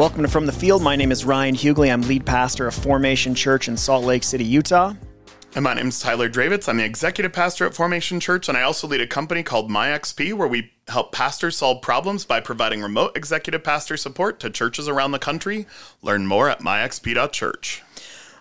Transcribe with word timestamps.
Welcome 0.00 0.22
to 0.22 0.28
From 0.28 0.46
the 0.46 0.52
Field. 0.52 0.80
My 0.80 0.96
name 0.96 1.12
is 1.12 1.26
Ryan 1.26 1.54
Huguley. 1.54 1.92
I'm 1.92 2.00
lead 2.00 2.24
pastor 2.24 2.66
of 2.66 2.72
Formation 2.72 3.34
Church 3.34 3.68
in 3.68 3.76
Salt 3.76 4.02
Lake 4.02 4.22
City, 4.22 4.46
Utah. 4.46 4.94
And 5.54 5.62
my 5.62 5.74
name 5.74 5.88
is 5.88 6.00
Tyler 6.00 6.30
Dravitz. 6.30 6.70
I'm 6.70 6.78
the 6.78 6.86
executive 6.86 7.34
pastor 7.34 7.66
at 7.66 7.74
Formation 7.74 8.18
Church, 8.18 8.48
and 8.48 8.56
I 8.56 8.62
also 8.62 8.86
lead 8.86 9.02
a 9.02 9.06
company 9.06 9.42
called 9.42 9.68
MyXP 9.68 10.32
where 10.32 10.48
we 10.48 10.72
help 10.88 11.12
pastors 11.12 11.58
solve 11.58 11.82
problems 11.82 12.24
by 12.24 12.40
providing 12.40 12.80
remote 12.80 13.14
executive 13.14 13.62
pastor 13.62 13.98
support 13.98 14.40
to 14.40 14.48
churches 14.48 14.88
around 14.88 15.12
the 15.12 15.18
country. 15.18 15.66
Learn 16.00 16.26
more 16.26 16.48
at 16.48 16.60
myxp.church. 16.60 17.82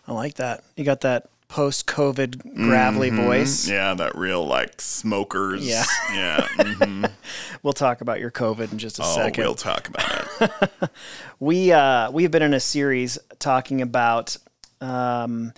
I 0.08 0.14
like 0.14 0.36
that. 0.36 0.64
You 0.78 0.86
got 0.86 1.02
that 1.02 1.30
post 1.50 1.88
COVID 1.88 2.56
gravelly 2.56 3.10
Mm-hmm. 3.12 3.24
voice. 3.26 3.68
Yeah, 3.68 3.94
that 3.96 4.16
real 4.16 4.46
like 4.46 4.80
smokers. 4.80 5.68
Yeah. 5.68 5.84
Yeah. 6.14 6.48
mhm. 6.58 7.12
We'll 7.64 7.74
talk 7.74 8.00
about 8.00 8.22
your 8.22 8.32
COVID 8.32 8.72
in 8.72 8.78
just 8.78 9.00
a 9.00 9.04
Oh, 9.04 9.16
second. 9.16 9.44
we'll 9.44 9.56
talk 9.56 9.90
about 9.90 10.28
it. 10.42 10.90
we 11.42 11.74
uh, 11.74 12.10
we've 12.12 12.32
been 12.32 12.42
in 12.44 12.54
a 12.54 12.60
series 12.60 13.18
talking 13.40 13.82
about 13.82 14.38
um, 14.80 15.52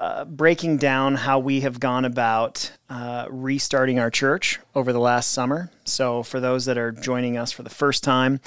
uh, 0.00 0.24
breaking 0.24 0.78
down 0.78 1.14
how 1.14 1.38
we 1.38 1.60
have 1.60 1.78
gone 1.78 2.06
about 2.06 2.72
uh, 2.88 3.26
restarting 3.28 3.98
our 3.98 4.10
church 4.10 4.58
over 4.74 4.94
the 4.94 4.98
last 4.98 5.30
summer. 5.30 5.70
So, 5.84 6.22
for 6.22 6.40
those 6.40 6.64
that 6.64 6.78
are 6.78 6.90
joining 6.90 7.36
us 7.36 7.52
for 7.52 7.62
the 7.62 7.70
first 7.70 8.02
time, 8.02 8.40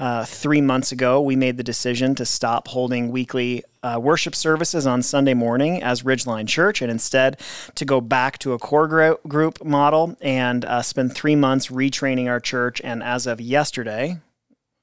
uh, 0.00 0.24
three 0.24 0.60
months 0.60 0.90
ago, 0.90 1.20
we 1.20 1.36
made 1.36 1.58
the 1.58 1.62
decision 1.62 2.16
to 2.16 2.26
stop 2.26 2.66
holding 2.66 3.12
weekly 3.12 3.62
uh, 3.84 4.00
worship 4.02 4.34
services 4.34 4.84
on 4.84 5.00
Sunday 5.00 5.34
morning 5.34 5.80
as 5.80 6.02
Ridgeline 6.02 6.48
Church 6.48 6.82
and 6.82 6.90
instead 6.90 7.40
to 7.76 7.84
go 7.84 8.00
back 8.00 8.38
to 8.40 8.54
a 8.54 8.58
core 8.58 8.88
gro- 8.88 9.20
group 9.28 9.64
model 9.64 10.16
and 10.20 10.64
uh, 10.64 10.82
spend 10.82 11.14
three 11.14 11.36
months 11.36 11.68
retraining 11.68 12.28
our 12.28 12.40
church. 12.40 12.80
And 12.82 13.00
as 13.04 13.28
of 13.28 13.40
yesterday, 13.40 14.18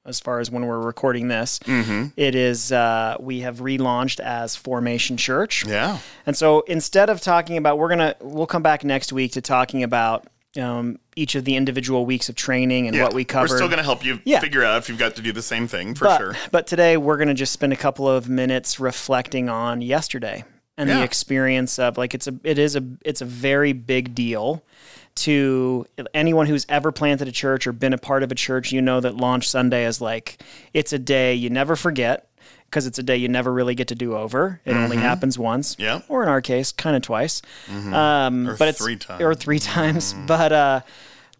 as 0.06 0.20
far 0.20 0.40
as 0.40 0.50
when 0.50 0.66
we're 0.66 0.80
recording 0.80 1.28
this. 1.28 1.60
It 1.66 2.34
is 2.34 2.72
uh, 2.72 3.16
we 3.20 3.40
have 3.40 3.58
relaunched 3.58 4.20
as 4.20 4.54
Formation 4.56 5.16
Church, 5.16 5.64
Yeah. 5.66 5.98
and 6.26 6.36
so 6.36 6.60
instead 6.62 7.10
of 7.10 7.20
talking 7.20 7.56
about, 7.56 7.78
we're 7.78 7.88
gonna 7.88 8.14
we'll 8.20 8.46
come 8.46 8.62
back 8.62 8.84
next 8.84 9.12
week 9.12 9.32
to 9.32 9.40
talking 9.40 9.82
about 9.82 10.26
um, 10.60 10.98
each 11.16 11.34
of 11.34 11.44
the 11.44 11.56
individual 11.56 12.06
weeks 12.06 12.28
of 12.28 12.36
training 12.36 12.86
and 12.86 12.94
Yeah. 12.96 13.02
what 13.04 13.12
we 13.14 13.24
covered. 13.24 13.50
We're 13.50 13.56
still 13.56 13.66
going 13.68 13.78
to 13.78 13.82
help 13.84 14.04
you 14.04 14.20
Yeah. 14.24 14.38
figure 14.38 14.62
out 14.62 14.78
if 14.78 14.88
you've 14.88 14.98
got 15.00 15.16
to 15.16 15.22
do 15.22 15.32
the 15.32 15.42
same 15.42 15.66
thing 15.66 15.96
for 15.96 16.04
but, 16.04 16.18
sure. 16.18 16.36
But 16.52 16.68
today 16.68 16.96
we're 16.96 17.16
going 17.16 17.26
to 17.26 17.34
just 17.34 17.52
spend 17.52 17.72
a 17.72 17.76
couple 17.76 18.08
of 18.08 18.28
minutes 18.28 18.78
reflecting 18.78 19.48
on 19.48 19.80
yesterday 19.80 20.44
and 20.78 20.88
the 20.88 21.02
experience 21.02 21.80
of 21.80 21.98
like 21.98 22.14
it's 22.14 22.28
a 22.28 22.34
it 22.44 22.58
is 22.58 22.76
a 22.76 22.84
it's 23.04 23.20
a 23.20 23.24
very 23.24 23.72
big 23.72 24.14
deal 24.14 24.62
to 25.16 25.86
anyone 26.12 26.46
who's 26.46 26.66
ever 26.68 26.90
planted 26.92 27.28
a 27.28 27.32
church 27.32 27.66
or 27.66 27.72
been 27.72 27.92
a 27.92 27.98
part 27.98 28.22
of 28.22 28.32
a 28.32 28.34
church. 28.34 28.72
You 28.72 28.82
know 28.82 29.00
that 29.00 29.16
launch 29.16 29.48
Sunday 29.48 29.84
is 29.86 30.00
like 30.00 30.42
it's 30.72 30.92
a 30.92 30.98
day 30.98 31.34
you 31.34 31.50
never 31.50 31.76
forget 31.76 32.28
because 32.66 32.86
it's 32.88 32.98
a 32.98 33.02
day 33.04 33.16
you 33.16 33.28
never 33.28 33.52
really 33.52 33.74
get 33.76 33.88
to 33.88 33.94
do 33.94 34.16
over. 34.16 34.60
It 34.64 34.74
only 34.76 34.96
happens 34.96 35.38
once, 35.38 35.74
Mm-hmm. 35.76 35.82
Yeah. 35.82 36.00
or 36.08 36.22
in 36.24 36.28
our 36.28 36.40
case, 36.40 36.72
kind 36.72 36.96
of 36.96 37.02
twice. 37.02 37.40
Um, 37.70 38.48
Or 38.48 38.56
but 38.56 38.68
it's 38.68 38.78
three 38.78 38.96
times. 38.96 39.22
or 39.22 39.34
three 39.34 39.58
times. 39.60 40.14
But 40.26 40.52
uh, 40.52 40.80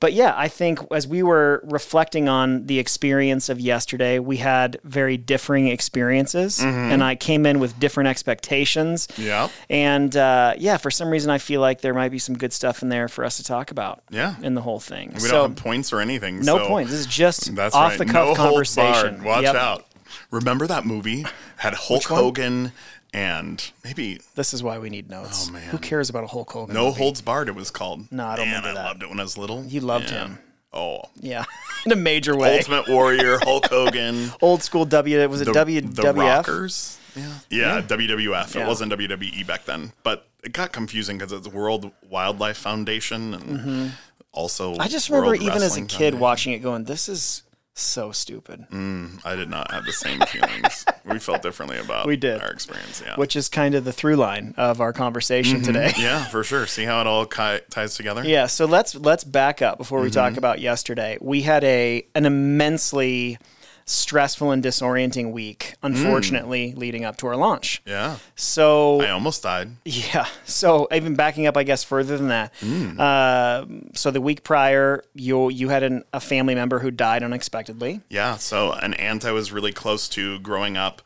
but 0.00 0.12
yeah, 0.12 0.34
I 0.36 0.48
think 0.48 0.80
as 0.92 1.06
we 1.06 1.22
were 1.22 1.62
reflecting 1.64 2.28
on 2.28 2.66
the 2.66 2.78
experience 2.78 3.48
of 3.48 3.58
yesterday, 3.60 4.18
we 4.18 4.36
had 4.38 4.78
very 4.84 5.16
differing 5.16 5.68
experiences, 5.68 6.58
Mm-hmm. 6.58 6.92
and 6.92 7.02
I 7.04 7.14
came 7.14 7.46
in 7.46 7.58
with 7.60 7.78
different 7.80 8.08
expectations. 8.08 9.08
Yeah. 9.16 9.48
And 9.70 10.14
uh, 10.16 10.54
yeah, 10.58 10.76
for 10.76 10.90
some 10.90 11.08
reason, 11.08 11.30
I 11.30 11.38
feel 11.38 11.60
like 11.60 11.80
there 11.80 11.94
might 11.94 12.10
be 12.10 12.18
some 12.18 12.36
good 12.36 12.52
stuff 12.52 12.82
in 12.82 12.88
there 12.88 13.08
for 13.08 13.24
us 13.24 13.36
to 13.38 13.44
talk 13.44 13.70
about. 13.70 14.02
Yeah. 14.10 14.34
in 14.42 14.54
the 14.54 14.60
whole 14.60 14.80
thing. 14.80 15.12
We 15.14 15.20
so 15.20 15.30
don't 15.30 15.50
have 15.50 15.56
points 15.64 15.92
or 15.92 16.00
anything. 16.00 16.40
no 16.40 16.58
so 16.58 16.68
points. 16.68 16.90
This 16.90 17.00
is 17.00 17.06
just 17.06 17.54
That's 17.54 17.74
off 17.74 17.90
right. 17.92 17.98
the 17.98 18.04
cuff 18.06 18.28
no 18.28 18.34
conversation. 18.34 19.24
Watch 19.24 19.44
Yep. 19.44 19.54
out. 19.54 19.86
Remember 20.30 20.66
that 20.66 20.84
movie 20.84 21.24
had 21.56 21.74
Hulk? 21.74 22.04
Hogan 22.04 22.72
and 23.14 23.70
maybe 23.84 24.20
This 24.34 24.52
is 24.52 24.62
why 24.62 24.78
we 24.78 24.90
need 24.90 25.08
notes. 25.08 25.46
Oh, 25.48 25.52
man. 25.52 25.62
Who 25.70 25.78
cares 25.78 26.10
about 26.10 26.24
a 26.24 26.26
Hulk 26.26 26.50
Hogan? 26.52 26.74
No 26.74 26.86
movie? 26.86 26.98
Holds 26.98 27.20
Barred. 27.22 27.48
It 27.48 27.54
was 27.54 27.70
called. 27.70 28.10
No, 28.12 28.26
I 28.26 28.36
don't 28.36 28.46
Man, 28.46 28.56
remember 28.62 28.78
I 28.80 28.82
that. 28.82 28.88
loved 28.88 29.02
it 29.04 29.08
when 29.08 29.20
I 29.20 29.22
was 29.22 29.38
little. 29.38 29.64
You 29.64 29.80
loved 29.80 30.10
Yeah. 30.10 30.26
him. 30.26 30.38
Oh, 30.76 31.02
Yeah, 31.20 31.44
in 31.86 31.92
a 31.92 31.96
major 31.96 32.36
way. 32.36 32.58
Ultimate 32.58 32.88
Warrior, 32.88 33.38
Hulk 33.38 33.66
Hogan, 33.70 34.32
Old 34.42 34.62
school 34.64 34.84
W. 34.84 35.20
It 35.20 35.30
was 35.30 35.40
it 35.40 35.44
the, 35.44 35.52
WWF? 35.52 35.94
the 35.94 36.12
Rockers. 36.12 36.98
Yeah. 37.14 37.32
yeah, 37.48 37.80
WWF. 37.80 38.54
Yeah. 38.56 38.64
It 38.64 38.66
wasn't 38.66 38.92
WWE 38.92 39.46
back 39.46 39.66
then, 39.66 39.92
but 40.02 40.26
it 40.42 40.52
got 40.52 40.72
confusing 40.72 41.16
because 41.16 41.30
it's 41.30 41.46
World 41.46 41.92
Wildlife 42.10 42.56
Foundation 42.56 43.34
and 43.34 43.92
also. 44.32 44.72
Mm-hmm. 44.72 44.80
I 44.82 44.88
just 44.88 45.08
remember 45.10 45.28
World 45.28 45.42
even 45.42 45.54
as 45.54 45.62
a 45.62 45.64
Wrestling 45.66 45.86
kid 45.86 45.96
Foundation. 45.98 46.18
watching 46.18 46.52
it, 46.54 46.58
going, 46.58 46.82
"This 46.84 47.08
is 47.08 47.44
so 47.74 48.12
stupid." 48.12 48.66
I 48.72 49.34
did 49.36 49.50
not 49.50 49.70
have 49.70 49.84
the 49.84 49.92
same 49.92 50.20
feelings. 50.20 50.84
we 51.04 51.18
felt 51.18 51.42
differently 51.42 51.78
about 51.78 52.06
We 52.06 52.16
did. 52.16 52.40
our 52.40 52.50
experience. 52.50 53.02
Yeah. 53.04 53.16
Which 53.16 53.36
is 53.36 53.48
kind 53.48 53.74
of 53.74 53.84
the 53.84 53.92
through 53.92 54.16
line 54.16 54.54
of 54.56 54.80
our 54.80 54.92
conversation 54.92 55.62
today. 55.62 55.92
yeah, 55.98 56.24
for 56.26 56.44
sure. 56.44 56.66
See 56.66 56.84
how 56.84 57.00
it 57.00 57.06
all 57.06 57.26
ki- 57.26 57.60
ties 57.70 57.94
together. 57.96 58.22
Yeah, 58.24 58.46
so 58.46 58.64
let's 58.64 58.94
let's 58.94 59.24
back 59.24 59.60
up 59.62 59.78
before 59.78 60.00
we 60.00 60.08
Mm-hmm. 60.08 60.14
talk 60.14 60.36
about 60.36 60.60
yesterday. 60.60 61.18
We 61.20 61.42
had 61.42 61.64
a 61.64 62.06
an 62.14 62.26
immensely 62.26 63.38
stressful 63.86 64.50
and 64.50 64.62
disorienting 64.62 65.32
week, 65.32 65.74
unfortunately, 65.82 66.72
leading 66.74 67.04
up 67.04 67.16
to 67.18 67.26
our 67.26 67.36
launch. 67.36 67.82
Yeah. 67.86 68.16
So 68.34 69.02
I 69.02 69.10
almost 69.10 69.42
died. 69.42 69.70
Yeah. 69.84 70.26
So 70.44 70.88
even 70.92 71.14
backing 71.14 71.46
up, 71.46 71.56
I 71.56 71.62
guess 71.62 71.84
further 71.84 72.16
than 72.16 72.28
that. 72.28 72.52
Uh, 72.98 73.66
so 73.94 74.10
the 74.10 74.20
week 74.20 74.42
prior, 74.44 75.04
you 75.14 75.50
you 75.50 75.68
had 75.68 75.82
an, 75.82 76.04
a 76.12 76.20
family 76.20 76.54
member 76.54 76.78
who 76.78 76.90
died 76.90 77.22
unexpectedly. 77.22 78.00
Yeah. 78.08 78.36
So 78.36 78.72
an 78.72 78.94
aunt 78.94 79.24
I 79.24 79.32
was 79.32 79.52
really 79.52 79.72
close 79.72 80.08
to 80.10 80.38
growing 80.40 80.76
up, 80.76 81.02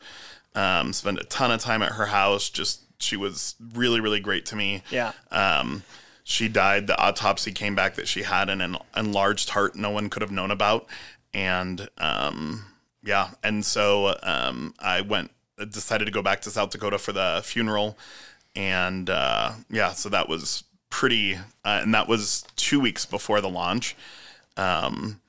um, 0.55 0.93
spent 0.93 1.19
a 1.19 1.25
ton 1.25 1.51
of 1.51 1.59
time 1.59 1.81
at 1.81 1.93
her 1.93 2.07
house. 2.07 2.49
Just 2.49 2.81
she 2.99 3.15
was 3.15 3.55
really, 3.73 3.99
really 3.99 4.19
great 4.19 4.45
to 4.47 4.55
me. 4.55 4.83
Yeah. 4.89 5.13
Um, 5.31 5.83
she 6.29 6.47
died. 6.47 6.85
The 6.85 6.95
autopsy 7.01 7.51
came 7.51 7.73
back 7.73 7.95
that 7.95 8.07
she 8.07 8.21
had 8.21 8.49
an 8.49 8.61
en- 8.61 8.77
enlarged 8.95 9.49
heart 9.49 9.75
no 9.75 9.89
one 9.89 10.11
could 10.11 10.21
have 10.21 10.31
known 10.31 10.51
about. 10.51 10.85
And 11.33 11.89
um, 11.97 12.65
yeah, 13.03 13.31
and 13.43 13.65
so 13.65 14.15
um, 14.21 14.75
I 14.79 15.01
went, 15.01 15.31
decided 15.71 16.05
to 16.05 16.11
go 16.11 16.21
back 16.21 16.41
to 16.41 16.51
South 16.51 16.69
Dakota 16.69 16.99
for 16.99 17.11
the 17.13 17.41
funeral. 17.43 17.97
And 18.55 19.09
uh, 19.09 19.53
yeah, 19.71 19.93
so 19.93 20.09
that 20.09 20.29
was 20.29 20.63
pretty, 20.91 21.35
uh, 21.65 21.79
and 21.81 21.93
that 21.95 22.07
was 22.07 22.43
two 22.55 22.79
weeks 22.79 23.05
before 23.07 23.41
the 23.41 23.49
launch. 23.49 23.95
Um, 24.55 25.19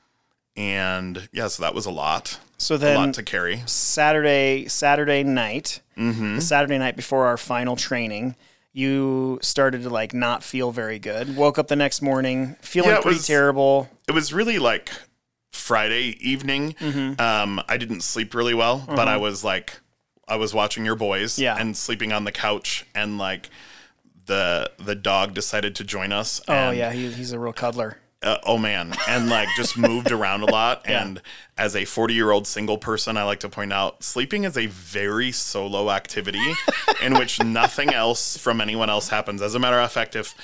and 0.56 1.28
yeah, 1.32 1.48
so 1.48 1.62
that 1.62 1.74
was 1.74 1.86
a 1.86 1.90
lot, 1.90 2.38
So 2.58 2.74
a 2.74 2.78
then 2.78 2.96
lot 2.96 3.14
to 3.14 3.22
carry. 3.22 3.62
Saturday 3.66 4.66
Saturday 4.68 5.22
night, 5.22 5.80
Mm-hmm. 5.96 6.36
the 6.36 6.40
Saturday 6.42 6.78
night 6.78 6.96
before 6.96 7.26
our 7.26 7.36
final 7.36 7.76
training, 7.76 8.34
you 8.72 9.38
started 9.42 9.82
to 9.82 9.90
like 9.90 10.14
not 10.14 10.42
feel 10.44 10.70
very 10.72 10.98
good. 10.98 11.36
Woke 11.36 11.58
up 11.58 11.68
the 11.68 11.76
next 11.76 12.02
morning 12.02 12.56
feeling 12.60 12.90
Yeah, 12.90 13.00
pretty 13.00 13.16
was- 13.16 13.26
terrible. 13.26 13.88
it 14.08 14.12
was 14.12 14.32
really 14.32 14.58
like 14.58 14.90
Friday 15.52 16.16
evening. 16.20 16.74
Mm-hmm. 16.74 17.20
Um, 17.20 17.60
I 17.68 17.76
didn't 17.76 18.02
sleep 18.02 18.34
really 18.34 18.54
well, 18.54 18.84
but 18.86 19.08
I 19.08 19.16
was 19.16 19.42
like, 19.44 19.80
I 20.28 20.36
was 20.36 20.54
watching 20.54 20.84
your 20.84 20.94
boys 20.96 21.38
Yeah. 21.38 21.56
and 21.58 21.76
sleeping 21.76 22.12
on 22.12 22.24
the 22.24 22.32
couch, 22.32 22.86
and 22.94 23.18
like 23.18 23.50
the 24.26 24.70
the 24.78 24.94
dog 24.94 25.34
decided 25.34 25.74
to 25.76 25.84
join 25.84 26.12
us. 26.12 26.40
Oh 26.46 26.70
yeah, 26.70 26.92
he, 26.92 27.10
he's 27.10 27.32
a 27.32 27.38
real 27.38 27.52
cuddler. 27.52 27.98
Uh, 28.22 28.36
oh 28.44 28.58
man, 28.58 28.94
and 29.08 29.28
like 29.28 29.48
just 29.56 29.78
moved 29.78 30.12
around 30.12 30.42
a 30.42 30.46
lot. 30.46 30.84
And 30.90 31.22
as 31.56 31.76
a 31.76 31.84
40 31.84 32.14
year 32.14 32.30
old 32.30 32.46
single 32.46 32.76
person, 32.76 33.16
I 33.16 33.22
like 33.22 33.40
to 33.40 33.48
point 33.48 33.72
out 33.72 34.02
sleeping 34.02 34.44
is 34.44 34.56
a 34.56 34.66
very 34.66 35.30
solo 35.30 35.90
activity 35.90 36.52
in 37.02 37.14
which 37.14 37.42
nothing 37.42 37.90
else 37.90 38.36
from 38.36 38.60
anyone 38.60 38.90
else 38.90 39.08
happens. 39.08 39.40
As 39.40 39.54
a 39.54 39.58
matter 39.58 39.78
of 39.78 39.92
fact, 39.92 40.16
if 40.16 40.34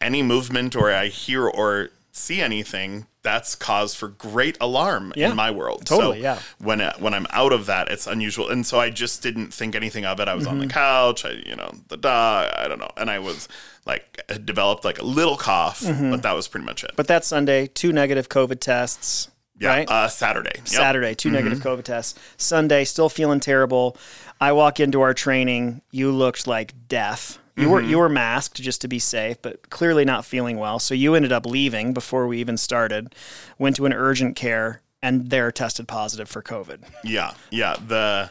any 0.00 0.22
movement 0.22 0.76
or 0.76 0.92
I 0.92 1.06
hear 1.06 1.48
or 1.48 1.90
see 2.12 2.40
anything, 2.40 3.06
that's 3.24 3.56
cause 3.56 3.94
for 3.96 4.06
great 4.08 4.56
alarm 4.60 5.12
Yeah, 5.16 5.30
in 5.30 5.36
my 5.36 5.50
world. 5.50 5.84
totally, 5.86 6.18
so 6.18 6.22
yeah. 6.22 6.38
When 6.58 6.80
uh, 6.80 6.92
when 7.00 7.12
I'm 7.14 7.26
out 7.30 7.52
of 7.52 7.66
that, 7.66 7.90
it's 7.90 8.06
unusual, 8.06 8.48
and 8.50 8.64
so 8.64 8.78
I 8.78 8.90
just 8.90 9.20
didn't 9.22 9.52
think 9.52 9.74
anything 9.74 10.04
of 10.04 10.20
it. 10.20 10.28
I 10.28 10.34
was 10.34 10.46
on 10.46 10.58
the 10.60 10.66
Mm-hmm. 10.66 10.70
couch, 10.70 11.24
I, 11.24 11.30
you 11.44 11.56
know, 11.56 11.72
the 11.88 11.96
dog, 11.96 12.52
I 12.56 12.68
don't 12.68 12.78
know, 12.78 12.90
and 12.96 13.10
I 13.10 13.18
was 13.18 13.48
like 13.84 14.20
developed 14.44 14.84
like 14.84 15.00
a 15.00 15.04
little 15.04 15.36
cough, 15.36 15.82
but 15.82 16.22
that 16.22 16.32
was 16.34 16.46
pretty 16.46 16.64
much 16.66 16.84
it. 16.84 16.88
Mm-hmm. 16.88 16.96
But 16.96 17.08
that 17.08 17.24
Sunday, 17.24 17.66
two 17.66 17.92
negative 17.92 18.28
COVID 18.28 18.60
tests. 18.60 19.28
Yeah, 19.58 19.68
right? 19.68 19.88
uh, 19.90 20.08
Saturday. 20.08 20.52
Yep. 20.56 20.66
Saturday, 20.66 21.14
2 21.14 21.30
negative 21.30 21.60
COVID 21.60 21.84
tests. 21.84 22.18
Sunday, 22.36 22.84
still 22.84 23.08
feeling 23.08 23.38
terrible. 23.38 23.96
I 24.40 24.50
walk 24.50 24.80
into 24.80 25.00
our 25.00 25.14
training. 25.14 25.80
You 25.92 26.10
looked 26.10 26.48
like 26.48 26.74
death. 26.88 27.38
You 27.56 27.70
were 27.70 27.80
you 27.80 27.98
were 27.98 28.08
masked 28.08 28.60
just 28.60 28.80
to 28.80 28.88
be 28.88 28.98
safe, 28.98 29.40
but 29.40 29.70
clearly 29.70 30.04
not 30.04 30.24
feeling 30.24 30.58
well. 30.58 30.78
So 30.80 30.92
you 30.94 31.14
ended 31.14 31.32
up 31.32 31.46
leaving 31.46 31.92
before 31.92 32.26
we 32.26 32.38
even 32.40 32.56
started. 32.56 33.14
Went 33.58 33.76
to 33.76 33.86
an 33.86 33.92
urgent 33.92 34.34
care, 34.34 34.80
and 35.02 35.30
they're 35.30 35.52
tested 35.52 35.86
positive 35.86 36.28
for 36.28 36.42
COVID. 36.42 36.80
Yeah, 37.04 37.34
yeah. 37.50 37.76
The 37.86 38.30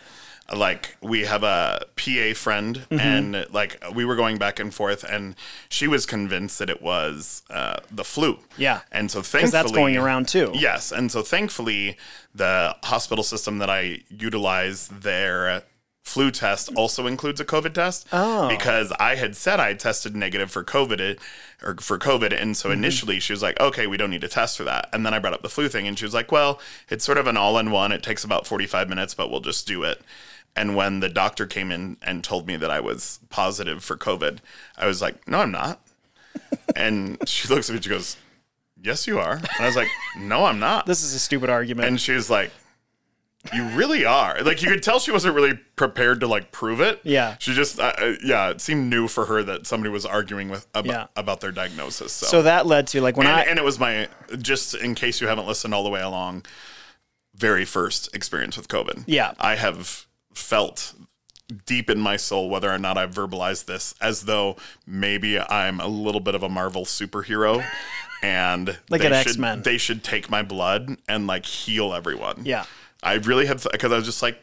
like 0.53 0.97
we 1.01 1.21
have 1.21 1.43
a 1.43 1.85
PA 1.95 2.33
friend, 2.35 2.85
Mm-hmm. 2.89 2.99
and 2.99 3.45
like 3.53 3.81
we 3.95 4.03
were 4.03 4.17
going 4.17 4.37
back 4.37 4.59
and 4.59 4.73
forth, 4.73 5.05
and 5.05 5.35
she 5.69 5.87
was 5.87 6.05
convinced 6.05 6.59
that 6.59 6.69
it 6.69 6.81
was 6.81 7.43
uh, 7.49 7.77
the 7.89 8.03
flu. 8.03 8.39
Yeah. 8.57 8.81
and 8.91 9.09
so 9.09 9.21
thankfully 9.21 9.51
that's 9.51 9.71
going 9.71 9.95
around 9.97 10.27
too. 10.27 10.51
Yes, 10.53 10.91
and 10.91 11.09
so 11.09 11.21
thankfully, 11.21 11.95
the 12.35 12.75
hospital 12.83 13.23
system 13.23 13.59
that 13.59 13.69
I 13.69 14.01
utilize 14.09 14.89
their 14.89 15.63
flu 16.03 16.29
test 16.29 16.69
also 16.75 17.07
includes 17.07 17.39
a 17.39 17.45
COVID 17.45 17.73
test. 17.73 18.07
Oh. 18.11 18.47
because 18.47 18.91
I 18.99 19.15
had 19.15 19.35
said 19.35 19.59
I 19.59 19.73
tested 19.73 20.15
negative 20.15 20.51
for 20.51 20.63
COVID 20.63 21.17
or 21.63 21.75
for 21.77 21.97
COVID, 21.97 22.39
and 22.39 22.55
so 22.55 22.69
mm-hmm. 22.69 22.77
initially 22.77 23.19
she 23.19 23.33
was 23.33 23.41
like, 23.41 23.59
"Okay, 23.59 23.87
we 23.87 23.97
don't 23.97 24.11
need 24.11 24.21
to 24.21 24.27
test 24.27 24.57
for 24.57 24.63
that." 24.65 24.89
And 24.93 25.05
then 25.05 25.13
I 25.13 25.19
brought 25.19 25.33
up 25.33 25.41
the 25.41 25.49
flu 25.49 25.69
thing, 25.69 25.87
and 25.87 25.97
she 25.97 26.05
was 26.05 26.13
like, 26.13 26.31
"Well, 26.31 26.59
it's 26.89 27.05
sort 27.05 27.17
of 27.17 27.27
an 27.27 27.37
all-in-one. 27.37 27.91
It 27.91 28.03
takes 28.03 28.23
about 28.23 28.45
forty-five 28.45 28.89
minutes, 28.89 29.13
but 29.13 29.31
we'll 29.31 29.39
just 29.39 29.65
do 29.65 29.83
it." 29.83 30.01
And 30.55 30.75
when 30.75 30.99
the 30.99 31.09
doctor 31.09 31.47
came 31.47 31.71
in 31.71 31.97
and 32.03 32.23
told 32.23 32.47
me 32.47 32.57
that 32.57 32.69
I 32.69 32.79
was 32.79 33.19
positive 33.29 33.83
for 33.83 33.97
COVID, 33.97 34.39
I 34.77 34.85
was 34.85 35.01
like, 35.01 35.27
"No, 35.27 35.39
I'm 35.39 35.51
not." 35.51 35.81
and 36.75 37.17
she 37.27 37.47
looks 37.47 37.69
at 37.69 37.73
me, 37.73 37.77
and 37.77 37.83
she 37.83 37.89
goes, 37.89 38.17
yes, 38.83 39.07
you 39.07 39.19
are. 39.19 39.35
And 39.35 39.49
I 39.59 39.65
was 39.65 39.75
like, 39.75 39.87
no, 40.17 40.45
I'm 40.45 40.59
not. 40.59 40.85
This 40.85 41.03
is 41.03 41.13
a 41.13 41.19
stupid 41.19 41.49
argument. 41.49 41.87
And 41.87 41.99
she 41.99 42.11
was 42.11 42.29
like, 42.29 42.51
you 43.51 43.63
really 43.69 44.05
are. 44.05 44.41
Like 44.41 44.61
you 44.61 44.69
could 44.69 44.81
tell 44.83 44.99
she 44.99 45.11
wasn't 45.11 45.35
really 45.35 45.53
prepared 45.75 46.21
to 46.21 46.27
like 46.27 46.51
prove 46.51 46.79
it. 46.79 47.01
Yeah. 47.03 47.35
She 47.39 47.53
just, 47.53 47.79
uh, 47.79 47.93
uh, 47.97 48.13
yeah, 48.23 48.49
it 48.51 48.61
seemed 48.61 48.89
new 48.89 49.07
for 49.07 49.25
her 49.25 49.43
that 49.43 49.67
somebody 49.67 49.91
was 49.91 50.05
arguing 50.05 50.49
with 50.49 50.65
about, 50.73 50.85
Yeah. 50.85 51.07
about 51.17 51.41
their 51.41 51.51
diagnosis. 51.51 52.13
So, 52.13 52.27
so 52.27 52.41
that 52.43 52.65
led 52.65 52.87
to 52.87 53.01
like 53.01 53.17
when 53.17 53.27
and, 53.27 53.35
I 53.35 53.41
and 53.41 53.59
it 53.59 53.65
was 53.65 53.79
my, 53.79 54.07
just 54.41 54.75
in 54.75 54.95
case 54.95 55.19
you 55.19 55.27
haven't 55.27 55.45
listened 55.45 55.73
all 55.73 55.83
the 55.83 55.89
way 55.89 56.01
along, 56.01 56.45
very 57.35 57.65
first 57.65 58.15
experience 58.15 58.55
with 58.55 58.69
COVID. 58.69 59.03
Yeah. 59.07 59.33
I 59.39 59.55
have 59.55 60.05
felt 60.33 60.93
deep 61.65 61.89
in 61.89 61.99
my 61.99 62.15
soul 62.15 62.49
whether 62.49 62.71
or 62.71 62.79
not 62.79 62.97
I've 62.97 63.13
verbalized 63.13 63.65
this 63.65 63.93
as 63.99 64.23
though 64.23 64.55
maybe 64.87 65.37
I'm 65.37 65.79
a 65.81 65.87
little 65.87 66.21
bit 66.21 66.33
of 66.33 66.43
a 66.43 66.49
Marvel 66.49 66.85
superhero 66.85 67.63
and 68.21 68.79
Like 68.89 69.01
they 69.01 69.07
an 69.07 69.13
should, 69.23 69.31
X-Men. 69.31 69.61
They 69.63 69.77
should 69.77 70.03
take 70.03 70.29
my 70.29 70.41
blood 70.43 70.95
and 71.09 71.27
like 71.27 71.45
heal 71.45 71.93
everyone. 71.93 72.43
Yeah. 72.45 72.65
I 73.03 73.15
really 73.15 73.45
had 73.45 73.61
because 73.71 73.91
I 73.91 73.95
was 73.97 74.05
just 74.05 74.21
like, 74.21 74.41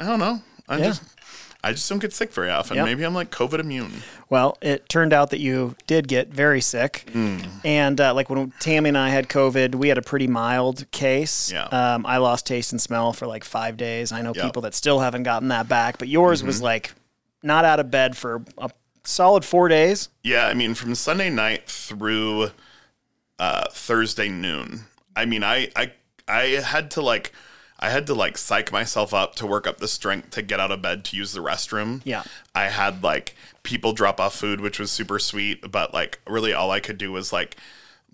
I 0.00 0.06
don't 0.06 0.18
know. 0.20 0.40
I 0.68 0.78
Yeah. 0.78 0.84
just 0.86 1.02
I 1.62 1.72
just 1.72 1.88
don't 1.88 1.98
get 1.98 2.12
sick 2.12 2.30
very 2.30 2.50
often. 2.50 2.76
Yep. 2.76 2.84
Maybe 2.84 3.04
I'm 3.04 3.14
like 3.14 3.30
COVID 3.30 3.58
immune. 3.58 3.90
Well, 4.28 4.58
it 4.60 4.86
turned 4.90 5.14
out 5.14 5.30
that 5.30 5.40
you 5.40 5.76
did 5.86 6.08
get 6.08 6.28
very 6.28 6.60
sick. 6.60 7.08
Hmm. 7.10 7.38
And 7.64 7.98
uh, 7.98 8.12
like 8.12 8.28
when 8.28 8.52
Tammy 8.60 8.88
and 8.90 8.98
I 8.98 9.08
had 9.08 9.28
COVID, 9.30 9.74
we 9.74 9.88
had 9.88 9.96
a 9.96 10.02
pretty 10.02 10.26
mild 10.26 10.90
case. 10.90 11.50
Yeah. 11.50 11.64
Um, 11.64 12.04
I 12.04 12.18
lost 12.18 12.46
taste 12.46 12.72
and 12.72 12.80
smell 12.82 13.14
for 13.14 13.26
like 13.26 13.44
five 13.44 13.78
days. 13.78 14.12
I 14.12 14.20
know 14.20 14.28
Yep. 14.30 14.36
Mm-hmm. 14.36 14.46
people 14.48 14.62
that 14.62 14.74
still 14.74 15.00
haven't 15.00 15.22
gotten 15.22 15.48
that 15.48 15.66
back, 15.66 15.96
but 15.96 16.08
yours 16.08 16.42
was 16.42 16.60
like 16.60 16.92
not 17.42 17.64
out 17.64 17.80
of 17.80 17.90
bed 17.90 18.14
for 18.14 18.42
a 18.58 18.68
solid 19.04 19.42
four 19.42 19.68
days. 19.68 20.10
Yeah, 20.22 20.46
I 20.46 20.52
mean, 20.54 20.74
from 20.74 20.94
Sunday 20.94 21.30
night 21.30 21.66
through 21.66 22.50
uh, 23.38 23.64
Thursday 23.70 24.28
noon. 24.28 24.80
I 25.16 25.24
mean, 25.24 25.42
I, 25.42 25.68
I 25.76 25.92
I 26.28 26.42
had 26.62 26.90
to 26.92 27.02
like 27.02 27.32
I 27.84 27.90
had 27.90 28.06
to 28.06 28.14
like 28.14 28.38
psych 28.38 28.72
myself 28.72 29.12
up 29.12 29.34
to 29.34 29.46
work 29.46 29.66
up 29.66 29.76
the 29.76 29.88
strength 29.88 30.30
to 30.30 30.40
get 30.40 30.58
out 30.58 30.70
of 30.70 30.80
bed 30.80 31.04
to 31.04 31.16
use 31.18 31.34
the 31.34 31.40
restroom. 31.40 32.00
Yeah. 32.02 32.22
I 32.54 32.68
had 32.70 33.02
like 33.02 33.36
people 33.62 33.92
drop 33.92 34.18
off 34.18 34.34
food, 34.34 34.62
which 34.62 34.78
was 34.78 34.90
super 34.90 35.18
sweet, 35.18 35.70
but 35.70 35.92
like 35.92 36.18
really 36.26 36.54
all 36.54 36.70
I 36.70 36.80
could 36.80 36.96
do 36.96 37.12
was 37.12 37.30
like 37.30 37.56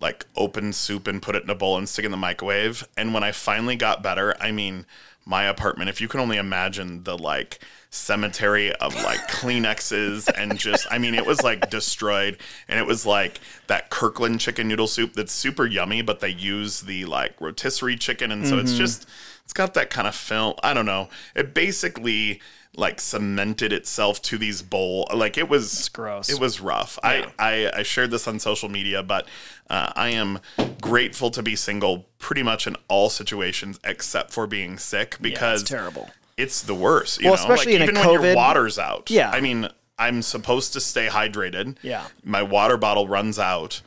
like 0.01 0.27
open 0.35 0.73
soup 0.73 1.07
and 1.07 1.23
put 1.23 1.37
it 1.37 1.45
in 1.45 1.51
a 1.51 1.55
bowl 1.55 1.79
and 1.79 1.89
stick 1.89 2.03
it 2.03 2.07
in 2.07 2.11
the 2.11 2.17
microwave. 2.17 2.85
And 2.97 3.15
when 3.15 3.23
I 3.23 3.31
finally 3.31 3.77
got 3.77 4.03
better, 4.03 4.35
I 4.41 4.51
mean, 4.51 4.87
my 5.25 5.45
apartment, 5.45 5.89
if 5.89 6.01
you 6.01 6.09
can 6.09 6.19
only 6.19 6.37
imagine 6.37 7.05
the 7.05 7.17
like 7.17 7.61
cemetery 7.91 8.73
of 8.77 8.95
like 9.03 9.21
Kleenexes 9.29 10.31
and 10.37 10.59
just, 10.59 10.87
I 10.91 10.99
mean, 10.99 11.15
it 11.15 11.27
was 11.27 11.43
like 11.43 11.71
destroyed. 11.71 12.39
And 12.69 12.79
it 12.79 12.87
was 12.87 13.05
like 13.05 13.41
that 13.67 13.91
Kirkland 13.91 14.41
chicken 14.41 14.69
noodle 14.69 14.87
soup 14.87 15.15
that's 15.15 15.33
super 15.33 15.67
yummy, 15.67 16.03
but 16.03 16.21
they 16.21 16.29
use 16.29 16.83
the 16.83 17.05
like 17.05 17.41
rotisserie 17.41 17.97
chicken. 17.97 18.31
And 18.31 18.47
so 18.47 18.59
it's 18.59 18.75
just, 18.75 19.09
it's 19.45 19.53
got 19.53 19.75
that 19.75 19.91
kind 19.91 20.07
of 20.07 20.15
film. 20.15 20.55
I 20.63 20.73
don't 20.73 20.87
know. 20.87 21.09
It 21.35 21.53
basically 21.53 22.41
like 22.77 23.01
cemented 23.01 23.73
itself 23.73 24.23
to 24.23 24.39
these 24.39 24.63
bowl. 24.63 25.09
Like 25.13 25.37
it 25.37 25.49
was 25.49 25.89
gross. 25.89 26.29
It 26.29 26.39
was 26.39 26.61
rough. 26.61 26.99
I, 27.03 27.27
I 27.39 27.71
I 27.79 27.83
shared 27.83 28.13
this 28.13 28.29
on 28.29 28.39
social 28.39 28.69
media, 28.69 29.03
but 29.03 29.27
uh, 29.69 29.93
I 29.97 30.11
am 30.11 30.39
grateful 30.81 31.31
to 31.33 31.43
be 31.43 31.57
single 31.57 32.07
pretty 32.19 32.45
much 32.45 32.67
in 32.67 32.77
all 32.89 33.11
situations 33.11 33.81
except 33.83 34.31
for 34.31 34.47
being 34.47 34.79
sick 34.79 35.17
because 35.21 35.63
it's 35.63 35.71
terrible. 35.71 36.11
It's 36.41 36.63
the 36.63 36.75
worst. 36.75 37.21
You 37.21 37.27
Well, 37.31 37.37
know? 37.37 37.43
especially 37.43 37.79
like, 37.79 37.89
in 37.91 37.97
a 37.97 38.01
even 38.01 38.11
when 38.13 38.23
your 38.23 38.35
water's 38.37 38.79
out. 38.79 39.11
Yeah. 39.11 39.31
I 39.31 39.41
mean, 39.41 39.69
I'm 39.99 40.23
supposed 40.23 40.73
to 40.75 40.81
stay 40.81 41.09
hydrated. 41.09 41.77
Yeah. 41.83 42.07
My 42.25 42.43
water 42.43 42.77
bottle 42.77 43.07
runs 43.09 43.39
out. 43.39 43.83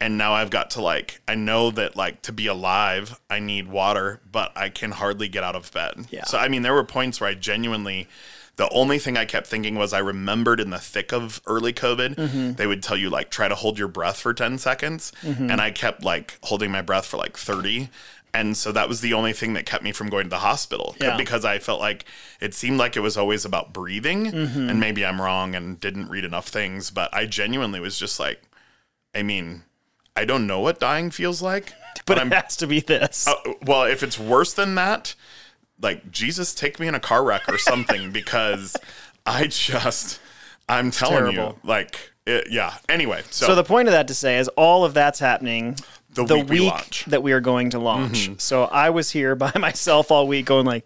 And 0.00 0.16
now 0.16 0.32
I've 0.34 0.50
got 0.50 0.70
to 0.70 0.80
like, 0.80 1.20
I 1.26 1.34
know 1.34 1.72
that 1.72 1.96
like 1.96 2.22
to 2.22 2.32
be 2.32 2.46
alive, 2.46 3.20
I 3.28 3.40
need 3.40 3.66
water, 3.66 4.20
but 4.30 4.52
I 4.56 4.68
can 4.68 4.92
hardly 4.92 5.26
get 5.26 5.42
out 5.42 5.56
of 5.56 5.72
bed. 5.72 6.06
Yeah. 6.10 6.22
So, 6.24 6.38
I 6.38 6.46
mean, 6.46 6.62
there 6.62 6.72
were 6.72 6.84
points 6.84 7.20
where 7.20 7.28
I 7.28 7.34
genuinely, 7.34 8.06
the 8.54 8.68
only 8.70 9.00
thing 9.00 9.16
I 9.16 9.24
kept 9.24 9.48
thinking 9.48 9.74
was 9.74 9.92
I 9.92 9.98
remembered 9.98 10.60
in 10.60 10.70
the 10.70 10.78
thick 10.78 11.12
of 11.12 11.42
early 11.48 11.72
COVID, 11.72 12.14
Mm-hmm. 12.14 12.52
they 12.52 12.68
would 12.68 12.80
tell 12.80 12.96
you 12.96 13.10
like, 13.10 13.28
try 13.30 13.48
to 13.48 13.56
hold 13.56 13.76
your 13.76 13.88
breath 13.88 14.20
for 14.20 14.32
10 14.32 14.58
seconds. 14.58 15.10
Mm-hmm. 15.22 15.50
And 15.50 15.60
I 15.60 15.72
kept 15.72 16.04
like 16.04 16.38
holding 16.44 16.70
my 16.70 16.80
breath 16.80 17.06
for 17.06 17.16
like 17.16 17.36
30. 17.36 17.88
And 18.38 18.56
so 18.56 18.70
that 18.72 18.88
was 18.88 19.00
the 19.00 19.14
only 19.14 19.32
thing 19.32 19.54
that 19.54 19.66
kept 19.66 19.82
me 19.82 19.90
from 19.90 20.08
going 20.08 20.24
to 20.24 20.30
the 20.30 20.38
hospital 20.38 20.94
Yeah. 21.00 21.16
because 21.16 21.44
I 21.44 21.58
felt 21.58 21.80
like 21.80 22.04
it 22.40 22.54
seemed 22.54 22.78
like 22.78 22.96
it 22.96 23.00
was 23.00 23.16
always 23.16 23.44
about 23.44 23.72
breathing. 23.72 24.26
Mm-hmm. 24.30 24.70
And 24.70 24.78
maybe 24.78 25.04
I'm 25.04 25.20
wrong 25.20 25.54
and 25.56 25.80
didn't 25.80 26.08
read 26.08 26.24
enough 26.24 26.46
things, 26.48 26.90
but 26.90 27.12
I 27.12 27.26
genuinely 27.26 27.80
was 27.80 27.98
just 27.98 28.20
like, 28.20 28.40
I 29.14 29.22
mean, 29.22 29.62
I 30.14 30.24
don't 30.24 30.46
know 30.46 30.60
what 30.60 30.78
dying 30.78 31.10
feels 31.10 31.42
like, 31.42 31.72
But 32.06 32.18
but 32.18 32.26
it 32.28 32.32
has 32.32 32.56
to 32.58 32.66
be 32.68 32.78
this. 32.80 33.26
uh, 33.26 33.34
well, 33.66 33.82
if 33.84 34.02
it's 34.04 34.18
worse 34.18 34.52
than 34.52 34.76
that, 34.76 35.14
like 35.80 36.10
Jesus, 36.10 36.54
take 36.54 36.78
me 36.78 36.86
in 36.86 36.94
a 36.94 37.00
car 37.00 37.24
wreck 37.24 37.48
or 37.48 37.58
something 37.58 38.12
because 38.20 38.76
I 39.26 39.48
just, 39.48 40.20
I'm 40.68 40.90
telling 40.92 41.32
terrible. 41.32 41.58
you, 41.62 41.68
like, 41.68 42.12
it, 42.24 42.48
yeah. 42.50 42.74
Anyway, 42.88 43.22
so, 43.30 43.46
So 43.46 43.54
the 43.56 43.64
point 43.64 43.88
of 43.88 43.92
that 43.92 44.06
to 44.08 44.14
say 44.14 44.38
is 44.38 44.46
all 44.56 44.84
of 44.84 44.94
that's 44.94 45.18
happening 45.18 45.76
The 46.26 46.36
the, 46.36 46.44
week 46.44 46.74
week 46.74 47.04
that 47.08 47.22
we 47.22 47.32
are 47.32 47.40
going 47.40 47.70
to 47.70 47.78
launch. 47.78 48.30
So 48.40 48.64
I 48.64 48.90
was 48.90 49.10
here 49.10 49.34
by 49.44 49.52
myself 49.58 50.10
all 50.10 50.26
week 50.26 50.46
going 50.46 50.66
like, 50.66 50.84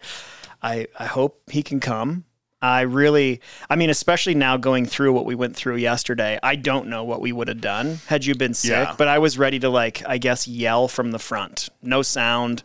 I, 0.62 0.86
I 0.98 1.06
hope 1.06 1.40
he 1.50 1.62
can 1.62 1.80
come. 1.80 2.24
I 2.60 2.82
really, 2.82 3.40
I 3.68 3.74
mean, 3.74 3.90
especially 3.90 4.36
now 4.36 4.56
going 4.56 4.86
through 4.86 5.12
what 5.14 5.24
we 5.26 5.34
went 5.34 5.56
through 5.56 5.76
yesterday, 5.76 6.38
I 6.44 6.54
don't 6.54 6.86
know 6.86 7.02
what 7.02 7.20
we 7.20 7.32
would 7.32 7.48
have 7.48 7.60
done 7.60 7.98
had 8.06 8.24
you 8.24 8.36
been 8.36 8.54
sick, 8.54 8.70
Yeah. 8.70 8.94
but 8.96 9.08
I 9.08 9.18
was 9.18 9.36
ready 9.36 9.58
to 9.58 9.68
like, 9.68 10.02
I 10.06 10.18
guess, 10.18 10.46
yell 10.46 10.86
from 10.86 11.10
the 11.10 11.18
front. 11.18 11.68
No 11.82 12.02
sound. 12.02 12.62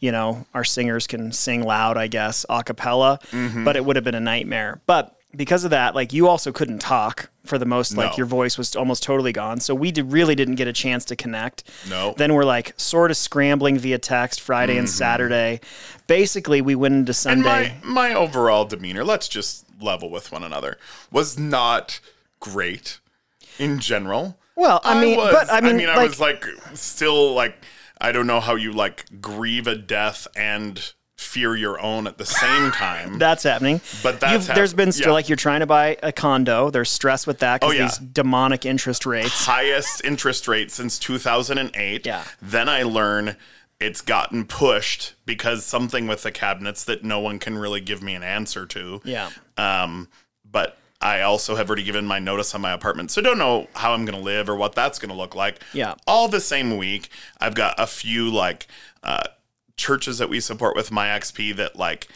You 0.00 0.12
know, 0.12 0.46
our 0.54 0.64
singers 0.64 1.06
can 1.06 1.32
sing 1.32 1.62
loud, 1.64 1.96
I 1.98 2.06
guess, 2.06 2.46
a 2.48 2.62
cappella, 2.62 3.18
Mm-hmm. 3.30 3.64
but 3.64 3.76
it 3.76 3.84
would 3.84 3.96
have 3.96 4.04
been 4.04 4.14
a 4.14 4.20
nightmare. 4.20 4.80
But 4.86 5.15
because 5.36 5.64
of 5.64 5.70
that, 5.70 5.94
like 5.94 6.12
you 6.12 6.28
also 6.28 6.50
couldn't 6.52 6.78
talk 6.80 7.28
for 7.44 7.58
the 7.58 7.66
most, 7.66 7.96
like 7.96 8.12
No. 8.12 8.16
your 8.16 8.26
voice 8.26 8.56
was 8.58 8.74
almost 8.74 9.02
totally 9.02 9.32
gone. 9.32 9.60
So 9.60 9.74
we 9.74 9.92
did, 9.92 10.10
really 10.10 10.34
didn't 10.34 10.56
get 10.56 10.66
a 10.66 10.72
chance 10.72 11.04
to 11.06 11.16
connect. 11.16 11.64
No. 11.88 12.14
Then 12.16 12.34
we're 12.34 12.44
like 12.44 12.72
sort 12.76 13.10
of 13.10 13.16
scrambling 13.16 13.78
via 13.78 13.98
text 13.98 14.40
Friday 14.40 14.76
and 14.78 14.88
Saturday. 14.88 15.60
Basically, 16.06 16.60
we 16.60 16.74
went 16.74 16.94
into 16.94 17.12
Mm-hmm. 17.12 17.28
and 17.30 17.44
Sunday. 17.44 17.76
my, 17.84 18.10
my 18.10 18.14
overall 18.14 18.64
demeanor, 18.64 19.04
let's 19.04 19.28
just 19.28 19.64
level 19.80 20.10
with 20.10 20.32
one 20.32 20.42
another, 20.42 20.78
was 21.12 21.38
not 21.38 22.00
great 22.40 22.98
in 23.58 23.78
general. 23.78 24.38
Well, 24.56 24.80
I 24.84 25.00
mean, 25.00 25.16
was, 25.18 25.32
but 25.32 25.52
I 25.52 25.60
mean, 25.60 25.88
I 25.88 25.96
like- 25.96 26.08
was 26.10 26.20
like 26.20 26.44
still 26.74 27.34
like, 27.34 27.54
I 28.00 28.10
don't 28.12 28.26
know 28.26 28.40
how 28.40 28.54
you 28.54 28.72
like 28.72 29.04
grieve 29.20 29.66
a 29.66 29.74
death 29.74 30.26
and 30.36 30.92
fear 31.16 31.56
your 31.56 31.80
own 31.80 32.06
at 32.06 32.18
the 32.18 32.26
same 32.26 32.70
time. 32.72 33.18
that's 33.18 33.42
happening. 33.42 33.80
But 34.02 34.20
that's 34.20 34.46
You've, 34.48 34.54
there's 34.54 34.70
hap- 34.72 34.76
been 34.76 34.92
still 34.92 35.08
yeah. 35.08 35.12
like 35.12 35.28
you're 35.28 35.36
trying 35.36 35.60
to 35.60 35.66
buy 35.66 35.96
a 36.02 36.12
condo. 36.12 36.70
There's 36.70 36.90
stress 36.90 37.26
with 37.26 37.38
that 37.38 37.60
because 37.60 37.74
Oh, 37.74 37.76
yeah. 37.76 37.86
these 37.88 37.98
demonic 37.98 38.66
interest 38.66 39.06
rates. 39.06 39.46
highest 39.46 40.04
interest 40.04 40.46
rate 40.46 40.70
since 40.70 40.98
2008. 40.98 42.04
Yeah. 42.06 42.24
Then 42.42 42.68
I 42.68 42.82
learn 42.82 43.36
it's 43.80 44.00
gotten 44.00 44.44
pushed 44.46 45.14
because 45.26 45.64
something 45.64 46.06
with 46.06 46.22
the 46.22 46.32
cabinets 46.32 46.84
that 46.84 47.04
no 47.04 47.20
one 47.20 47.38
can 47.38 47.58
really 47.58 47.80
give 47.80 48.02
me 48.02 48.14
an 48.14 48.22
answer 48.22 48.66
to. 48.66 49.00
Yeah. 49.04 49.30
Um, 49.56 50.08
but 50.50 50.78
I 51.00 51.20
also 51.22 51.56
have 51.56 51.68
already 51.68 51.82
given 51.82 52.06
my 52.06 52.18
notice 52.18 52.54
on 52.54 52.62
my 52.62 52.72
apartment, 52.72 53.10
so 53.10 53.20
don't 53.20 53.36
know 53.38 53.68
how 53.74 53.92
I'm 53.92 54.06
going 54.06 54.16
to 54.18 54.24
live 54.24 54.48
or 54.48 54.56
what 54.56 54.74
that's 54.74 54.98
going 54.98 55.10
to 55.10 55.16
look 55.16 55.34
like. 55.34 55.60
Yeah. 55.74 55.94
All 56.06 56.28
the 56.28 56.40
same 56.40 56.76
week, 56.78 57.10
I've 57.38 57.54
got 57.54 57.74
a 57.78 57.86
few 57.86 58.30
like 58.30 58.66
uh, 59.02 59.24
churches 59.76 60.18
that 60.18 60.28
we 60.28 60.40
support 60.40 60.74
with 60.76 60.90
MyXP 60.90 61.56
that 61.56 61.76
like 61.76 62.08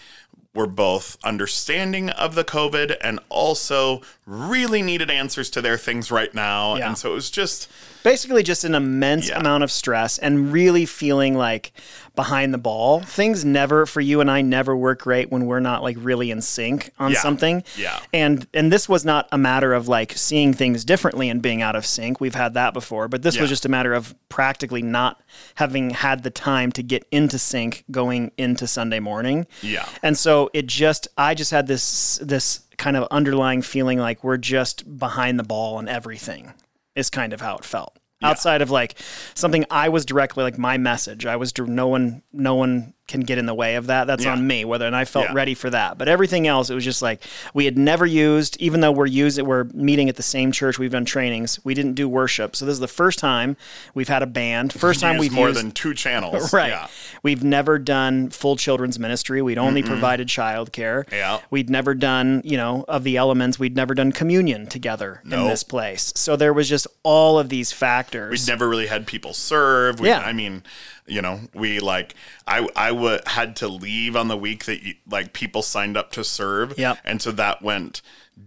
were 0.55 0.67
both 0.67 1.17
understanding 1.23 2.11
of 2.11 2.35
the 2.35 2.45
COVID 2.45 2.97
and 3.01 3.21
also 3.29 4.03
really 4.27 4.83
needed 4.83 5.11
answers 5.11 5.49
to 5.51 5.63
their 5.63 5.77
things 5.77 6.11
right 6.11 6.35
now. 6.35 6.77
Yeah. 6.77 6.89
And 6.89 6.99
so 6.99 7.13
it 7.13 7.15
was 7.15 7.31
just 7.31 7.71
basically 8.03 8.43
just 8.43 8.65
an 8.65 8.75
immense 8.75 9.29
Yeah. 9.29 9.39
amount 9.41 9.65
of 9.65 9.71
stress 9.71 10.19
and 10.19 10.53
really 10.53 10.87
feeling 10.87 11.35
like 11.37 11.73
behind 12.17 12.53
the 12.53 12.59
ball. 12.59 13.01
Things 13.01 13.45
never 13.45 13.87
for 13.87 14.01
you 14.01 14.21
and 14.21 14.31
I 14.31 14.43
never 14.43 14.77
work 14.77 15.03
great 15.03 15.31
when 15.31 15.47
we're 15.47 15.61
not 15.61 15.83
like 15.83 15.97
really 16.01 16.31
in 16.31 16.41
sync 16.43 16.91
on 16.99 17.13
Yeah. 17.13 17.21
something. 17.21 17.63
Yeah. 17.77 17.99
And 18.13 18.47
and 18.53 18.73
this 18.73 18.89
was 18.89 19.05
not 19.05 19.29
a 19.33 19.39
matter 19.39 19.73
of 19.73 19.89
like 19.89 20.13
seeing 20.17 20.53
things 20.53 20.85
differently 20.85 21.29
and 21.31 21.41
being 21.41 21.63
out 21.63 21.77
of 21.77 21.87
sync. 21.87 22.21
We've 22.21 22.35
had 22.35 22.55
that 22.55 22.75
before, 22.75 23.09
but 23.09 23.23
this 23.23 23.37
Yeah. 23.37 23.43
was 23.43 23.51
just 23.51 23.65
a 23.65 23.69
matter 23.69 23.95
of 23.95 24.15
practically 24.29 24.83
not 24.83 25.21
having 25.55 25.91
had 25.91 26.23
the 26.23 26.31
time 26.31 26.73
to 26.73 26.83
get 26.83 27.07
into 27.11 27.39
sync 27.39 27.85
going 27.91 28.33
into 28.37 28.67
Sunday 28.67 29.01
morning. 29.01 29.47
Yeah. 29.63 29.87
And 30.03 30.19
so 30.19 30.51
it 30.53 30.67
just 30.67 31.09
I 31.17 31.35
just 31.35 31.51
had 31.53 31.67
this 31.69 32.19
this 32.23 32.61
kind 32.77 32.97
of 32.97 33.07
underlying 33.11 33.63
feeling 33.63 33.99
like 33.99 34.25
we're 34.25 34.37
just 34.39 34.99
behind 34.99 35.39
the 35.39 35.43
ball 35.45 35.77
on 35.77 35.87
everything 35.87 36.55
is 37.01 37.11
kind 37.11 37.33
of 37.33 37.41
how 37.41 37.57
it 37.57 37.65
felt. 37.65 37.97
Outside 38.23 38.61
of 38.61 38.71
like 38.71 38.97
something 39.35 39.65
I 39.71 39.89
was 39.89 40.05
directly 40.05 40.45
like 40.45 40.59
my 40.59 40.77
message, 40.77 41.25
I 41.25 41.37
was 41.37 41.53
no 41.59 41.89
one 41.89 42.23
no 42.33 42.55
one 42.55 42.93
can 43.11 43.21
get 43.21 43.37
in 43.39 43.45
the 43.47 43.55
way 43.55 43.75
of 43.75 43.89
that. 43.89 44.07
That's 44.07 44.25
Yeah. 44.25 44.33
on 44.33 44.47
me. 44.47 44.65
Whether 44.65 44.87
and 44.87 44.97
I 44.97 45.05
felt 45.05 45.27
Yeah. 45.27 45.35
ready 45.35 45.55
for 45.55 45.69
that, 45.71 45.99
but 45.99 46.09
everything 46.09 46.47
else, 46.47 46.71
it 46.71 46.75
was 46.75 46.85
just 46.85 47.03
like 47.03 47.23
we 47.53 47.65
had 47.67 47.77
never 47.77 48.07
used. 48.07 48.57
Even 48.61 48.81
though 48.81 48.93
we're 48.93 49.07
using, 49.07 49.45
we're 49.45 49.65
meeting 49.75 50.09
at 50.09 50.17
the 50.17 50.23
same 50.23 50.53
church. 50.53 50.79
We've 50.79 50.93
done 50.93 51.05
trainings. 51.05 51.59
We 51.65 51.75
didn't 51.75 51.95
do 51.95 52.09
worship, 52.09 52.57
so 52.57 52.65
this 52.65 52.73
is 52.75 52.81
the 52.81 52.89
first 52.89 53.19
time 53.19 53.57
we've 53.95 54.09
had 54.09 54.23
a 54.23 54.27
band. 54.27 54.73
First 54.73 55.01
time 55.01 55.17
used 55.17 55.21
we've 55.21 55.33
more 55.33 55.49
used, 55.49 55.61
than 55.61 55.73
two 55.73 55.95
channels. 55.95 56.53
Right. 56.61 56.71
Yeah. 56.71 56.87
We've 57.23 57.45
never 57.45 57.79
done 57.79 58.31
full 58.31 58.57
children's 58.57 58.99
ministry. 58.99 59.43
We'd 59.43 59.59
only 59.59 59.83
provided 59.83 60.29
childcare. 60.29 61.05
Yeah. 61.13 61.39
We'd 61.51 61.69
never 61.71 61.95
done, 61.95 62.41
you 62.45 62.57
know, 62.57 62.85
of 62.89 63.05
the 63.05 63.17
elements, 63.17 63.59
we'd 63.59 63.77
never 63.77 63.95
done 63.95 64.13
communion 64.13 64.67
together 64.67 65.21
in 65.25 65.31
this 65.47 65.63
place. 65.63 66.13
So 66.17 66.37
there 66.37 66.53
was 66.53 66.69
just 66.69 66.87
all 67.03 67.39
of 67.39 67.49
these 67.49 67.73
factors. 67.73 68.31
We'd 68.47 68.51
never 68.53 68.69
really 68.69 68.87
had 68.87 69.07
people 69.07 69.35
serve. 69.35 70.01
We, 70.01 70.09
Yeah. 70.09 70.21
I 70.21 70.33
mean, 70.33 70.63
you 71.11 71.21
know, 71.23 71.41
we 71.55 71.81
like 71.81 72.15
I 72.47 72.67
I 72.77 72.93
would 72.93 73.27
had 73.27 73.57
to 73.57 73.69
leave 73.69 74.17
on 74.17 74.29
the 74.29 74.37
week 74.37 74.65
that 74.67 74.83
you, 74.83 74.95
like 75.09 75.33
people 75.33 75.63
signed 75.63 75.97
up 75.97 76.13
to 76.13 76.25
serve. 76.25 76.79
Yep. 76.79 76.99
And 77.05 77.21
so 77.21 77.33
that 77.33 77.63
went 77.63 78.03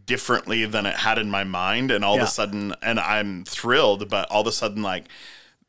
differently 0.05 0.65
than 0.65 0.85
it 0.85 0.95
had 0.95 1.17
in 1.19 1.29
my 1.29 1.43
mind 1.43 1.91
and 1.91 2.03
all 2.03 2.15
Yeah. 2.15 2.23
of 2.23 2.27
a 2.27 2.31
sudden 2.31 2.73
and 2.81 2.99
I'm 2.99 3.43
thrilled, 3.45 4.09
but 4.09 4.29
all 4.31 4.41
of 4.41 4.47
a 4.47 4.51
sudden 4.51 4.81
like 4.81 5.05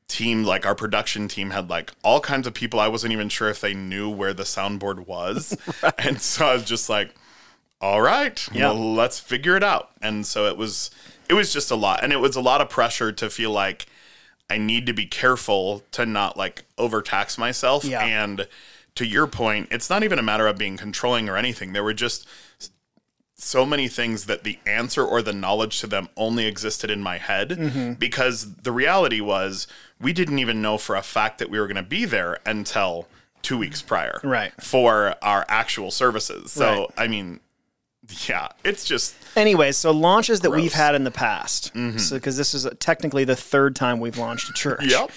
team 0.07 0.45
like 0.45 0.67
our 0.67 0.75
production 0.75 1.29
team 1.29 1.51
had 1.51 1.71
like 1.71 1.93
all 2.03 2.21
kinds 2.21 2.47
of 2.47 2.53
people 2.55 2.79
I 2.79 2.89
wasn't 2.89 3.13
even 3.13 3.29
sure 3.29 3.49
if 3.49 3.61
they 3.61 3.75
knew 3.75 4.09
where 4.11 4.35
the 4.35 4.43
soundboard 4.45 5.07
was. 5.07 5.57
And 5.99 6.21
so 6.21 6.47
I 6.47 6.55
was 6.55 6.65
just 6.65 6.89
like 6.89 7.15
all 7.81 8.01
right, 8.01 8.49
Yeah. 8.53 8.71
well, 8.71 8.95
let's 8.95 9.21
figure 9.21 9.57
it 9.57 9.63
out. 9.63 9.91
And 10.01 10.25
so 10.27 10.47
it 10.47 10.57
was, 10.57 10.91
it 11.29 11.35
was 11.35 11.53
just 11.53 11.71
a 11.71 11.75
lot, 11.75 12.03
and 12.03 12.15
it 12.15 12.17
was 12.21 12.35
a 12.35 12.41
lot 12.41 12.63
of 12.63 12.71
pressure 12.71 13.13
to 13.13 13.29
feel 13.29 13.51
like 13.51 13.85
I 14.51 14.59
need 14.59 14.87
to 14.87 14.93
be 14.93 15.07
careful 15.07 15.83
to 15.93 16.05
not 16.07 16.37
like 16.37 16.65
overtax 16.79 17.39
myself. 17.39 17.85
Yeah. 17.85 18.05
And 18.05 18.47
to 18.97 19.07
your 19.07 19.27
point, 19.27 19.69
it's 19.71 19.89
not 19.91 20.03
even 20.05 20.19
a 20.19 20.23
matter 20.23 20.47
of 20.47 20.59
being 20.59 20.77
controlling 20.77 21.29
or 21.29 21.37
anything. 21.37 21.73
There 21.73 21.83
were 21.85 21.95
just 21.95 22.29
so 23.37 23.67
many 23.67 23.89
things 23.89 24.27
that 24.27 24.45
the 24.45 24.59
answer 24.65 25.05
or 25.05 25.21
the 25.21 25.33
knowledge 25.33 25.81
to 25.81 25.87
them 25.87 26.09
only 26.17 26.47
existed 26.47 26.91
in 26.91 27.01
my 27.03 27.19
head 27.19 27.51
Mm-hmm. 27.51 27.93
because 27.95 28.55
the 28.57 28.71
reality 28.73 29.21
was 29.21 29.67
we 30.01 30.13
didn't 30.13 30.39
even 30.39 30.63
know 30.63 30.79
for 30.79 30.95
a 30.97 31.03
fact 31.03 31.39
that 31.39 31.51
we 31.51 31.59
were 31.59 31.67
going 31.67 31.77
to 31.77 31.83
be 31.83 32.05
there 32.05 32.39
until 32.47 33.09
two 33.43 33.59
weeks 33.59 33.83
prior 33.83 34.21
Right. 34.23 34.53
for 34.63 35.17
our 35.21 35.45
actual 35.49 35.91
services 35.91 36.53
so 36.53 36.65
Right. 36.81 36.89
i 36.97 37.07
mean 37.09 37.41
yeah 38.29 38.49
it's 38.65 38.85
just 38.85 39.15
Anyway, 39.37 39.73
so 39.73 39.91
launches 39.91 40.43
that 40.43 40.51
we've 40.51 40.71
Mm-hmm. 40.71 40.81
had 40.81 40.95
in 40.95 41.03
the 41.03 41.11
past. 41.11 41.73
So 41.99 42.15
because 42.15 42.37
this 42.37 42.55
is 42.55 42.69
technically 42.79 43.25
the 43.25 43.35
third 43.35 43.75
time 43.75 43.99
we've 43.99 44.17
launched 44.17 44.49
a 44.49 44.53
church. 44.53 44.85
yep 44.85 45.11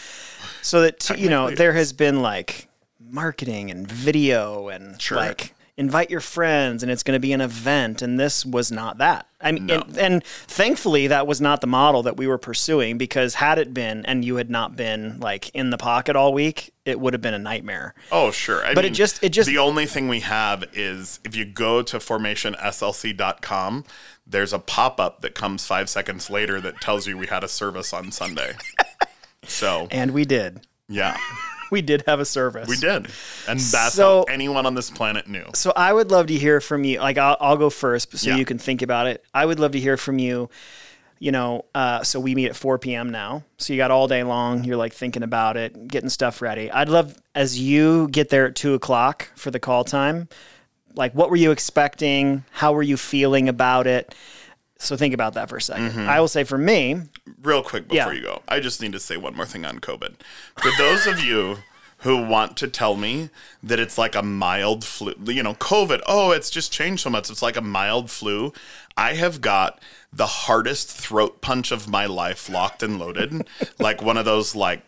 So 0.63 0.81
that 0.81 1.07
you 1.19 1.29
know 1.29 1.51
there 1.51 1.73
has 1.73 1.93
been 1.93 2.21
like 2.23 2.67
marketing 2.99 3.69
and 3.69 3.89
video 3.89 4.69
and 4.69 4.99
Sure. 4.99 5.17
like 5.17 5.53
invite 5.77 6.09
your 6.09 6.19
friends 6.21 6.81
and 6.81 6.91
it's 6.91 7.03
going 7.03 7.13
to 7.15 7.19
be 7.19 7.31
an 7.33 7.41
event 7.41 8.01
and 8.01 8.19
this 8.19 8.43
was 8.45 8.71
not 8.71 8.97
that. 8.97 9.27
I 9.39 9.51
mean 9.51 9.67
No. 9.67 9.75
and, 9.75 9.97
and 9.97 10.23
thankfully 10.23 11.05
that 11.07 11.27
was 11.27 11.39
not 11.39 11.61
the 11.61 11.67
model 11.67 12.01
that 12.03 12.17
we 12.17 12.25
were 12.25 12.39
pursuing 12.39 12.97
because 12.97 13.35
had 13.35 13.59
it 13.59 13.73
been 13.75 14.03
and 14.07 14.25
you 14.25 14.37
had 14.37 14.49
not 14.49 14.75
been 14.75 15.19
like 15.19 15.49
in 15.53 15.69
the 15.69 15.77
pocket 15.77 16.15
all 16.15 16.33
week, 16.33 16.73
it 16.85 16.99
would 16.99 17.13
have 17.13 17.21
been 17.21 17.35
a 17.35 17.39
nightmare. 17.39 17.93
oh 18.11 18.31
sure 18.31 18.65
I 18.65 18.73
But 18.73 18.85
it 18.85 18.93
just- 18.93 19.23
it 19.23 19.29
just- 19.29 19.47
the 19.47 19.59
only 19.59 19.85
thing 19.85 20.07
we 20.07 20.21
have 20.21 20.63
is 20.73 21.19
if 21.23 21.35
you 21.35 21.45
go 21.45 21.83
to 21.83 21.97
formationslc.com 21.99 23.83
there's 24.29 24.51
a 24.53 24.59
pop-up 24.59 25.21
that 25.21 25.35
comes 25.35 25.65
five 25.65 25.89
seconds 25.89 26.29
later 26.29 26.59
that 26.59 26.81
tells 26.81 27.07
you 27.07 27.17
we 27.17 27.27
had 27.27 27.43
a 27.43 27.47
service 27.47 27.93
on 27.93 28.11
sunday 28.11 28.53
so 29.43 29.87
And 29.91 30.11
we 30.11 30.25
did. 30.25 30.65
yeah 30.89 31.17
We 31.71 31.81
did 31.81 32.03
have 32.07 32.19
a 32.19 32.25
service. 32.25 32.67
we 32.69 32.77
did 32.77 33.07
and 33.47 33.59
that's 33.59 33.93
So- 33.93 34.25
how 34.27 34.33
anyone 34.33 34.65
on 34.65 34.73
this 34.75 34.89
planet 34.89 35.27
knew 35.27 35.45
So 35.53 35.73
I 35.75 35.91
would 35.93 36.11
love 36.11 36.27
to 36.27 36.35
hear 36.35 36.61
from 36.61 36.83
you. 36.83 36.99
Like 36.99 37.17
I'll, 37.17 37.37
I'll 37.39 37.57
go 37.57 37.69
first, 37.69 38.17
so 38.17 38.29
Yeah. 38.29 38.35
you 38.37 38.45
can 38.45 38.57
think 38.57 38.81
about 38.81 39.07
it. 39.07 39.23
I 39.33 39.45
would 39.45 39.59
love 39.59 39.71
to 39.73 39.79
hear 39.79 39.97
from 39.97 40.19
you. 40.19 40.49
You 41.19 41.31
know, 41.31 41.65
uh, 41.73 42.03
so 42.03 42.19
we 42.19 42.35
meet 42.35 42.45
at 42.45 42.55
4 42.55 42.77
p.m. 42.77 43.09
now. 43.09 43.43
So 43.57 43.73
you 43.73 43.77
got 43.77 43.89
all 43.89 44.07
day 44.07 44.21
long. 44.21 44.63
You're 44.63 44.77
like 44.77 44.93
thinking 44.93 45.23
about 45.23 45.57
it, 45.57 45.87
getting 45.87 46.09
stuff 46.09 46.43
ready. 46.43 46.69
I'd 46.69 46.89
love 46.89 47.19
as 47.33 47.59
you 47.59 48.07
get 48.09 48.29
there 48.29 48.45
at 48.45 48.55
two 48.55 48.75
o'clock 48.75 49.31
for 49.35 49.49
the 49.49 49.59
call 49.59 49.83
time. 49.83 50.29
Like, 50.93 51.13
what 51.13 51.31
were 51.31 51.35
you 51.35 51.49
expecting? 51.49 52.43
How 52.51 52.71
were 52.73 52.83
you 52.83 52.97
feeling 52.97 53.49
about 53.49 53.87
it? 53.87 54.13
So 54.79 54.95
think 54.95 55.13
about 55.13 55.33
that 55.33 55.49
for 55.49 55.57
a 55.57 55.59
2nd 55.59 55.89
mm-hmm. 55.89 56.09
I 56.09 56.19
will 56.19 56.27
say 56.27 56.43
for 56.43 56.57
me, 56.57 57.01
real 57.41 57.63
quick 57.63 57.87
before 57.87 58.13
Yeah. 58.13 58.19
you 58.19 58.21
go, 58.23 58.41
I 58.47 58.59
just 58.59 58.81
need 58.81 58.91
to 58.93 58.99
say 58.99 59.17
one 59.17 59.35
more 59.35 59.45
thing 59.45 59.65
on 59.65 59.79
COVID. 59.79 60.15
For 60.57 60.71
those 60.77 61.07
of 61.07 61.19
you 61.19 61.57
who 62.01 62.23
want 62.23 62.55
to 62.57 62.67
tell 62.67 62.95
me 62.95 63.29
that 63.63 63.79
it's 63.79 63.97
like 63.97 64.13
a 64.15 64.21
mild 64.21 64.83
flu, 64.83 65.15
you 65.25 65.41
know, 65.41 65.55
COVID, 65.55 66.01
oh, 66.07 66.31
it's 66.31 66.51
just 66.51 66.71
changed 66.71 67.01
so 67.01 67.09
much. 67.09 67.29
It's 67.31 67.41
like 67.41 67.57
a 67.57 67.61
mild 67.61 68.11
flu. 68.11 68.53
I 68.95 69.13
have 69.13 69.41
got 69.41 69.79
the 70.13 70.27
hardest 70.27 70.91
throat 70.91 71.41
punch 71.41 71.71
of 71.71 71.87
my 71.87 72.05
life 72.05 72.49
locked 72.49 72.83
and 72.83 72.99
loaded, 72.99 73.47
like 73.79 74.01
one 74.01 74.17
of 74.17 74.25
those 74.25 74.55
like 74.55 74.83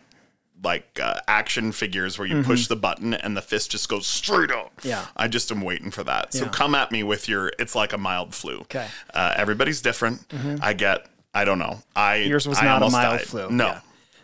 like 0.62 0.98
uh, 1.02 1.14
action 1.26 1.72
figures 1.72 2.18
where 2.18 2.28
you 2.28 2.42
push 2.42 2.66
the 2.66 2.76
button 2.76 3.14
and 3.14 3.36
the 3.36 3.42
fist 3.42 3.70
just 3.70 3.88
goes 3.88 4.06
straight 4.06 4.50
up. 4.50 4.76
Mm-hmm. 4.78 4.88
Yeah. 4.88 5.06
I 5.16 5.28
just 5.28 5.50
am 5.50 5.62
waiting 5.62 5.90
for 5.90 6.04
that. 6.04 6.32
So 6.34 6.44
Yeah. 6.44 6.50
come 6.50 6.74
at 6.74 6.92
me 6.92 7.02
with 7.02 7.28
your. 7.28 7.52
It's 7.58 7.74
like 7.74 7.92
a 7.92 7.98
mild 7.98 8.34
flu. 8.34 8.58
Okay. 8.60 8.78
Mm-hmm. 8.80 9.10
Uh, 9.18 9.34
everybody's 9.36 9.80
different. 9.80 10.20
I 10.62 10.72
get. 10.72 11.06
I 11.32 11.44
don't 11.44 11.58
know. 11.58 11.82
I 11.94 12.16
yours 12.16 12.46
was 12.48 12.58
I 12.58 12.64
not 12.64 12.82
a 12.82 12.90
mild 12.90 13.18
died. 13.20 13.26
flu. 13.26 13.50
No. 13.50 13.66
Yeah. 13.66 13.80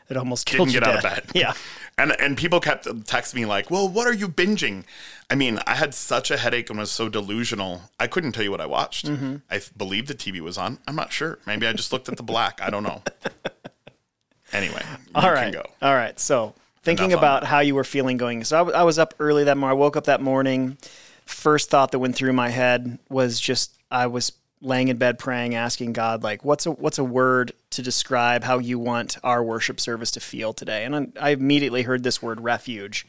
It 0.09 0.17
almost 0.17 0.47
killed 0.47 0.69
Didn't 0.69 0.85
get 0.85 0.89
out 0.89 0.97
of 0.97 1.03
bed. 1.03 1.25
Yeah. 1.35 1.55
And 1.99 2.13
and 2.21 2.37
people 2.37 2.61
kept 2.61 2.85
texting 2.85 3.37
me 3.37 3.47
like, 3.47 3.71
"Well, 3.71 3.89
what 3.89 4.07
are 4.07 4.13
you 4.13 4.29
binging?" 4.29 4.85
I 5.31 5.35
mean, 5.35 5.61
I 5.67 5.77
had 5.77 5.95
such 5.95 6.31
a 6.31 6.37
headache 6.37 6.69
and 6.69 6.79
was 6.79 6.91
so 6.91 7.09
delusional. 7.09 7.85
I 7.99 8.07
couldn't 8.07 8.33
tell 8.33 8.45
you 8.45 8.51
what 8.51 8.61
I 8.61 8.67
watched. 8.67 9.07
Mm-hmm. 9.07 9.37
I 9.51 9.63
believe 9.79 10.07
the 10.07 10.15
TV 10.15 10.41
was 10.41 10.59
on. 10.59 10.79
I'm 10.87 10.95
not 10.95 11.11
sure. 11.11 11.39
Maybe 11.47 11.67
I 11.67 11.73
just 11.73 11.95
looked 11.95 12.11
at 12.11 12.19
the 12.19 12.23
black. 12.23 12.61
I 12.63 12.69
don't 12.69 12.83
know. 12.83 13.03
Anyway, 14.57 14.83
All 15.15 15.23
can 15.23 15.33
right. 15.33 15.53
go. 15.53 15.65
All 15.83 15.95
right. 15.95 16.19
So 16.19 16.55
thinking 16.83 17.11
Enough 17.11 17.19
about 17.21 17.45
how 17.45 17.61
you 17.61 17.75
were 17.75 17.85
feeling 17.85 18.17
going. 18.17 18.45
So 18.45 18.57
I, 18.57 18.61
w- 18.61 18.77
I 18.77 18.83
was 18.85 18.99
up 18.99 19.15
early 19.19 19.45
that 19.45 19.57
morning. 19.57 19.77
I 19.77 19.81
woke 19.81 19.97
up 19.97 20.05
that 20.05 20.21
morning. 20.23 20.79
First 21.27 21.69
thought 21.69 21.91
that 21.91 21.99
went 21.99 22.15
through 22.15 22.33
my 22.33 22.49
head 22.49 22.99
was 23.09 23.39
just 23.41 23.73
I 23.91 24.07
was 24.07 24.33
laying 24.63 24.89
in 24.89 24.97
bed 24.97 25.19
praying, 25.19 25.55
asking 25.55 25.93
God 25.93 26.23
like, 26.23 26.45
what's 26.45 26.65
a 26.65 26.71
what's 26.71 26.99
a 26.99 27.05
word 27.05 27.53
to 27.71 27.83
describe 27.83 28.43
how 28.43 28.59
you 28.59 28.79
want 28.79 29.19
our 29.23 29.43
worship 29.43 29.81
service 29.81 30.13
to 30.13 30.21
feel 30.21 30.53
today? 30.53 30.85
And 30.85 30.97
I, 30.97 31.09
I 31.21 31.31
immediately 31.31 31.83
heard 31.83 32.03
this 32.03 32.23
word 32.23 32.41
refuge. 32.41 33.07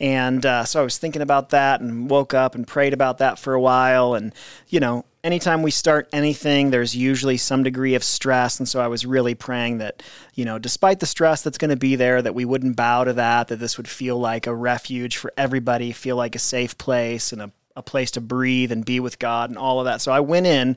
And 0.00 0.46
uh, 0.46 0.64
so 0.64 0.80
I 0.80 0.84
was 0.84 0.96
thinking 0.96 1.20
about 1.20 1.50
that 1.50 1.80
and 1.80 2.08
woke 2.08 2.32
up 2.32 2.54
and 2.54 2.66
prayed 2.66 2.94
about 2.94 3.18
that 3.18 3.38
for 3.38 3.52
a 3.52 3.60
while. 3.60 4.14
And, 4.14 4.32
you 4.68 4.80
know, 4.80 5.04
anytime 5.22 5.62
we 5.62 5.70
start 5.70 6.08
anything, 6.12 6.70
there's 6.70 6.96
usually 6.96 7.36
some 7.36 7.62
degree 7.62 7.94
of 7.94 8.04
stress. 8.04 8.58
And 8.58 8.68
so 8.68 8.80
I 8.80 8.88
was 8.88 9.06
really 9.06 9.34
praying 9.34 9.78
that, 9.78 10.02
you 10.34 10.44
know, 10.44 10.58
despite 10.58 11.00
the 11.00 11.06
stress 11.06 11.42
that's 11.42 11.58
going 11.58 11.70
to 11.70 11.76
be 11.76 11.96
there, 11.96 12.20
that 12.22 12.34
we 12.34 12.44
wouldn't 12.44 12.76
bow 12.76 13.04
to 13.04 13.12
that, 13.14 13.48
that 13.48 13.56
this 13.56 13.76
would 13.76 13.88
feel 13.88 14.18
like 14.18 14.46
a 14.46 14.54
refuge 14.54 15.16
for 15.16 15.32
everybody, 15.36 15.92
feel 15.92 16.16
like 16.16 16.34
a 16.34 16.40
safe 16.40 16.78
place 16.78 17.32
and 17.32 17.42
a, 17.42 17.52
a 17.76 17.82
place 17.82 18.10
to 18.12 18.20
breathe 18.20 18.72
and 18.72 18.84
be 18.84 19.00
with 19.00 19.18
God 19.18 19.50
and 19.50 19.58
all 19.58 19.78
of 19.78 19.84
that. 19.84 20.00
So 20.00 20.12
I 20.12 20.20
went 20.20 20.46
in 20.46 20.76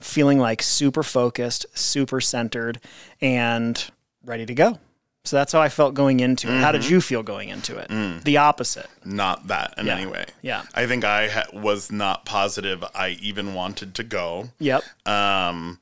feeling 0.00 0.38
like 0.38 0.62
super 0.62 1.02
focused, 1.02 1.66
super 1.74 2.20
centered, 2.20 2.80
and 3.20 3.82
ready 4.24 4.46
to 4.46 4.54
go. 4.54 4.78
So 5.24 5.36
that's 5.36 5.52
how 5.52 5.60
I 5.60 5.68
felt 5.68 5.94
going 5.94 6.18
into 6.18 6.52
it. 6.52 6.60
How 6.60 6.72
did 6.72 6.84
you 6.88 7.00
feel 7.00 7.22
going 7.22 7.48
into 7.48 7.76
it? 7.78 8.24
The 8.24 8.38
opposite. 8.38 8.88
Not 9.04 9.46
that 9.46 9.74
in 9.78 9.86
Yeah. 9.86 9.96
any 9.96 10.06
way. 10.06 10.26
Yeah. 10.42 10.64
I 10.74 10.86
think 10.86 11.04
I 11.04 11.28
ha- 11.28 11.44
was 11.52 11.92
not 11.92 12.24
positive 12.24 12.82
I 12.94 13.10
even 13.22 13.54
wanted 13.54 13.94
to 13.96 14.02
go. 14.02 14.50
Yep. 14.58 14.82
um 15.06 15.78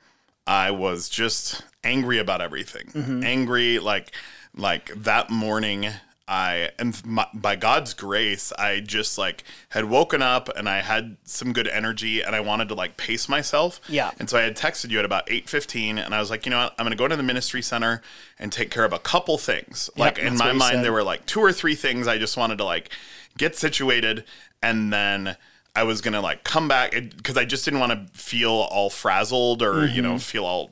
i 0.47 0.71
was 0.71 1.09
just 1.11 1.63
angry 1.85 2.19
about 2.19 2.41
everything 2.41 2.87
Mm-hmm. 2.95 3.23
angry 3.25 3.79
like 3.79 4.11
like 4.57 4.91
that 4.97 5.29
morning 5.31 5.89
I 6.31 6.71
and 6.79 7.05
my, 7.05 7.27
by 7.35 7.57
God's 7.57 7.93
grace, 7.93 8.53
I 8.57 8.79
just 8.79 9.19
like 9.19 9.43
had 9.71 9.87
woken 9.87 10.23
up 10.23 10.49
and 10.49 10.69
I 10.69 10.81
had 10.81 11.17
some 11.25 11.53
good 11.53 11.67
energy 11.67 12.23
and 12.23 12.37
I 12.37 12.41
wanted 12.41 12.69
to 12.69 12.75
like 12.75 12.97
pace 12.97 13.29
myself. 13.29 13.81
Yeah. 13.89 14.13
And 14.21 14.31
so 14.31 14.39
I 14.39 14.43
had 14.43 14.57
texted 14.57 14.91
you 14.91 15.01
at 15.01 15.05
about 15.05 15.29
eight 15.29 15.49
fifteen, 15.49 15.99
and 15.99 16.15
I 16.15 16.21
was 16.21 16.31
like, 16.31 16.47
you 16.47 16.51
know 16.51 16.59
what, 16.59 16.75
I'm 16.79 16.85
going 16.85 16.97
to 16.97 16.97
go 16.97 17.09
to 17.09 17.17
the 17.17 17.25
ministry 17.25 17.63
center 17.63 18.01
and 18.39 18.53
take 18.53 18.71
care 18.71 18.85
of 18.85 18.93
a 18.93 19.01
couple 19.01 19.39
things. 19.39 19.91
like 19.97 20.21
in 20.21 20.37
my 20.37 20.53
mind, 20.53 20.77
said. 20.77 20.85
there 20.85 20.93
were 20.93 21.03
like 21.03 21.27
two 21.27 21.41
or 21.41 21.53
three 21.53 21.75
things 21.75 22.07
I 22.07 22.17
just 22.17 22.37
wanted 22.37 22.59
to 22.59 22.65
like 22.65 22.91
get 23.37 23.57
situated, 23.57 24.23
and 24.63 24.93
then 24.93 25.37
I 25.75 25.83
was 25.83 26.01
gonna 26.01 26.21
like 26.21 26.45
come 26.45 26.69
back 26.69 26.93
because 26.93 27.37
I 27.37 27.45
just 27.45 27.65
didn't 27.65 27.81
want 27.81 27.91
to 27.91 28.19
feel 28.19 28.53
all 28.53 28.89
frazzled 28.89 29.63
or 29.63 29.85
you 29.85 30.01
know 30.01 30.17
feel 30.17 30.47
all 30.47 30.71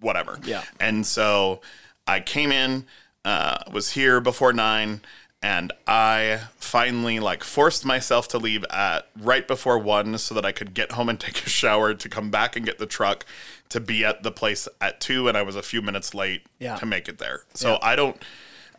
whatever. 0.00 0.32
Mm-hmm. 0.32 0.48
Yeah. 0.48 0.64
And 0.78 1.06
so 1.06 1.62
I 2.06 2.20
came 2.20 2.52
in, 2.52 2.84
uh, 3.24 3.58
was 3.72 3.92
here 3.92 4.20
before 4.20 4.52
nine, 4.52 5.00
and 5.42 5.72
I 5.86 6.42
finally 6.56 7.20
like 7.20 7.44
forced 7.44 7.84
myself 7.84 8.28
to 8.28 8.38
leave 8.38 8.64
at 8.70 9.06
right 9.18 9.46
before 9.46 9.78
one 9.78 10.18
so 10.18 10.34
that 10.34 10.44
I 10.44 10.52
could 10.52 10.74
get 10.74 10.92
home 10.92 11.08
and 11.08 11.18
take 11.26 11.44
a 11.46 11.48
shower 11.48 11.94
to 11.94 12.08
come 12.08 12.30
back 12.30 12.56
and 12.56 12.64
get 12.64 12.78
the 12.78 12.86
truck 12.86 13.24
to 13.70 13.80
be 13.80 14.04
at 14.04 14.22
the 14.22 14.30
place 14.32 14.66
at 14.80 15.00
two, 15.00 15.28
and 15.28 15.36
I 15.36 15.42
was 15.42 15.56
a 15.56 15.62
few 15.62 15.82
minutes 15.82 16.14
late 16.14 16.42
Yeah. 16.58 16.76
to 16.76 16.86
make 16.86 17.08
it 17.08 17.18
there. 17.18 17.42
So 17.54 17.72
Yeah. 17.72 17.78
I 17.82 17.96
don't. 17.96 18.22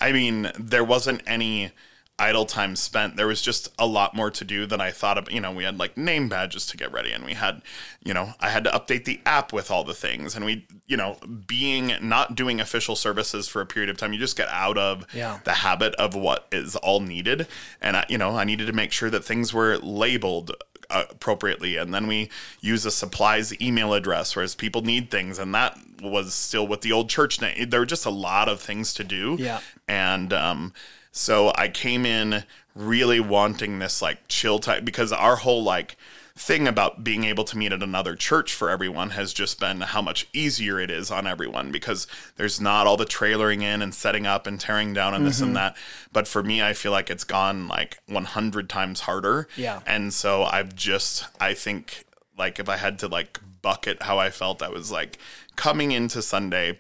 I 0.01 0.11
mean, 0.13 0.51
there 0.57 0.83
wasn't 0.83 1.21
any 1.27 1.71
idle 2.19 2.45
time 2.45 2.75
spent. 2.75 3.15
There 3.15 3.27
was 3.27 3.41
just 3.41 3.71
a 3.79 3.85
lot 3.87 4.13
more 4.15 4.29
to 4.31 4.43
do 4.45 4.65
than 4.65 4.81
I 4.81 4.91
thought 4.91 5.17
of. 5.17 5.31
You 5.31 5.41
know, 5.41 5.51
we 5.51 5.63
had 5.63 5.77
like 5.79 5.97
name 5.97 6.29
badges 6.29 6.65
to 6.67 6.77
get 6.77 6.91
ready, 6.91 7.11
and 7.11 7.23
we 7.25 7.33
had, 7.33 7.61
you 8.03 8.13
know, 8.13 8.33
I 8.39 8.49
had 8.49 8.63
to 8.65 8.69
update 8.71 9.05
the 9.05 9.19
app 9.25 9.53
with 9.53 9.71
all 9.71 9.83
the 9.83 9.93
things, 9.93 10.35
and 10.35 10.45
we, 10.45 10.67
you 10.87 10.97
know, 10.97 11.17
being 11.47 11.93
not 12.01 12.35
doing 12.35 12.59
official 12.59 12.95
services 12.95 13.47
for 13.47 13.61
a 13.61 13.65
period 13.65 13.89
of 13.89 13.97
time, 13.97 14.13
you 14.13 14.19
just 14.19 14.37
get 14.37 14.49
out 14.49 14.77
of 14.77 15.05
Yeah. 15.13 15.39
the 15.45 15.53
habit 15.53 15.95
of 15.95 16.15
what 16.15 16.47
is 16.51 16.75
all 16.75 16.99
needed, 16.99 17.47
and 17.81 17.97
I, 17.97 18.05
you 18.09 18.17
know, 18.17 18.35
I 18.37 18.43
needed 18.43 18.67
to 18.67 18.73
make 18.73 18.91
sure 18.91 19.09
that 19.09 19.23
things 19.25 19.53
were 19.53 19.77
labeled 19.77 20.51
uh, 20.91 21.03
appropriately 21.11 21.77
and 21.77 21.93
then 21.93 22.07
we 22.07 22.31
use 22.61 22.83
a 22.83 22.89
supplies 22.89 23.53
email 23.61 23.93
address 23.93 24.35
whereas 24.35 24.55
people 24.55 24.81
need 24.81 25.11
things 25.11 25.37
and 25.37 25.53
that 25.53 25.77
was 26.01 26.33
still 26.33 26.67
with 26.67 26.81
the 26.81 26.91
old 26.91 27.09
church 27.09 27.41
name 27.41 27.69
there 27.69 27.79
were 27.79 27.85
just 27.85 28.05
a 28.05 28.09
lot 28.09 28.47
of 28.49 28.59
things 28.61 28.93
to 28.93 29.03
do 29.03 29.35
Yeah. 29.39 29.59
and 29.87 30.31
um, 30.33 30.73
so 31.11 31.51
I 31.55 31.67
came 31.69 32.05
in 32.05 32.43
really 32.75 33.19
wanting 33.19 33.79
this 33.79 34.01
like 34.01 34.19
chill 34.27 34.59
type 34.59 34.85
because 34.85 35.11
our 35.11 35.37
whole 35.37 35.63
like 35.63 35.97
thing 36.35 36.69
about 36.69 37.03
being 37.03 37.25
able 37.25 37.43
to 37.43 37.57
meet 37.57 37.73
at 37.73 37.83
another 37.83 38.15
church 38.15 38.53
for 38.53 38.69
everyone 38.69 39.09
has 39.09 39.33
just 39.33 39.59
been 39.59 39.81
how 39.81 40.01
much 40.01 40.25
easier 40.31 40.79
it 40.79 40.89
is 40.89 41.11
on 41.11 41.27
everyone 41.27 41.69
because 41.69 42.07
there's 42.37 42.61
not 42.61 42.87
all 42.87 42.95
the 42.95 43.05
trailering 43.05 43.61
in 43.61 43.81
and 43.81 43.93
setting 43.93 44.25
up 44.25 44.47
and 44.47 44.57
tearing 44.61 44.93
down 44.93 45.13
and 45.13 45.21
Mm-hmm. 45.23 45.27
this 45.27 45.41
and 45.41 45.55
that. 45.57 45.75
But 46.13 46.29
for 46.29 46.41
me, 46.41 46.61
I 46.61 46.71
feel 46.71 46.93
like 46.93 47.09
it's 47.09 47.25
gone 47.25 47.67
like 47.67 47.97
100 48.07 48.69
times 48.69 49.01
harder. 49.01 49.49
Yeah. 49.57 49.81
And 49.85 50.13
so 50.13 50.43
I've 50.43 50.73
just, 50.73 51.25
I 51.41 51.53
think 51.53 52.05
like 52.39 52.57
if 52.59 52.67
I 52.69 52.77
had 52.77 52.97
to 52.99 53.07
like 53.07 53.39
bucket 53.61 54.01
how 54.03 54.17
I 54.17 54.31
felt, 54.31 54.63
I 54.63 54.69
was 54.69 54.91
like 54.91 55.19
coming 55.55 55.91
into 55.91 56.21
Sunday 56.23 56.79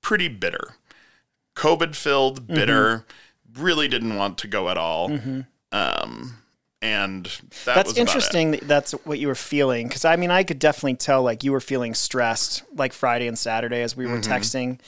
pretty 0.00 0.28
bitter. 0.28 0.76
COVID 1.56 1.94
filled, 1.94 2.46
bitter, 2.46 3.04
really 3.58 3.88
didn't 3.88 4.16
want 4.16 4.38
to 4.38 4.46
go 4.48 4.68
at 4.70 4.78
all. 4.78 5.10
Um, 5.72 6.36
and 6.82 7.24
that 7.24 7.74
that's 7.74 7.88
was 7.88 7.96
about 7.96 7.96
it. 7.96 7.98
interesting 8.00 8.50
that 8.52 8.68
that's 8.68 8.92
what 9.04 9.18
you 9.18 9.26
were 9.26 9.34
feeling 9.34 9.88
because 9.88 10.04
i 10.04 10.16
mean 10.16 10.30
i 10.30 10.42
could 10.42 10.58
definitely 10.58 10.94
tell 10.94 11.22
like 11.22 11.42
you 11.42 11.50
were 11.50 11.60
feeling 11.60 11.94
stressed 11.94 12.62
like 12.76 12.92
friday 12.92 13.26
and 13.26 13.38
saturday 13.38 13.80
as 13.80 13.96
we 13.96 14.04
were 14.06 14.18
Mm-hmm. 14.18 14.30
texting 14.30 14.80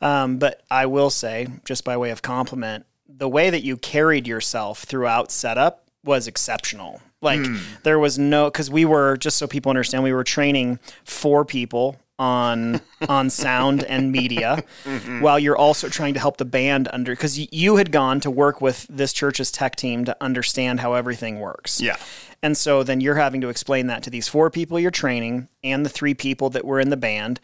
um, 0.00 0.38
but 0.38 0.62
i 0.70 0.86
will 0.86 1.10
say 1.10 1.46
just 1.66 1.84
by 1.84 1.94
way 1.98 2.10
of 2.10 2.22
compliment 2.22 2.86
the 3.06 3.28
way 3.28 3.50
that 3.50 3.62
you 3.62 3.76
carried 3.76 4.26
yourself 4.26 4.84
throughout 4.84 5.30
setup 5.30 5.84
was 6.02 6.26
exceptional 6.26 7.02
like 7.22 7.40
Hmm. 7.44 7.56
there 7.84 7.98
was 7.98 8.18
no 8.18 8.46
because 8.50 8.70
we 8.70 8.84
were 8.84 9.16
just 9.16 9.36
so 9.38 9.46
people 9.46 9.70
understand 9.70 10.04
we 10.04 10.12
were 10.12 10.24
training 10.24 10.78
four 11.04 11.44
people 11.44 11.96
on 12.18 12.80
on 13.08 13.30
sound 13.30 13.82
and 13.84 14.12
media 14.12 14.62
Mm-hmm. 14.84 15.20
while 15.22 15.38
you're 15.38 15.56
also 15.56 15.88
trying 15.88 16.14
to 16.14 16.20
help 16.20 16.36
the 16.36 16.44
band 16.44 16.88
under 16.92 17.12
because 17.12 17.38
you 17.52 17.76
had 17.76 17.90
gone 17.90 18.20
to 18.20 18.30
work 18.30 18.60
with 18.60 18.86
this 18.90 19.12
church's 19.12 19.50
tech 19.50 19.76
team 19.76 20.04
to 20.04 20.16
understand 20.20 20.80
how 20.80 20.92
everything 20.94 21.40
works 21.40 21.80
Yeah. 21.80 21.96
and 22.42 22.56
so 22.56 22.82
then 22.82 23.00
you're 23.00 23.14
having 23.16 23.40
to 23.40 23.48
explain 23.48 23.86
that 23.86 24.02
to 24.04 24.10
these 24.10 24.28
four 24.28 24.50
people 24.50 24.78
you're 24.78 24.90
training 24.90 25.48
and 25.64 25.86
the 25.86 25.90
three 25.90 26.14
people 26.14 26.50
that 26.50 26.64
were 26.64 26.80
in 26.80 26.90
the 26.90 26.96
band. 26.96 27.40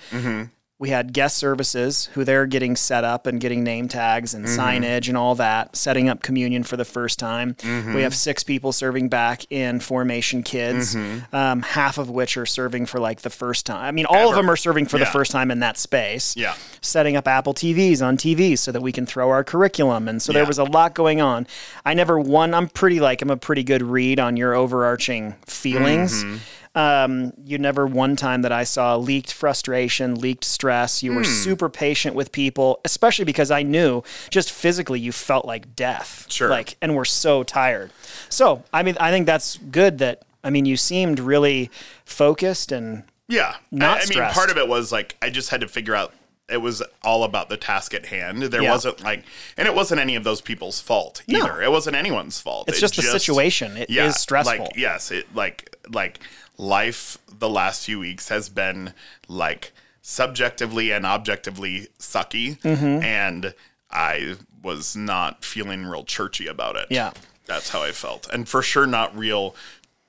We 0.81 0.91
had 0.91 1.13
guest 1.13 1.37
services 1.39 2.07
who 2.13 2.23
they're 2.23 2.47
getting 2.47 2.77
set 2.77 3.03
up 3.03 3.27
and 3.27 3.41
getting 3.41 3.65
name 3.65 3.89
tags 3.89 4.33
and 4.33 4.47
mm-hmm. 4.47 4.61
signage 4.61 5.09
and 5.09 5.17
all 5.17 5.35
that, 5.35 5.75
setting 5.75 6.09
up 6.09 6.23
communion 6.23 6.63
for 6.63 6.77
the 6.77 6.85
first 6.85 7.19
time. 7.19 7.55
Mm-hmm. 7.55 7.95
We 7.95 8.03
have 8.03 8.15
six 8.15 8.45
people 8.45 8.71
serving 8.71 9.09
back 9.09 9.51
in 9.51 9.81
formation 9.81 10.45
kids, 10.45 10.95
mm-hmm. 10.95 11.35
um, 11.35 11.63
half 11.63 11.99
of 11.99 12.11
which 12.11 12.37
are 12.37 12.47
serving 12.47 12.87
for 12.87 13.01
like 13.01 13.23
the 13.23 13.31
first 13.31 13.67
time. 13.67 13.85
I 13.85 13.91
mean, 13.91 14.07
all 14.07 14.29
of 14.29 14.37
them 14.37 14.49
are 14.49 14.57
serving 14.57 14.87
for 14.87 14.99
the 14.99 15.07
first 15.07 15.33
time 15.33 15.51
in 15.51 15.59
that 15.61 15.79
space 15.79 16.37
Yeah. 16.37 16.55
setting 16.81 17.17
up 17.17 17.27
Apple 17.27 17.55
TVs 17.55 18.01
on 18.01 18.17
TVs 18.17 18.59
so 18.59 18.71
that 18.71 18.81
we 18.81 18.93
can 18.93 19.05
throw 19.05 19.31
our 19.31 19.43
curriculum. 19.43 20.07
And 20.07 20.23
so 20.23 20.33
there 20.33 20.47
was 20.47 20.59
a 20.59 20.65
lot 20.65 20.95
going 20.95 21.21
on. 21.21 21.49
I 21.85 21.95
never 21.95 22.21
one. 22.21 22.55
I'm 22.55 22.69
pretty 22.69 23.01
like 23.01 23.21
I'm 23.21 23.31
a 23.31 23.37
pretty 23.37 23.65
good 23.65 23.83
read 23.83 24.21
on 24.21 24.37
your 24.37 24.55
overarching 24.55 25.35
feelings. 25.47 26.25
Um, 26.75 27.33
you 27.45 27.59
never 27.59 27.87
one 27.87 28.15
time 28.17 28.43
that 28.43 28.53
I 28.53 28.65
saw 28.65 28.97
leaked 28.97 29.33
frustration, 29.33 30.15
leaked 30.17 30.45
stress. 30.45 31.03
You 31.03 31.13
were 31.15 31.25
Hmm. 31.25 31.31
super 31.31 31.69
patient 31.69 32.15
with 32.15 32.31
people, 32.31 32.81
especially 32.85 33.25
because 33.25 33.51
I 33.51 33.63
knew 33.63 34.03
just 34.31 34.53
physically 34.53 35.01
you 35.01 35.11
felt 35.13 35.45
like 35.45 35.75
death. 35.75 36.27
Sure. 36.29 36.51
Like, 36.51 36.77
and 36.81 36.95
we're 36.95 37.05
so 37.05 37.43
tired. 37.43 37.91
So, 38.29 38.63
I 38.73 38.83
mean, 38.83 38.97
I 39.01 39.11
think 39.11 39.27
that's 39.27 39.57
good 39.71 39.99
that, 39.99 40.23
I 40.45 40.51
mean, 40.51 40.67
you 40.67 40.77
seemed 40.77 41.19
really 41.19 41.71
focused 42.05 42.71
and 42.73 43.03
Yeah. 43.29 43.57
Not 43.71 43.99
I, 43.99 44.03
I 44.03 44.07
mean, 44.07 44.31
part 44.33 44.51
of 44.51 44.57
it 44.57 44.69
was 44.69 44.91
like, 44.93 45.17
I 45.21 45.31
just 45.31 45.51
had 45.51 45.61
to 45.63 45.69
figure 45.69 45.95
out 45.95 46.13
it 46.49 46.59
was 46.59 46.83
all 47.03 47.25
about 47.25 47.49
the 47.49 47.57
task 47.57 47.93
at 47.95 48.07
hand. 48.07 48.43
There 48.45 48.63
Yeah. 48.63 48.71
wasn't 48.73 49.03
like, 49.03 49.25
and 49.57 49.69
it 49.69 49.75
wasn't 49.75 50.01
any 50.01 50.17
of 50.17 50.25
those 50.25 50.41
people's 50.41 50.81
fault 50.81 51.23
No. 51.29 51.41
either. 51.41 51.63
It 51.63 51.71
wasn't 51.71 51.97
anyone's 51.97 52.41
fault. 52.41 52.69
it's 52.69 52.79
It 52.79 52.81
just 52.81 52.97
the 52.97 53.03
situation. 53.03 53.77
It 53.77 53.91
is 53.91 54.17
stressful. 54.17 54.59
Like, 54.67 54.77
yes. 54.77 55.11
It 55.11 55.35
like, 55.35 55.77
like 55.91 56.21
life 56.57 57.19
the 57.39 57.49
last 57.49 57.85
few 57.85 57.99
weeks 58.01 58.29
has 58.31 58.49
been 58.49 58.95
like 59.29 59.73
subjectively 60.03 60.91
and 60.91 61.05
objectively 61.05 61.89
sucky. 61.99 62.59
Mm-hmm. 62.63 63.03
And 63.05 63.55
I 63.91 64.37
was 64.63 64.97
not 64.97 65.45
feeling 65.45 65.85
real 65.87 66.05
churchy 66.05 66.47
about 66.47 66.77
it. 66.77 66.87
Yeah. 66.91 67.13
That's 67.47 67.71
how 67.71 67.83
I 67.83 67.93
felt. 67.93 68.29
And 68.33 68.49
for 68.49 68.63
sure 68.63 68.87
not 68.87 69.17
real 69.17 69.55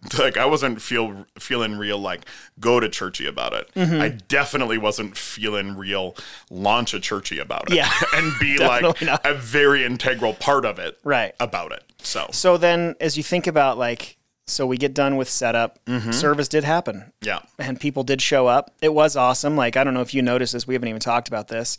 like 0.17 0.37
I 0.37 0.45
wasn't 0.45 0.81
feel 0.81 1.25
feeling 1.37 1.77
real 1.77 1.97
like 1.97 2.25
go 2.59 2.79
to 2.79 2.87
churchy 2.87 3.25
about 3.27 3.53
it. 3.53 3.69
Mm-hmm. 3.75 4.01
I 4.01 4.09
definitely 4.09 4.77
wasn't 4.77 5.17
feeling 5.17 5.75
real 5.75 6.15
launch 6.49 6.93
a 6.93 6.99
churchy 6.99 7.39
about 7.39 7.69
it. 7.71 7.75
Yeah. 7.75 7.91
and 8.15 8.31
be 8.39 8.57
like 8.59 9.01
not. 9.01 9.25
a 9.25 9.33
very 9.33 9.83
integral 9.83 10.33
part 10.33 10.65
of 10.65 10.79
it. 10.79 10.97
Right. 11.03 11.33
About 11.39 11.71
it. 11.73 11.83
So 12.01 12.27
So 12.31 12.57
then, 12.57 12.95
as 13.01 13.17
you 13.17 13.23
think 13.23 13.45
about 13.47 13.77
like, 13.77 14.15
so 14.47 14.65
we 14.65 14.77
get 14.77 14.93
done 14.93 15.17
with 15.17 15.29
setup, 15.29 15.83
Mm-hmm. 15.85 16.11
service 16.11 16.47
did 16.47 16.63
happen, 16.63 17.11
yeah. 17.21 17.39
and 17.59 17.79
people 17.79 18.03
did 18.03 18.19
show 18.21 18.47
up. 18.47 18.73
It 18.81 18.91
was 18.93 19.15
awesome. 19.15 19.55
Like, 19.55 19.77
I 19.77 19.83
don't 19.83 19.93
know 19.93 20.01
if 20.01 20.13
you 20.15 20.21
noticed 20.23 20.53
this. 20.53 20.65
We 20.65 20.73
haven't 20.73 20.87
even 20.89 21.01
talked 21.01 21.27
about 21.27 21.49
this. 21.49 21.77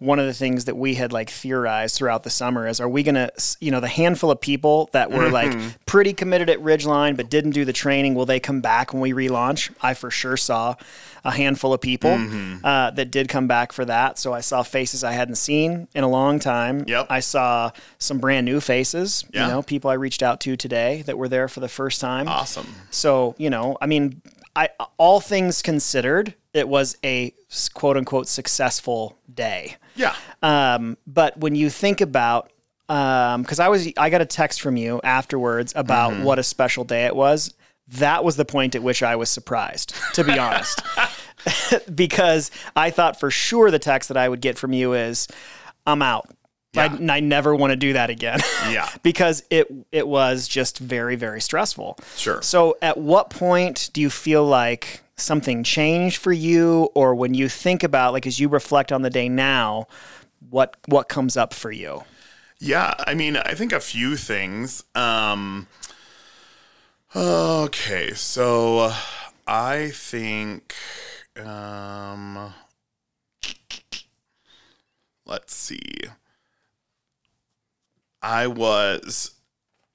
One 0.00 0.18
of 0.18 0.26
the 0.26 0.34
things 0.34 0.66
that 0.66 0.76
we 0.76 0.94
had 0.94 1.12
like 1.12 1.30
theorized 1.30 1.96
throughout 1.96 2.22
the 2.22 2.30
summer 2.30 2.66
is, 2.66 2.80
are 2.80 2.88
we 2.88 3.02
gonna, 3.02 3.30
you 3.60 3.70
know, 3.70 3.80
the 3.80 3.88
handful 3.88 4.30
of 4.30 4.40
people 4.40 4.88
that 4.92 5.10
were 5.10 5.28
like 5.30 5.48
Mm-hmm. 5.50 5.68
pretty 5.86 6.12
committed 6.12 6.50
at 6.50 6.58
Ridgeline 6.60 7.16
but 7.16 7.30
didn't 7.30 7.52
do 7.52 7.64
the 7.64 7.72
training, 7.72 8.14
will 8.14 8.26
they 8.26 8.38
come 8.40 8.60
back 8.60 8.92
when 8.92 9.00
we 9.00 9.12
relaunch? 9.12 9.70
I 9.82 9.94
for 9.94 10.10
sure 10.10 10.36
saw 10.36 10.74
a 11.24 11.30
handful 11.32 11.72
of 11.72 11.80
people 11.80 12.10
Mm-hmm. 12.10 12.64
uh, 12.64 12.90
that 12.92 13.10
did 13.10 13.28
come 13.28 13.46
back 13.48 13.72
for 13.72 13.84
that. 13.84 14.18
So 14.18 14.32
I 14.32 14.40
saw 14.40 14.62
faces 14.62 15.02
I 15.04 15.12
hadn't 15.12 15.34
seen 15.36 15.88
in 15.94 16.04
a 16.04 16.08
long 16.08 16.38
time. 16.38 16.84
Yep. 16.86 17.06
I 17.10 17.20
saw 17.20 17.70
some 17.98 18.18
brand 18.18 18.44
new 18.46 18.60
faces. 18.60 19.24
Yeah. 19.32 19.46
You 19.46 19.52
know, 19.52 19.62
people 19.62 19.90
I 19.90 19.94
reached 19.94 20.22
out 20.22 20.40
to 20.42 20.56
today 20.56 21.02
that 21.06 21.18
were 21.18 21.28
there 21.28 21.48
for 21.48 21.60
the 21.60 21.68
first 21.68 22.00
time. 22.00 22.28
Awesome. 22.28 22.66
So, 22.90 23.34
you 23.38 23.50
know, 23.50 23.76
I 23.80 23.86
mean, 23.86 24.22
I 24.56 24.70
all 24.96 25.20
things 25.20 25.62
considered, 25.62 26.34
it 26.52 26.68
was 26.68 26.96
a 27.04 27.32
quote 27.74 27.96
unquote 27.96 28.28
successful 28.28 29.16
day. 29.32 29.76
Yeah. 29.96 30.14
Um, 30.42 30.96
but 31.06 31.36
when 31.38 31.54
you 31.54 31.70
think 31.70 32.00
about, 32.00 32.50
um 32.88 33.42
because 33.42 33.60
I 33.60 33.68
was, 33.68 33.86
I 33.96 34.10
got 34.10 34.20
a 34.20 34.26
text 34.26 34.60
from 34.60 34.76
you 34.76 35.00
afterwards 35.04 35.72
about 35.76 36.12
Mm-hmm. 36.12 36.24
what 36.24 36.38
a 36.38 36.42
special 36.42 36.84
day 36.84 37.06
it 37.06 37.14
was. 37.14 37.54
That 37.88 38.22
was 38.24 38.36
the 38.36 38.44
point 38.44 38.74
at 38.74 38.82
which 38.82 39.02
I 39.02 39.16
was 39.16 39.30
surprised, 39.30 39.94
to 40.14 40.22
be 40.24 40.38
honest, 40.38 40.82
because 41.94 42.50
I 42.76 42.90
thought 42.90 43.18
for 43.18 43.30
sure 43.30 43.70
the 43.70 43.78
text 43.78 44.08
that 44.08 44.16
I 44.16 44.28
would 44.28 44.40
get 44.40 44.58
from 44.58 44.72
you 44.72 44.92
is, 44.94 45.28
"I'm 45.86 46.02
out." 46.02 46.28
I, 46.78 47.16
I 47.16 47.20
never 47.20 47.54
want 47.54 47.70
to 47.72 47.76
do 47.76 47.92
that 47.94 48.10
again. 48.10 48.40
Yeah. 48.70 48.88
because 49.02 49.42
it 49.50 49.66
it 49.92 50.06
was 50.06 50.46
just 50.46 50.78
very 50.78 51.16
very 51.16 51.40
stressful. 51.40 51.98
Sure. 52.16 52.42
So 52.42 52.76
at 52.82 52.98
what 52.98 53.30
point 53.30 53.90
do 53.92 54.00
you 54.00 54.10
feel 54.10 54.44
like 54.44 55.00
something 55.16 55.64
changed 55.64 56.18
for 56.18 56.32
you 56.32 56.90
or 56.94 57.14
when 57.14 57.34
you 57.34 57.48
think 57.48 57.82
about 57.82 58.12
like 58.12 58.26
as 58.26 58.38
you 58.38 58.48
reflect 58.48 58.92
on 58.92 59.02
the 59.02 59.10
day 59.10 59.28
now, 59.28 59.86
what 60.50 60.76
what 60.86 61.08
comes 61.08 61.36
up 61.36 61.54
for 61.54 61.70
you? 61.72 62.02
Yeah, 62.60 62.94
I 62.98 63.14
mean, 63.14 63.36
I 63.36 63.54
think 63.54 63.72
a 63.72 63.80
few 63.80 64.16
things. 64.16 64.82
Um, 64.94 65.68
okay, 67.14 68.12
so 68.14 68.92
I 69.46 69.90
think. 69.94 70.74
Um, 71.36 72.52
let's 75.24 75.54
see. 75.54 75.80
I 78.22 78.46
was, 78.46 79.32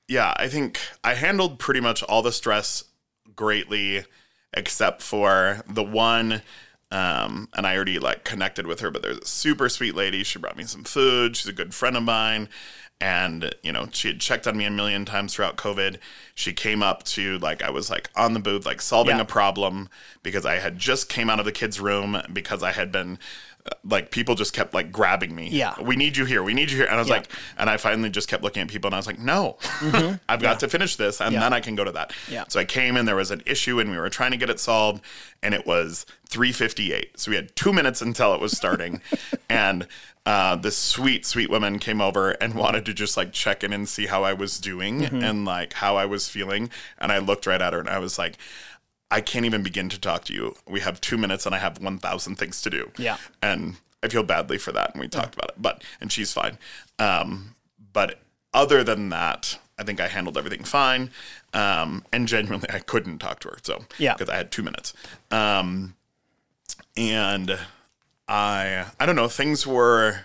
yeah, 0.07 0.33
I 0.38 0.47
think 0.47 0.79
I 1.03 1.13
handled 1.15 1.59
pretty 1.59 1.79
much 1.79 2.03
all 2.03 2.21
the 2.21 2.31
stress 2.31 2.83
greatly, 3.36 4.05
except 4.53 5.01
for 5.01 5.62
the 5.67 5.83
one. 5.83 6.41
Um, 6.91 7.49
and 7.55 7.65
I 7.65 7.75
already 7.75 7.97
like 7.97 8.23
connected 8.23 8.67
with 8.67 8.79
her, 8.81 8.91
but 8.91 9.01
there's 9.01 9.17
a 9.17 9.25
super 9.25 9.67
sweet 9.67 9.95
lady. 9.95 10.23
She 10.23 10.38
brought 10.38 10.57
me 10.57 10.63
some 10.65 10.83
food. 10.83 11.36
She's 11.36 11.47
a 11.47 11.53
good 11.53 11.73
friend 11.73 11.97
of 11.97 12.03
mine. 12.03 12.49
And, 13.01 13.53
you 13.63 13.71
know, 13.73 13.88
she 13.91 14.07
had 14.09 14.21
checked 14.21 14.47
on 14.47 14.55
me 14.55 14.63
a 14.65 14.69
million 14.71 15.03
times 15.03 15.33
throughout 15.33 15.57
COVID. 15.57 15.97
She 16.36 16.53
came 16.53 16.81
up 16.83 17.03
to 17.05 17.38
like, 17.39 17.62
I 17.63 17.69
was 17.71 17.89
like 17.89 18.09
on 18.15 18.33
the 18.33 18.39
booth, 18.39 18.65
like 18.65 18.79
solving 18.81 19.15
Yeah. 19.17 19.23
a 19.23 19.25
problem 19.25 19.89
because 20.21 20.45
I 20.45 20.59
had 20.59 20.77
just 20.77 21.09
came 21.09 21.29
out 21.29 21.39
of 21.39 21.45
the 21.45 21.51
kids' 21.51 21.81
room 21.81 22.21
because 22.31 22.62
I 22.63 22.71
had 22.71 22.91
been 22.91 23.17
like 23.86 24.12
people 24.12 24.36
just 24.36 24.54
kept 24.54 24.73
like 24.73 24.91
grabbing 24.91 25.34
me. 25.34 25.47
Yeah. 25.49 25.80
We 25.82 25.95
need 25.95 26.17
you 26.17 26.26
here. 26.26 26.43
We 26.43 26.54
need 26.54 26.69
you 26.69 26.78
here. 26.78 26.86
And 26.86 26.95
I 26.95 26.99
was 26.99 27.08
Yeah. 27.08 27.15
like, 27.15 27.30
and 27.58 27.69
I 27.69 27.78
finally 27.78 28.10
just 28.10 28.28
kept 28.28 28.43
looking 28.43 28.62
at 28.62 28.67
people 28.67 28.89
and 28.89 28.95
I 28.95 28.97
was 28.97 29.08
like, 29.08 29.19
no, 29.19 29.58
I've 30.30 30.41
got 30.41 30.60
to 30.62 30.67
finish 30.67 30.95
this 30.97 31.21
and 31.21 31.28
Mm-hmm. 31.28 31.34
Yeah. 31.36 31.39
then 31.41 31.54
I 31.54 31.60
can 31.62 31.76
go 31.76 31.84
to 31.86 31.91
that. 31.93 32.12
Yeah. 32.30 32.43
So 32.49 32.60
I 32.60 32.65
came 32.65 32.97
and 32.97 33.08
there 33.08 33.15
was 33.15 33.32
an 33.32 33.41
issue 33.45 33.80
and 33.80 33.89
we 33.89 33.97
were 33.97 34.10
trying 34.10 34.32
to 34.32 34.38
get 34.38 34.49
it 34.49 34.60
solved 34.60 35.02
and 35.41 35.54
it 35.54 35.65
was 35.65 36.06
358. 36.30 37.19
So 37.19 37.32
we 37.32 37.36
had 37.38 37.56
two 37.56 37.71
minutes 37.71 38.02
until 38.02 38.34
it 38.34 38.41
was 38.41 38.52
starting. 38.56 39.02
and 39.49 39.88
uh, 40.26 40.56
this 40.56 40.78
sweet, 40.78 41.26
sweet 41.26 41.49
woman 41.49 41.80
came 41.80 41.99
over 42.02 42.32
and 42.32 42.56
wanted 42.56 42.86
to 42.86 42.93
just 42.93 43.15
like 43.17 43.32
check 43.34 43.63
in 43.63 43.71
and 43.73 43.88
see 43.89 44.06
how 44.08 44.23
I 44.23 44.34
was 44.34 44.58
doing 44.60 45.02
Mm-hmm. 45.02 45.23
and 45.23 45.45
like 45.45 45.73
how 45.73 45.95
I 45.95 46.06
was 46.06 46.28
feeling. 46.30 46.69
And 46.97 47.12
I 47.12 47.17
looked 47.19 47.45
right 47.45 47.62
at 47.62 47.73
her 47.73 47.80
and 47.80 47.89
I 47.89 47.99
was 47.99 48.17
like, 48.17 48.38
I 49.13 49.21
can't 49.21 49.45
even 49.45 49.62
begin 49.62 49.89
to 49.89 49.99
talk 49.99 50.23
to 50.26 50.34
you. 50.34 50.56
We 50.67 50.80
have 50.80 50.99
two 50.99 51.17
minutes 51.17 51.45
and 51.45 51.54
I 51.54 51.60
have 51.60 51.80
1,000 51.80 52.36
things 52.36 52.62
to 52.63 52.69
do. 52.71 52.91
Yeah. 52.97 53.17
And 53.43 53.76
I 54.02 54.08
feel 54.08 54.23
badly 54.23 54.58
for 54.58 54.71
that. 54.71 54.91
And 54.93 54.99
we 54.99 55.08
talked 55.08 55.36
about 55.36 55.49
it, 55.52 55.56
but, 55.62 55.84
and 56.02 56.12
she's 56.12 56.34
fine. 56.34 56.58
Um, 56.97 57.54
but 57.93 58.19
other 58.56 58.84
than 58.84 59.10
that, 59.10 59.60
I 59.78 59.84
think 59.84 59.99
I 60.02 60.08
handled 60.08 60.36
everything 60.36 60.63
fine. 60.63 61.12
Um, 61.54 62.04
and 62.12 62.28
genuinely, 62.28 62.69
I 62.71 62.80
couldn't 62.80 63.19
talk 63.19 63.39
to 63.41 63.49
her. 63.49 63.58
So, 63.62 63.86
Yeah. 63.99 64.13
because 64.13 64.30
I 64.30 64.36
had 64.36 64.52
two 64.52 64.63
minutes. 64.63 64.93
Um, 65.30 65.93
and 66.97 67.60
I, 68.28 68.86
I 68.99 69.06
don't 69.06 69.15
know, 69.15 69.28
things 69.28 69.67
were 69.67 70.21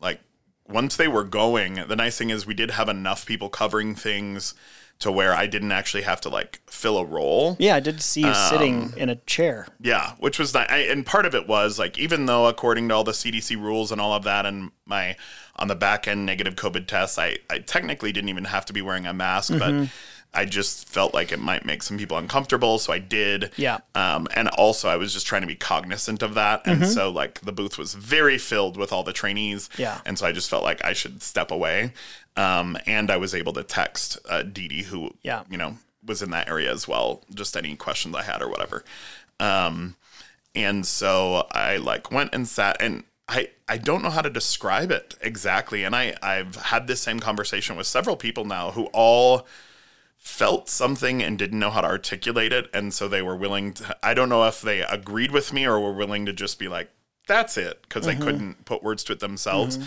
like, 0.00 0.20
once 0.68 0.96
they 0.96 1.06
were 1.08 1.24
going, 1.24 1.74
the 1.86 1.96
nice 1.96 2.18
thing 2.18 2.30
is 2.30 2.44
we 2.44 2.54
did 2.54 2.72
have 2.72 2.88
enough 2.88 3.24
people 3.24 3.48
covering 3.48 3.94
things 3.94 4.54
to 5.00 5.10
where 5.10 5.34
I 5.34 5.46
didn't 5.46 5.72
actually 5.72 6.02
have 6.02 6.20
to 6.22 6.28
like 6.28 6.60
fill 6.66 6.98
a 6.98 7.04
role. 7.04 7.56
Yeah, 7.58 7.74
I 7.76 7.80
did 7.80 8.00
see 8.02 8.20
you 8.20 8.28
Um, 8.28 8.34
sitting 8.34 8.92
in 8.96 9.08
a 9.08 9.16
chair. 9.16 9.66
Yeah, 9.80 10.12
which 10.18 10.38
was 10.38 10.54
nice. 10.54 10.68
I, 10.70 10.78
and 10.78 11.04
part 11.04 11.26
of 11.26 11.34
it 11.34 11.48
was 11.48 11.78
like 11.78 11.98
even 11.98 12.26
though 12.26 12.46
according 12.46 12.88
to 12.88 12.94
all 12.94 13.04
the 13.04 13.12
CDC 13.12 13.56
rules 13.56 13.90
and 13.92 14.00
all 14.00 14.12
of 14.14 14.24
that, 14.24 14.46
and 14.46 14.70
my 14.86 15.16
on 15.56 15.68
the 15.68 15.74
back 15.74 16.06
end 16.08 16.24
negative 16.26 16.54
COVID 16.54 16.86
tests, 16.86 17.18
I 17.18 17.38
I 17.50 17.58
technically 17.58 18.12
didn't 18.12 18.28
even 18.30 18.44
have 18.44 18.64
to 18.66 18.72
be 18.72 18.82
wearing 18.82 19.06
a 19.06 19.12
mask, 19.12 19.52
Mm-hmm. 19.52 19.80
but 19.84 19.88
I 20.32 20.44
just 20.44 20.88
felt 20.88 21.12
like 21.12 21.32
it 21.32 21.40
might 21.40 21.64
make 21.64 21.82
some 21.82 21.98
people 21.98 22.16
uncomfortable, 22.16 22.78
so 22.78 22.92
I 22.92 22.98
did. 22.98 23.50
Yeah. 23.56 23.78
Um, 23.94 24.28
and 24.34 24.48
also 24.50 24.88
I 24.88 24.96
was 24.96 25.12
just 25.12 25.26
trying 25.26 25.40
to 25.42 25.48
be 25.48 25.56
cognizant 25.56 26.22
of 26.22 26.34
that, 26.34 26.62
and 26.66 26.86
so 26.86 27.10
like 27.10 27.40
the 27.40 27.52
booth 27.52 27.76
was 27.78 27.94
very 27.94 28.38
filled 28.38 28.76
with 28.76 28.92
all 28.92 29.02
the 29.02 29.12
trainees. 29.12 29.68
Mm-hmm. 29.70 29.82
Yeah. 29.82 30.00
And 30.06 30.18
so 30.18 30.26
I 30.26 30.32
just 30.32 30.48
felt 30.48 30.62
like 30.62 30.84
I 30.84 30.92
should 30.92 31.22
step 31.22 31.50
away. 31.50 31.92
Um, 32.36 32.78
and 32.86 33.10
I 33.10 33.16
was 33.16 33.34
able 33.34 33.52
to 33.54 33.62
text 33.64 34.18
uh, 34.28 34.42
Dee 34.42 34.68
Dee, 34.68 34.82
who 34.84 35.10
Yeah. 35.22 35.42
you 35.50 35.56
know 35.58 35.78
was 36.06 36.22
in 36.22 36.30
that 36.30 36.48
area 36.48 36.72
as 36.72 36.86
well, 36.88 37.22
just 37.34 37.56
any 37.56 37.74
questions 37.76 38.14
I 38.14 38.22
had 38.22 38.40
or 38.40 38.48
whatever. 38.48 38.84
Um, 39.38 39.96
and 40.54 40.86
so 40.86 41.46
I 41.52 41.76
like 41.76 42.10
went 42.10 42.34
and 42.34 42.46
sat 42.48 42.76
and 42.80 43.04
I, 43.28 43.50
I 43.68 43.76
don't 43.78 44.02
know 44.02 44.10
how 44.10 44.22
to 44.22 44.30
describe 44.30 44.90
it 44.90 45.14
exactly. 45.20 45.84
And 45.84 45.94
I, 45.94 46.14
I've 46.22 46.56
had 46.56 46.86
this 46.86 47.00
same 47.00 47.20
conversation 47.20 47.76
with 47.76 47.86
several 47.86 48.16
people 48.16 48.44
now 48.44 48.70
who 48.72 48.86
all 48.86 49.46
felt 50.30 50.68
something 50.68 51.22
and 51.22 51.38
didn't 51.38 51.58
know 51.58 51.70
how 51.70 51.80
to 51.80 51.88
articulate 51.88 52.52
it. 52.52 52.70
And 52.72 52.94
so 52.94 53.08
they 53.08 53.20
were 53.22 53.36
willing 53.36 53.74
to, 53.74 53.96
I 54.02 54.14
don't 54.14 54.28
know 54.28 54.46
if 54.46 54.62
they 54.62 54.80
agreed 54.82 55.32
with 55.32 55.52
me 55.52 55.66
or 55.66 55.78
were 55.80 55.92
willing 55.92 56.24
to 56.26 56.32
just 56.32 56.58
be 56.58 56.68
like, 56.68 56.90
that's 57.26 57.56
it, 57.56 57.82
because 57.82 58.06
they 58.06 58.16
couldn't 58.16 58.64
put 58.64 58.82
words 58.82 59.04
to 59.04 59.12
it 59.12 59.20
themselves. 59.20 59.78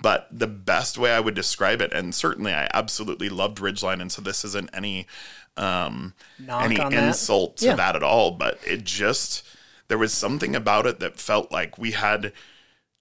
But 0.00 0.26
the 0.32 0.48
best 0.48 0.98
way 0.98 1.12
I 1.12 1.20
would 1.20 1.34
describe 1.34 1.80
it, 1.80 1.92
and 1.92 2.12
certainly 2.14 2.52
I 2.52 2.68
absolutely 2.74 3.28
loved 3.28 3.58
Ridgeline, 3.58 4.00
and 4.00 4.10
so 4.10 4.20
this 4.22 4.44
isn't 4.44 4.70
any 4.72 5.06
um, 5.56 6.14
Knock 6.38 6.64
any 6.64 6.78
on 6.80 6.92
that. 6.92 7.04
insult 7.08 7.58
to 7.58 7.66
Yeah. 7.66 7.76
that 7.76 7.94
at 7.96 8.02
all, 8.02 8.32
but 8.32 8.58
it 8.66 8.84
just 8.84 9.44
there 9.88 9.98
was 9.98 10.12
something 10.12 10.56
about 10.56 10.86
it 10.86 10.98
that 11.00 11.18
felt 11.20 11.52
like 11.52 11.78
we 11.78 11.92
had 11.92 12.32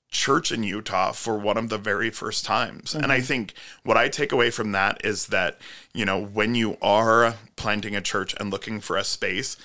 church 0.09 0.51
in 0.51 0.63
Utah 0.63 1.11
for 1.11 1.37
one 1.37 1.57
of 1.57 1.69
the 1.69 1.77
very 1.77 2.09
first 2.09 2.45
times. 2.45 2.93
And 2.93 3.03
Mm-hmm. 3.03 3.11
I 3.11 3.21
think 3.21 3.53
what 3.83 3.97
I 3.97 4.07
take 4.09 4.31
away 4.31 4.49
from 4.51 4.71
that 4.71 5.03
is 5.05 5.27
that, 5.27 5.59
you 5.93 6.05
know, 6.05 6.19
when 6.23 6.55
you 6.55 6.77
are 6.81 7.35
planting 7.55 7.95
a 7.95 8.01
church 8.01 8.33
and 8.39 8.49
looking 8.49 8.79
for 8.79 8.95
a 8.97 9.03
space, 9.03 9.57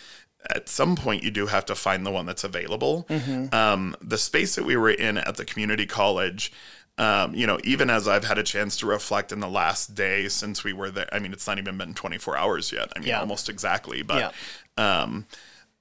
at 0.51 0.69
some 0.69 0.97
point 0.97 1.23
you 1.23 1.31
do 1.31 1.47
have 1.47 1.65
to 1.67 1.75
find 1.77 2.05
the 2.05 2.11
one 2.11 2.27
that's 2.27 2.43
available. 2.45 3.07
Mm-hmm. 3.09 3.55
Um, 3.55 3.95
the 4.03 4.19
space 4.19 4.57
that 4.57 4.65
we 4.65 4.77
were 4.77 4.91
in 4.91 5.17
at 5.19 5.37
the 5.37 5.45
community 5.45 5.87
college, 5.87 6.53
um, 6.99 7.35
you 7.35 7.47
know, 7.47 7.59
even 7.63 7.89
as 7.89 8.09
I've 8.09 8.25
had 8.25 8.39
a 8.39 8.43
chance 8.43 8.77
to 8.79 8.87
reflect 8.87 9.31
in 9.31 9.39
the 9.41 9.49
last 9.49 9.95
day 9.95 10.29
since 10.29 10.65
we 10.65 10.73
were 10.73 10.91
there, 10.91 11.09
I 11.13 11.21
mean, 11.21 11.33
it's 11.33 11.47
not 11.47 11.59
even 11.59 11.79
been 11.79 11.95
24 11.95 12.37
hours 12.37 12.73
yet. 12.73 12.93
I 12.97 12.99
mean, 12.99 13.09
Yeah. 13.09 13.21
almost 13.21 13.49
exactly. 13.49 14.03
But 14.03 14.35
um, 14.77 15.27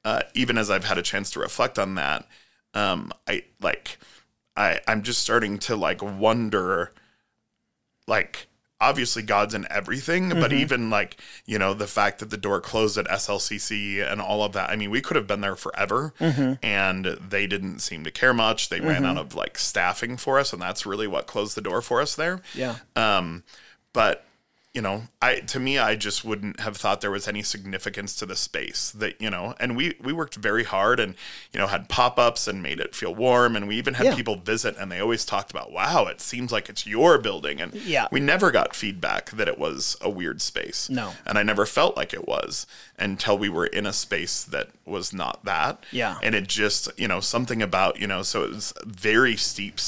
uh, 0.06 0.22
even 0.36 0.58
as 0.60 0.70
I've 0.70 0.86
had 0.86 0.98
a 1.00 1.04
chance 1.04 1.32
to 1.32 1.40
reflect 1.40 1.80
on 1.80 1.96
that, 1.96 2.28
um, 2.74 3.12
I 3.28 3.44
like, 3.60 3.98
I 4.56 4.80
I'm 4.88 5.04
just 5.04 5.22
starting 5.22 5.60
to 5.60 5.76
like 5.76 6.02
wonder, 6.02 6.94
like 8.08 8.48
obviously 8.82 9.22
God's 9.22 9.54
in 9.54 9.68
everything, 9.70 10.30
but 10.30 10.52
mm-hmm. 10.52 10.60
even 10.60 10.90
like 10.90 11.18
you 11.46 11.60
know 11.60 11.74
the 11.74 11.88
fact 11.88 12.20
that 12.20 12.32
the 12.32 12.38
door 12.38 12.60
closed 12.60 12.98
at 12.98 13.08
SLCC 13.08 14.10
and 14.10 14.20
all 14.20 14.44
of 14.44 14.54
that. 14.54 14.70
I 14.70 14.76
mean, 14.76 14.90
we 14.90 15.02
could 15.02 15.16
have 15.16 15.28
been 15.28 15.42
there 15.42 15.56
forever, 15.56 16.14
mm-hmm. 16.20 16.54
and 16.64 17.06
they 17.06 17.48
didn't 17.48 17.80
seem 17.80 18.04
to 18.04 18.12
care 18.12 18.34
much. 18.34 18.70
They 18.70 18.82
ran 18.82 19.04
mm-hmm. 19.04 19.06
out 19.06 19.18
of 19.18 19.36
like 19.36 19.58
staffing 19.58 20.18
for 20.18 20.40
us, 20.40 20.52
and 20.52 20.62
that's 20.62 20.86
really 20.86 21.08
what 21.08 21.28
closed 21.28 21.56
the 21.56 21.62
door 21.62 21.82
for 21.82 22.02
us 22.02 22.16
there. 22.16 22.42
Yeah. 22.54 22.78
Um, 22.96 23.44
but 23.94 24.26
you 24.74 24.82
know, 24.82 25.04
I 25.22 25.42
to 25.42 25.60
me, 25.60 25.78
I 25.78 25.96
just 25.98 26.24
wouldn't 26.24 26.62
have 26.62 26.78
thought 26.78 27.02
there 27.02 27.12
was 27.12 27.28
any 27.28 27.44
significance 27.44 28.16
to 28.16 28.26
the 28.26 28.38
space 28.38 28.90
that 28.92 29.20
you 29.22 29.30
know. 29.30 29.54
And 29.60 29.76
we 29.76 29.96
we 30.02 30.14
worked 30.14 30.36
very 30.36 30.64
hard, 30.64 30.98
and 30.98 31.16
you 31.52 31.60
know, 31.60 31.68
had 31.68 31.90
pop 31.90 32.18
ups 32.18 32.48
and 32.48 32.64
made 32.64 32.80
it 32.80 32.96
feel 32.96 33.14
warm, 33.14 33.58
and 33.58 33.68
we 33.68 33.76
even 33.78 33.96
had 33.96 34.06
Yeah. 34.06 34.16
people 34.16 34.38
visit, 34.38 34.78
and 34.78 34.90
they 34.90 35.02
always 35.02 35.26
talked 35.26 35.52
about, 35.52 35.74
"Wow, 35.74 36.06
it 36.06 36.22
seems 36.22 36.54
like 36.54 36.70
it's 36.70 36.88
your 36.88 37.18
building," 37.18 37.60
and 37.60 37.74
Yeah. 37.74 38.08
we 38.14 38.22
never 38.22 38.50
got 38.50 38.74
feedback 38.74 39.32
that 39.32 39.50
it 39.50 39.58
was 39.60 39.98
a 40.00 40.10
weird 40.10 40.42
space. 40.42 40.90
No. 40.90 41.16
and 41.26 41.38
I 41.38 41.44
never 41.44 41.66
felt 41.66 41.98
like 41.98 42.14
it 42.14 42.26
was 42.28 42.66
until 42.98 43.38
we 43.38 43.50
were 43.50 43.66
in 43.66 43.86
a 43.86 43.94
space 43.94 44.42
that 44.44 44.70
was 44.86 45.12
not 45.12 45.44
that. 45.44 45.84
Yeah. 45.92 46.18
and 46.24 46.34
it 46.34 46.48
just 46.48 46.88
you 46.98 47.10
know 47.10 47.20
something 47.20 47.62
about 47.62 48.00
you 48.00 48.08
know, 48.08 48.24
so 48.24 48.44
it 48.44 48.52
was 48.52 48.74
very 48.86 49.36
steep. 49.36 49.80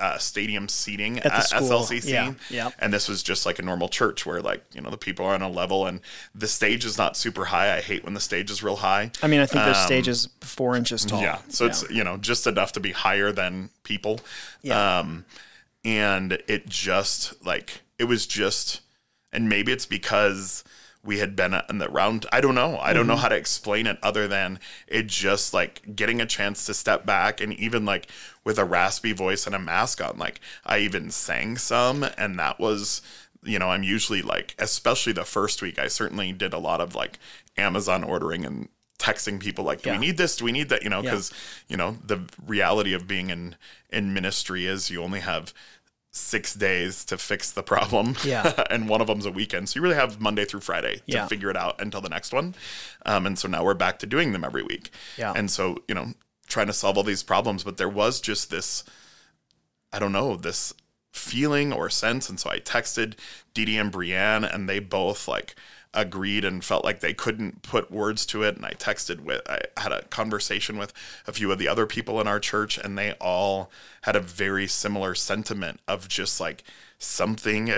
Uh, 0.00 0.16
stadium 0.16 0.66
seating 0.66 1.18
at, 1.18 1.24
the 1.24 1.40
school. 1.42 1.68
SLCC, 1.68 2.08
Yeah, 2.08 2.32
yeah. 2.48 2.70
and 2.78 2.90
this 2.90 3.06
was 3.06 3.22
just 3.22 3.44
like 3.44 3.58
a 3.58 3.62
normal 3.62 3.88
church 3.90 4.24
where 4.24 4.40
like 4.40 4.64
you 4.72 4.80
know 4.80 4.88
the 4.88 4.96
people 4.96 5.26
are 5.26 5.34
on 5.34 5.42
a 5.42 5.48
level 5.50 5.84
and 5.86 6.00
the 6.34 6.48
stage 6.48 6.86
is 6.86 6.96
not 6.96 7.18
super 7.18 7.44
high 7.44 7.76
i 7.76 7.80
hate 7.82 8.02
when 8.02 8.14
the 8.14 8.20
stage 8.20 8.50
is 8.50 8.62
real 8.62 8.76
high 8.76 9.10
I 9.22 9.26
mean, 9.26 9.40
I 9.40 9.46
think 9.46 9.62
their 9.64 9.74
stage 9.74 10.08
is 10.08 10.28
four 10.40 10.74
inches 10.74 11.04
tall. 11.04 11.20
yeah 11.20 11.38
so 11.48 11.66
it's 11.66 11.84
you 11.90 12.02
know 12.02 12.16
just 12.16 12.46
enough 12.46 12.72
to 12.72 12.80
be 12.80 12.92
higher 12.92 13.30
than 13.30 13.68
people 13.82 14.20
Yeah. 14.62 15.00
um 15.00 15.26
and 15.84 16.32
it 16.48 16.66
just 16.68 17.44
like 17.44 17.82
it 17.98 18.04
was 18.04 18.26
just 18.26 18.80
and 19.32 19.48
maybe 19.48 19.70
it's 19.72 19.86
because 19.86 20.64
we 21.02 21.18
had 21.18 21.34
been 21.34 21.54
in 21.70 21.78
the 21.78 21.88
round 21.88 22.26
i 22.32 22.40
don't 22.40 22.54
know 22.54 22.78
i 22.78 22.92
don't 22.92 23.06
know 23.06 23.16
how 23.16 23.28
to 23.28 23.36
explain 23.36 23.86
it 23.86 23.98
other 24.02 24.28
than 24.28 24.58
it 24.86 25.06
just 25.06 25.54
like 25.54 25.96
getting 25.96 26.20
a 26.20 26.26
chance 26.26 26.66
to 26.66 26.74
step 26.74 27.06
back 27.06 27.40
and 27.40 27.54
even 27.54 27.84
like 27.86 28.06
with 28.44 28.58
a 28.58 28.64
raspy 28.64 29.12
voice 29.12 29.46
and 29.46 29.54
a 29.54 29.58
mask 29.58 30.00
on 30.02 30.16
like 30.18 30.40
i 30.64 30.78
even 30.78 31.10
sang 31.10 31.56
some 31.56 32.04
and 32.16 32.38
that 32.38 32.58
was 32.58 33.02
you 33.42 33.58
know 33.58 33.68
i'm 33.70 33.82
usually 33.82 34.22
like 34.22 34.54
especially 34.58 35.12
the 35.12 35.24
first 35.24 35.62
week 35.62 35.78
i 35.78 35.88
certainly 35.88 36.32
did 36.32 36.52
a 36.52 36.58
lot 36.58 36.80
of 36.80 36.94
like 36.94 37.18
amazon 37.56 38.02
ordering 38.04 38.44
and 38.44 38.68
texting 38.98 39.40
people 39.40 39.64
like 39.64 39.80
do 39.82 39.88
Yeah. 39.90 39.98
we 39.98 40.06
need 40.06 40.16
this 40.18 40.36
do 40.36 40.44
we 40.44 40.52
need 40.52 40.68
that 40.68 40.82
you 40.82 40.90
know 40.90 40.98
Yeah. 41.02 41.10
because 41.12 41.32
you 41.68 41.76
know 41.76 41.96
the 42.04 42.20
reality 42.46 42.92
of 42.92 43.06
being 43.06 43.30
in 43.30 43.56
in 43.88 44.12
ministry 44.12 44.66
is 44.66 44.90
you 44.90 45.02
only 45.02 45.20
have 45.20 45.54
six 46.12 46.54
days 46.54 47.04
to 47.04 47.16
fix 47.16 47.50
the 47.52 47.62
problem 47.62 48.16
Yeah. 48.24 48.52
and 48.70 48.88
one 48.88 49.00
of 49.00 49.06
them's 49.06 49.26
a 49.26 49.30
weekend 49.30 49.68
so 49.68 49.78
you 49.78 49.82
really 49.82 49.94
have 49.94 50.20
monday 50.20 50.44
through 50.44 50.60
friday 50.60 50.96
to 50.96 51.02
Yeah. 51.06 51.26
figure 51.28 51.50
it 51.50 51.56
out 51.56 51.80
until 51.80 52.00
the 52.00 52.08
next 52.08 52.32
one 52.32 52.54
um, 53.06 53.26
and 53.26 53.38
so 53.38 53.48
now 53.48 53.64
we're 53.64 53.74
back 53.74 53.98
to 54.00 54.06
doing 54.06 54.32
them 54.32 54.44
every 54.44 54.62
week 54.62 54.90
Yeah. 55.16 55.32
and 55.36 55.50
so 55.50 55.78
you 55.88 55.94
know 55.94 56.12
trying 56.50 56.66
to 56.66 56.72
solve 56.72 56.98
all 56.98 57.02
these 57.02 57.22
problems 57.22 57.64
but 57.64 57.78
there 57.78 57.88
was 57.88 58.20
just 58.20 58.50
this 58.50 58.84
i 59.92 59.98
don't 59.98 60.12
know 60.12 60.36
this 60.36 60.74
feeling 61.12 61.72
or 61.72 61.90
sense. 61.90 62.28
And 62.28 62.38
so 62.38 62.50
I 62.50 62.58
texted 62.58 63.14
Dee 63.54 63.76
and 63.76 63.90
Brienne, 63.90 64.44
and 64.44 64.68
they 64.68 64.78
both 64.78 65.26
like 65.26 65.54
agreed 65.92 66.44
and 66.44 66.64
felt 66.64 66.84
like 66.84 67.00
they 67.00 67.12
couldn't 67.12 67.62
put 67.62 67.90
words 67.90 68.24
to 68.26 68.42
it. 68.44 68.56
And 68.56 68.64
I 68.64 68.72
texted 68.72 69.20
with, 69.20 69.42
I 69.48 69.60
had 69.76 69.92
a 69.92 70.02
conversation 70.04 70.78
with 70.78 70.92
a 71.26 71.32
few 71.32 71.50
of 71.50 71.58
the 71.58 71.68
other 71.68 71.86
people 71.86 72.20
in 72.20 72.28
our 72.28 72.40
church, 72.40 72.78
and 72.78 72.96
they 72.96 73.12
all 73.14 73.70
had 74.02 74.16
a 74.16 74.20
very 74.20 74.66
similar 74.66 75.14
sentiment 75.14 75.80
of 75.88 76.08
just 76.08 76.40
like 76.40 76.62
something. 76.98 77.72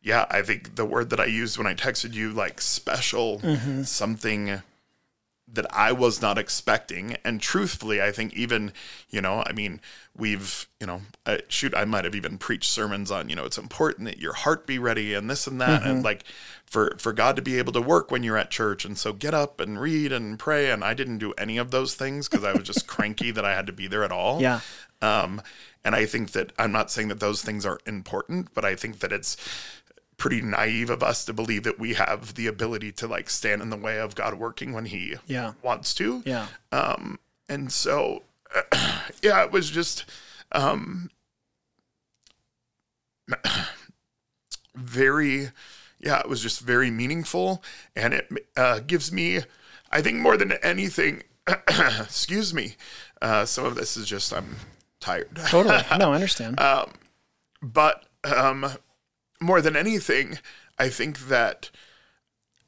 Yeah, 0.00 0.26
I 0.30 0.42
think 0.42 0.76
the 0.76 0.84
word 0.84 1.10
that 1.10 1.20
I 1.20 1.26
used 1.26 1.58
when 1.58 1.66
I 1.66 1.74
texted 1.74 2.12
you, 2.12 2.32
like 2.32 2.60
special, 2.60 3.40
mm-hmm. 3.40 3.82
something 3.82 4.62
that 5.52 5.66
I 5.74 5.92
was 5.92 6.20
not 6.20 6.38
expecting. 6.38 7.16
And 7.24 7.40
truthfully, 7.40 8.02
I 8.02 8.12
think 8.12 8.34
even, 8.34 8.72
you 9.08 9.20
know, 9.20 9.42
I 9.46 9.52
mean, 9.52 9.80
we've, 10.16 10.66
you 10.80 10.86
know, 10.86 11.02
uh, 11.24 11.38
shoot, 11.48 11.74
I 11.74 11.84
might 11.84 12.04
have 12.04 12.14
even 12.14 12.38
preached 12.38 12.70
sermons 12.70 13.10
on, 13.10 13.28
you 13.28 13.36
know, 13.36 13.44
it's 13.44 13.58
important 13.58 14.06
that 14.08 14.18
your 14.18 14.34
heart 14.34 14.66
be 14.66 14.78
ready 14.78 15.14
and 15.14 15.30
this 15.30 15.46
and 15.46 15.60
that. 15.60 15.84
And 15.84 16.04
like 16.04 16.24
for, 16.66 16.96
for 16.98 17.12
God 17.12 17.36
to 17.36 17.42
be 17.42 17.58
able 17.58 17.72
to 17.72 17.80
work 17.80 18.10
when 18.10 18.22
you're 18.22 18.36
at 18.36 18.50
church. 18.50 18.84
And 18.84 18.98
so 18.98 19.12
get 19.12 19.32
up 19.32 19.58
and 19.58 19.80
read 19.80 20.12
and 20.12 20.38
pray. 20.38 20.70
And 20.70 20.84
I 20.84 20.92
didn't 20.92 21.18
do 21.18 21.32
any 21.38 21.56
of 21.56 21.70
those 21.70 21.94
things 21.94 22.28
because 22.28 22.44
I 22.44 22.52
was 22.52 22.64
just 22.64 22.86
cranky 22.86 23.30
that 23.30 23.44
I 23.44 23.54
had 23.54 23.66
to 23.68 23.72
be 23.72 23.86
there 23.86 24.04
at 24.04 24.12
all. 24.12 24.42
Yeah. 24.42 24.60
Um, 25.00 25.40
and 25.84 25.94
I 25.94 26.04
think 26.04 26.32
that 26.32 26.52
I'm 26.58 26.72
not 26.72 26.90
saying 26.90 27.08
that 27.08 27.20
those 27.20 27.42
things 27.42 27.64
are 27.64 27.78
important, 27.86 28.52
but 28.52 28.64
I 28.64 28.74
think 28.74 28.98
that 28.98 29.12
it's 29.12 29.36
pretty 30.18 30.42
naive 30.42 30.90
of 30.90 31.02
us 31.02 31.24
to 31.24 31.32
believe 31.32 31.62
that 31.62 31.78
we 31.78 31.94
have 31.94 32.34
the 32.34 32.46
ability 32.46 32.92
to 32.92 33.06
like 33.06 33.30
stand 33.30 33.62
in 33.62 33.70
the 33.70 33.76
way 33.76 33.98
of 33.98 34.14
God 34.14 34.34
working 34.34 34.72
when 34.72 34.84
He 34.84 35.14
Yeah. 35.26 35.52
wants 35.62 35.94
to. 35.94 36.22
Yeah. 36.26 36.48
Um, 36.72 37.18
and 37.48 37.72
so, 37.72 38.24
yeah, 39.22 39.42
it 39.44 39.50
was 39.52 39.70
just 39.70 40.04
um, 40.52 41.10
very, 44.74 45.50
yeah, 46.00 46.18
it 46.20 46.28
was 46.28 46.42
just 46.42 46.60
very 46.60 46.90
meaningful, 46.90 47.62
and 47.96 48.14
it 48.14 48.28
uh, 48.56 48.80
gives 48.80 49.12
me, 49.12 49.40
I 49.90 50.02
think, 50.02 50.18
more 50.18 50.36
than 50.36 50.52
anything. 50.62 51.22
excuse 52.00 52.52
me. 52.52 52.76
Uh, 53.22 53.44
some 53.44 53.64
of 53.64 53.74
this 53.74 53.96
is 53.96 54.06
just 54.06 54.32
I'm 54.32 54.56
tired. 55.00 55.28
Totally. 55.48 55.82
No, 55.98 56.12
I 56.12 56.14
understand. 56.16 56.60
um, 56.60 56.92
but 57.62 58.04
um, 58.24 58.66
more 59.40 59.60
than 59.60 59.76
anything, 59.76 60.38
I 60.78 60.88
think 60.88 61.28
that 61.28 61.70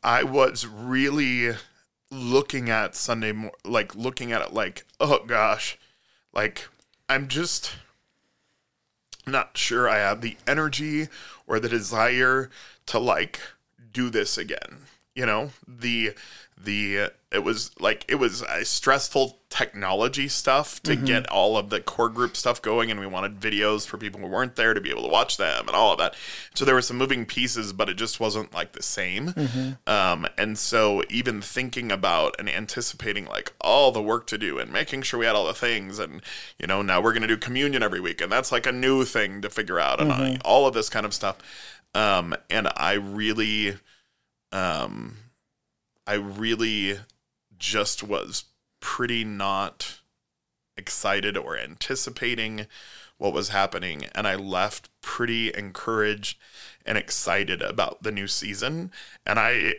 I 0.02 0.22
was 0.22 0.66
really 0.66 1.54
looking 2.10 2.68
at 2.68 2.96
Sunday, 2.96 3.32
like 3.64 3.94
looking 3.94 4.32
at 4.32 4.42
it 4.42 4.52
like, 4.52 4.84
oh 4.98 5.24
gosh, 5.24 5.78
like 6.32 6.68
I'm 7.08 7.28
just 7.28 7.76
not 9.26 9.56
sure 9.56 9.88
I 9.88 9.98
have 9.98 10.20
the 10.20 10.36
energy 10.46 11.08
or 11.46 11.60
the 11.60 11.68
desire 11.68 12.50
to 12.86 12.98
like 12.98 13.40
do 13.92 14.10
this 14.10 14.38
again. 14.38 14.86
You 15.20 15.26
know, 15.26 15.50
the 15.68 16.14
the 16.64 16.98
uh, 16.98 17.08
it 17.32 17.44
was 17.44 17.70
like 17.78 18.04
it 18.08 18.16
was 18.16 18.42
a 18.42 18.64
stressful 18.64 19.38
technology 19.50 20.28
stuff 20.28 20.82
to 20.82 20.94
mm-hmm. 20.94 21.04
get 21.04 21.30
all 21.30 21.56
of 21.56 21.70
the 21.70 21.80
core 21.80 22.08
group 22.08 22.36
stuff 22.36 22.60
going 22.60 22.90
and 22.90 22.98
we 22.98 23.06
wanted 23.06 23.38
videos 23.38 23.86
for 23.86 23.98
people 23.98 24.20
who 24.20 24.26
weren't 24.26 24.56
there 24.56 24.74
to 24.74 24.80
be 24.80 24.90
able 24.90 25.02
to 25.02 25.08
watch 25.08 25.36
them 25.36 25.66
and 25.66 25.76
all 25.76 25.92
of 25.92 25.98
that. 25.98 26.14
So 26.54 26.64
there 26.64 26.74
were 26.74 26.82
some 26.82 26.96
moving 26.98 27.26
pieces 27.26 27.72
but 27.72 27.88
it 27.88 27.94
just 27.94 28.18
wasn't 28.18 28.54
like 28.54 28.72
the 28.72 28.82
same. 28.82 29.28
Mm-hmm. 29.28 29.90
Um, 29.90 30.26
and 30.38 30.58
so 30.58 31.02
even 31.08 31.40
thinking 31.40 31.92
about 31.92 32.36
and 32.38 32.48
anticipating 32.48 33.26
like 33.26 33.52
all 33.60 33.92
the 33.92 34.02
work 34.02 34.26
to 34.28 34.38
do 34.38 34.58
and 34.58 34.72
making 34.72 35.02
sure 35.02 35.20
we 35.20 35.26
had 35.26 35.36
all 35.36 35.46
the 35.46 35.54
things 35.54 35.98
and 35.98 36.22
you 36.58 36.66
know 36.66 36.82
now 36.82 37.00
we're 37.00 37.12
going 37.12 37.22
to 37.22 37.28
do 37.28 37.36
communion 37.36 37.82
every 37.82 38.00
week 38.00 38.20
and 38.20 38.32
that's 38.32 38.52
like 38.52 38.66
a 38.66 38.72
new 38.72 39.04
thing 39.04 39.42
to 39.42 39.50
figure 39.50 39.78
out 39.78 40.00
and 40.00 40.12
I- 40.12 40.20
mm-hmm. 40.20 40.36
all 40.44 40.66
of 40.66 40.74
this 40.74 40.88
kind 40.88 41.04
of 41.04 41.14
stuff. 41.14 41.38
Um, 41.92 42.36
and 42.48 42.68
i 42.76 42.92
really 42.92 43.74
um, 44.52 45.16
I 46.06 46.14
really 46.14 46.98
just 47.58 48.02
was 48.02 48.44
pretty 48.80 49.24
not 49.24 50.00
excited 50.76 51.36
or 51.36 51.56
anticipating 51.56 52.66
what 53.18 53.34
was 53.34 53.50
happening. 53.50 54.06
And 54.14 54.26
I 54.26 54.34
left 54.34 54.88
pretty 55.02 55.54
encouraged 55.54 56.38
and 56.86 56.96
excited 56.96 57.60
about 57.60 58.02
the 58.02 58.10
new 58.10 58.26
season. 58.26 58.90
And 59.26 59.38
I 59.38 59.74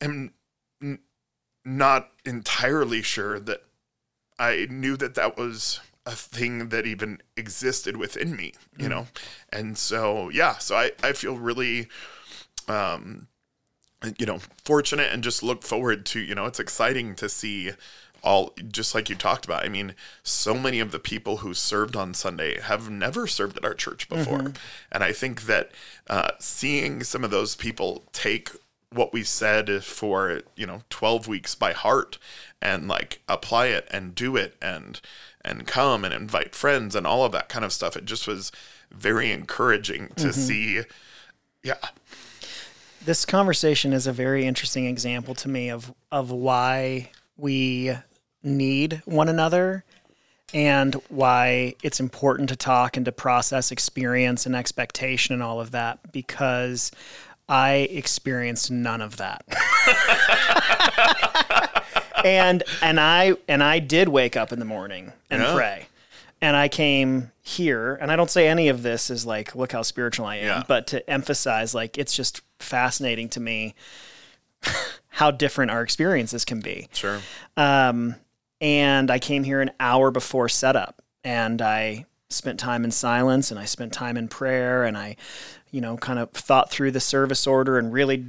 am 0.00 0.34
n- 0.82 1.00
not 1.64 2.10
entirely 2.24 3.00
sure 3.00 3.40
that 3.40 3.64
I 4.38 4.66
knew 4.68 4.96
that 4.98 5.14
that 5.14 5.38
was 5.38 5.80
a 6.06 6.12
thing 6.12 6.68
that 6.68 6.86
even 6.86 7.22
existed 7.36 7.96
within 7.96 8.36
me, 8.36 8.52
you 8.78 8.88
know? 8.90 9.06
And 9.48 9.78
so, 9.78 10.28
yeah, 10.28 10.58
so 10.58 10.76
I, 10.76 10.90
I 11.02 11.12
feel 11.12 11.38
really, 11.38 11.88
um, 12.68 13.28
you 14.18 14.26
know, 14.26 14.38
fortunate 14.64 15.12
and 15.12 15.22
just 15.22 15.42
look 15.42 15.62
forward 15.62 16.04
to, 16.06 16.20
you 16.20 16.34
know, 16.34 16.46
it's 16.46 16.60
exciting 16.60 17.14
to 17.16 17.28
see 17.28 17.72
all, 18.22 18.54
just 18.68 18.94
like 18.94 19.08
you 19.08 19.14
talked 19.14 19.44
about. 19.44 19.64
I 19.64 19.68
mean, 19.68 19.94
so 20.22 20.54
many 20.54 20.80
of 20.80 20.90
the 20.90 20.98
people 20.98 21.38
who 21.38 21.54
served 21.54 21.96
on 21.96 22.14
Sunday 22.14 22.60
have 22.60 22.90
never 22.90 23.26
served 23.26 23.56
at 23.56 23.64
our 23.64 23.74
church 23.74 24.08
before. 24.08 24.52
And 24.90 25.04
I 25.04 25.12
think 25.12 25.42
that 25.42 25.70
uh, 26.08 26.30
seeing 26.38 27.02
some 27.02 27.24
of 27.24 27.30
those 27.30 27.54
people 27.54 28.04
take 28.12 28.50
what 28.90 29.12
we 29.12 29.24
said 29.24 29.82
for, 29.82 30.40
you 30.56 30.66
know, 30.66 30.82
12 30.90 31.26
weeks 31.28 31.54
by 31.54 31.72
heart 31.72 32.18
and 32.62 32.88
like 32.88 33.20
apply 33.28 33.66
it 33.66 33.86
and 33.90 34.14
do 34.14 34.36
it 34.36 34.56
and, 34.62 35.00
and 35.44 35.66
come 35.66 36.04
and 36.04 36.14
invite 36.14 36.54
friends 36.54 36.94
and 36.94 37.06
all 37.06 37.24
of 37.24 37.32
that 37.32 37.48
kind 37.48 37.64
of 37.64 37.72
stuff. 37.72 37.96
It 37.96 38.04
just 38.04 38.26
was 38.26 38.52
very 38.90 39.32
encouraging 39.32 40.12
to 40.16 40.32
see. 40.32 40.82
Yeah. 41.62 41.74
This 43.04 43.24
conversation 43.24 43.92
is 43.92 44.06
a 44.06 44.12
very 44.12 44.46
interesting 44.46 44.86
example 44.86 45.34
to 45.36 45.48
me 45.48 45.70
of 45.70 45.92
of 46.10 46.30
why 46.30 47.10
we 47.36 47.92
need 48.42 49.02
one 49.04 49.28
another 49.28 49.84
and 50.52 50.94
why 51.08 51.74
it's 51.82 51.98
important 52.00 52.48
to 52.50 52.56
talk 52.56 52.96
and 52.96 53.04
to 53.06 53.12
process 53.12 53.70
experience 53.72 54.46
and 54.46 54.54
expectation 54.54 55.32
and 55.34 55.42
all 55.42 55.60
of 55.60 55.72
that 55.72 56.12
because 56.12 56.92
I 57.48 57.88
experienced 57.90 58.70
none 58.70 59.00
of 59.02 59.16
that. 59.18 59.44
and 62.24 62.62
and 62.82 63.00
I 63.00 63.34
and 63.48 63.62
I 63.62 63.78
did 63.80 64.08
wake 64.08 64.36
up 64.36 64.52
in 64.52 64.58
the 64.58 64.64
morning 64.64 65.12
and 65.30 65.42
Yeah. 65.42 65.54
pray. 65.54 65.86
And 66.40 66.56
I 66.56 66.68
came 66.68 67.30
here, 67.40 67.94
and 67.94 68.12
I 68.12 68.16
don't 68.16 68.30
say 68.30 68.48
any 68.48 68.68
of 68.68 68.82
this 68.82 69.08
is 69.08 69.24
like, 69.24 69.54
look 69.54 69.72
how 69.72 69.80
spiritual 69.80 70.26
I 70.26 70.36
am, 70.36 70.44
Yeah. 70.44 70.62
but 70.68 70.86
to 70.88 71.08
emphasize, 71.08 71.74
like, 71.74 71.96
it's 71.96 72.14
just 72.14 72.42
fascinating 72.64 73.28
to 73.30 73.40
me 73.40 73.74
how 75.08 75.30
different 75.30 75.70
our 75.70 75.82
experiences 75.82 76.44
can 76.44 76.60
be. 76.60 76.88
Sure. 76.92 77.20
Um, 77.56 78.16
and 78.60 79.10
I 79.10 79.18
came 79.18 79.44
here 79.44 79.60
an 79.60 79.70
hour 79.78 80.10
before 80.10 80.48
setup 80.48 81.02
and 81.22 81.60
I 81.62 82.06
spent 82.30 82.58
time 82.58 82.84
in 82.84 82.90
silence 82.90 83.50
and 83.50 83.60
I 83.60 83.64
spent 83.64 83.92
time 83.92 84.16
in 84.16 84.28
prayer 84.28 84.84
and 84.84 84.96
I, 84.96 85.16
you 85.70 85.80
know, 85.80 85.96
kind 85.96 86.18
of 86.18 86.30
thought 86.32 86.70
through 86.70 86.90
the 86.90 87.00
service 87.00 87.46
order 87.46 87.78
and 87.78 87.92
really 87.92 88.24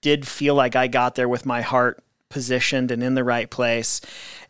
did 0.00 0.26
feel 0.26 0.54
like 0.54 0.76
I 0.76 0.86
got 0.86 1.14
there 1.14 1.28
with 1.28 1.46
my 1.46 1.62
heart 1.62 2.02
positioned 2.28 2.90
and 2.90 3.02
in 3.02 3.14
the 3.14 3.24
right 3.24 3.48
place. 3.50 4.00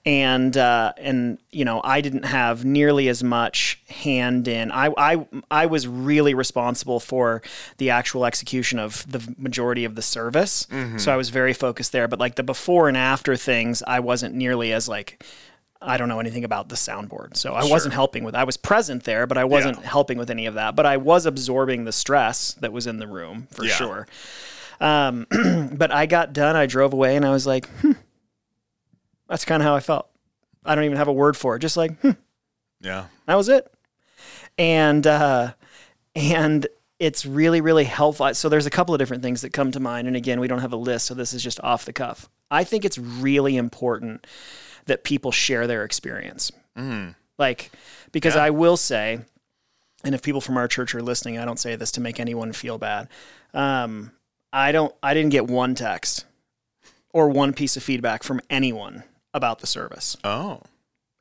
And 0.05 0.57
uh, 0.57 0.93
and 0.99 1.39
you 1.51 1.65
know 1.65 1.81
I 1.83 2.01
didn't 2.01 2.27
have 2.27 2.65
nearly 2.65 3.09
as 3.09 3.25
much 3.25 3.81
hand 3.89 4.47
in. 4.47 4.71
I, 4.71 4.93
I 4.97 5.27
I 5.51 5.67
was 5.67 5.89
really 5.89 6.33
responsible 6.33 7.01
for 7.01 7.43
the 7.79 7.91
actual 7.91 8.25
execution 8.25 8.79
of 8.79 9.05
the 9.11 9.21
majority 9.37 9.85
of 9.85 9.97
the 9.97 10.03
service, 10.03 10.69
so 10.97 11.13
I 11.13 11.17
was 11.17 11.31
very 11.31 11.53
focused 11.53 11.91
there. 11.91 12.07
But 12.07 12.21
like 12.21 12.37
the 12.37 12.45
before 12.45 12.87
and 12.87 12.97
after 12.97 13.35
things, 13.35 13.83
I 13.85 13.99
wasn't 13.99 14.37
nearly 14.37 14.73
as 14.73 14.89
like 14.89 15.25
I 15.83 15.97
don't 15.97 16.09
know 16.09 16.21
anything 16.21 16.45
about 16.45 16.69
the 16.69 16.77
soundboard. 16.77 17.37
So 17.37 17.55
I 17.55 17.65
wasn't 17.65 17.93
helping 17.95 18.23
with 18.23 18.37
I 18.37 18.45
was 18.45 18.57
present 18.57 19.03
there, 19.03 19.27
but 19.27 19.37
I 19.39 19.45
wasn't 19.45 19.85
helping 19.85 20.19
with 20.19 20.31
any 20.31 20.47
of 20.47 20.55
that. 20.55 20.77
But 20.77 20.87
I 20.87 20.99
was 20.99 21.27
absorbing 21.27 21.83
the 21.85 21.91
stress 21.93 22.55
that 22.61 22.73
was 22.73 22.87
in 22.87 22.99
the 22.99 23.09
room 23.09 23.49
for 23.51 23.65
Yeah. 23.65 23.75
sure. 23.75 24.07
Um, 24.81 25.27
but 25.73 25.91
I 25.93 26.07
got 26.07 26.33
done, 26.33 26.57
I 26.57 26.67
drove 26.67 26.93
away 26.93 27.17
and 27.17 27.25
I 27.25 27.31
was 27.31 27.47
like, 27.47 27.69
hmm, 27.81 27.93
that's 29.29 29.45
kind 29.45 29.63
of 29.63 29.67
how 29.67 29.75
I 29.75 29.81
felt. 29.81 30.09
I 30.65 30.75
don't 30.75 30.85
even 30.85 30.97
have 30.97 31.09
a 31.09 31.13
word 31.13 31.37
for 31.37 31.57
it. 31.57 31.61
Just 31.61 31.77
like, 31.77 31.99
hmm, 32.01 32.11
Yeah. 32.81 33.07
that 33.27 33.35
was 33.37 33.49
it. 33.49 33.73
And 34.59 35.07
uh, 35.07 35.53
and 36.15 36.67
it's 36.99 37.27
really 37.27 37.61
really 37.61 37.85
helpful. 37.85 38.33
So 38.35 38.49
there's 38.49 38.67
a 38.67 38.71
couple 38.71 38.95
of 38.95 38.99
different 38.99 39.23
things 39.23 39.43
that 39.43 39.53
come 39.53 39.71
to 39.73 39.81
mind. 39.81 40.07
And 40.09 40.17
again, 40.17 40.41
we 40.41 40.49
don't 40.49 40.61
have 40.61 40.73
a 40.73 40.77
list, 40.79 41.07
so 41.07 41.15
this 41.15 41.35
is 41.35 41.43
just 41.43 41.61
off 41.61 41.85
the 41.85 41.93
cuff. 41.93 42.29
I 42.51 42.65
think 42.65 42.85
it's 42.85 42.97
really 42.99 43.57
important 43.57 44.27
that 44.87 45.05
people 45.05 45.33
share 45.33 45.67
their 45.67 45.85
experience. 45.85 46.53
Like, 47.39 47.71
because 48.13 48.35
I 48.37 48.51
will 48.51 48.77
say, 48.77 49.19
and 50.05 50.15
if 50.15 50.23
people 50.23 50.41
from 50.41 50.57
our 50.57 50.69
church 50.69 50.95
are 50.95 51.03
listening, 51.03 51.39
I 51.39 51.45
don't 51.45 51.59
say 51.59 51.77
this 51.77 51.93
to 51.93 52.01
make 52.01 52.19
anyone 52.21 52.53
feel 52.53 52.79
bad. 52.79 53.09
Um, 53.53 54.13
I 54.57 54.73
don't. 54.73 54.95
I 55.03 55.15
didn't 55.15 55.31
get 55.31 55.47
one 55.47 55.75
text 55.75 56.25
or 57.13 57.29
one 57.29 57.53
piece 57.53 57.77
of 57.77 57.83
feedback 57.83 58.23
from 58.23 58.41
anyone 58.49 59.05
about 59.35 59.59
the 59.59 59.67
service. 59.67 60.17
Oh. 60.25 60.63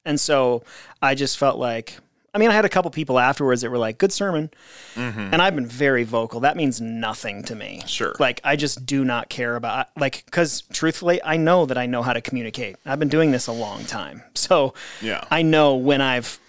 And 0.06 0.20
so 0.20 0.64
I 1.02 1.16
just 1.16 1.38
felt 1.38 1.58
like 1.58 1.98
I 2.36 2.38
mean, 2.38 2.50
I 2.50 2.54
had 2.54 2.66
a 2.66 2.70
couple 2.70 2.92
people 2.92 3.18
afterwards 3.18 3.62
that 3.62 3.70
were 3.70 3.78
like, 3.78 3.98
"Good 3.98 4.12
sermon," 4.12 4.52
mm-hmm. 4.94 5.20
and 5.20 5.42
I've 5.42 5.56
been 5.56 5.66
very 5.66 6.04
vocal. 6.04 6.42
That 6.42 6.58
means 6.58 6.82
nothing 6.82 7.44
to 7.44 7.56
me. 7.56 7.82
Sure. 7.88 8.14
Like 8.20 8.42
I 8.44 8.58
just 8.58 8.86
do 8.86 9.06
not 9.06 9.30
care 9.30 9.56
about 9.56 9.88
like 9.98 10.26
because 10.26 10.64
truthfully, 10.74 11.24
I 11.24 11.38
know 11.38 11.66
that 11.66 11.78
I 11.78 11.86
know 11.86 12.02
how 12.02 12.12
to 12.12 12.20
communicate. 12.20 12.76
I've 12.86 13.00
been 13.00 13.08
doing 13.08 13.32
this 13.32 13.48
a 13.48 13.54
long 13.54 13.86
time, 13.86 14.22
so 14.36 14.74
Yeah. 15.02 15.24
I 15.32 15.44
know 15.44 15.76
when 15.76 16.02
I've 16.02 16.40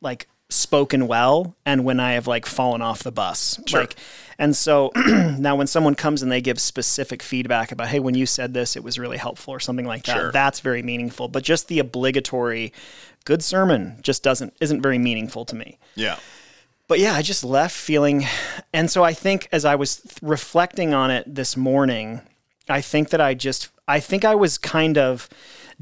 like 0.00 0.28
spoken 0.48 1.06
well 1.08 1.54
and 1.66 1.84
when 1.84 2.00
I 2.00 2.12
have 2.12 2.26
like 2.26 2.46
fallen 2.46 2.80
off 2.80 3.02
the 3.02 3.12
bus. 3.12 3.60
Sure. 3.66 3.80
Like, 3.80 3.96
and 4.38 4.54
so 4.56 4.90
now 5.38 5.56
when 5.56 5.66
someone 5.66 5.94
comes 5.94 6.22
and 6.22 6.30
they 6.32 6.40
give 6.40 6.60
specific 6.60 7.22
feedback 7.22 7.72
about, 7.72 7.88
hey, 7.88 8.00
when 8.00 8.14
you 8.14 8.26
said 8.26 8.54
this, 8.54 8.76
it 8.76 8.82
was 8.84 8.98
really 8.98 9.16
helpful 9.18 9.52
or 9.54 9.60
something 9.60 9.86
like 9.86 10.04
that, 10.04 10.16
Sure. 10.16 10.32
that's 10.32 10.60
very 10.60 10.82
meaningful. 10.82 11.28
But 11.28 11.42
just 11.44 11.68
the 11.68 11.78
obligatory 11.78 12.72
good 13.24 13.42
sermon 13.42 13.98
just 14.02 14.22
doesn't 14.22 14.54
isn't 14.60 14.82
very 14.82 14.98
meaningful 14.98 15.44
to 15.46 15.54
me. 15.56 15.78
Yeah. 15.94 16.18
But 16.86 16.98
yeah, 16.98 17.14
I 17.14 17.22
just 17.22 17.42
left 17.44 17.74
feeling, 17.74 18.26
and 18.74 18.90
so 18.90 19.02
I 19.02 19.14
think 19.14 19.48
as 19.52 19.64
I 19.64 19.74
was 19.74 19.96
th- 19.96 20.18
reflecting 20.20 20.92
on 20.92 21.10
it 21.10 21.34
this 21.34 21.56
morning, 21.56 22.20
I 22.68 22.82
think 22.82 23.08
that 23.08 23.22
I 23.22 23.32
just, 23.32 23.70
I 23.88 24.00
think 24.00 24.24
I 24.26 24.34
was 24.34 24.58
kind 24.58 24.98
of 24.98 25.28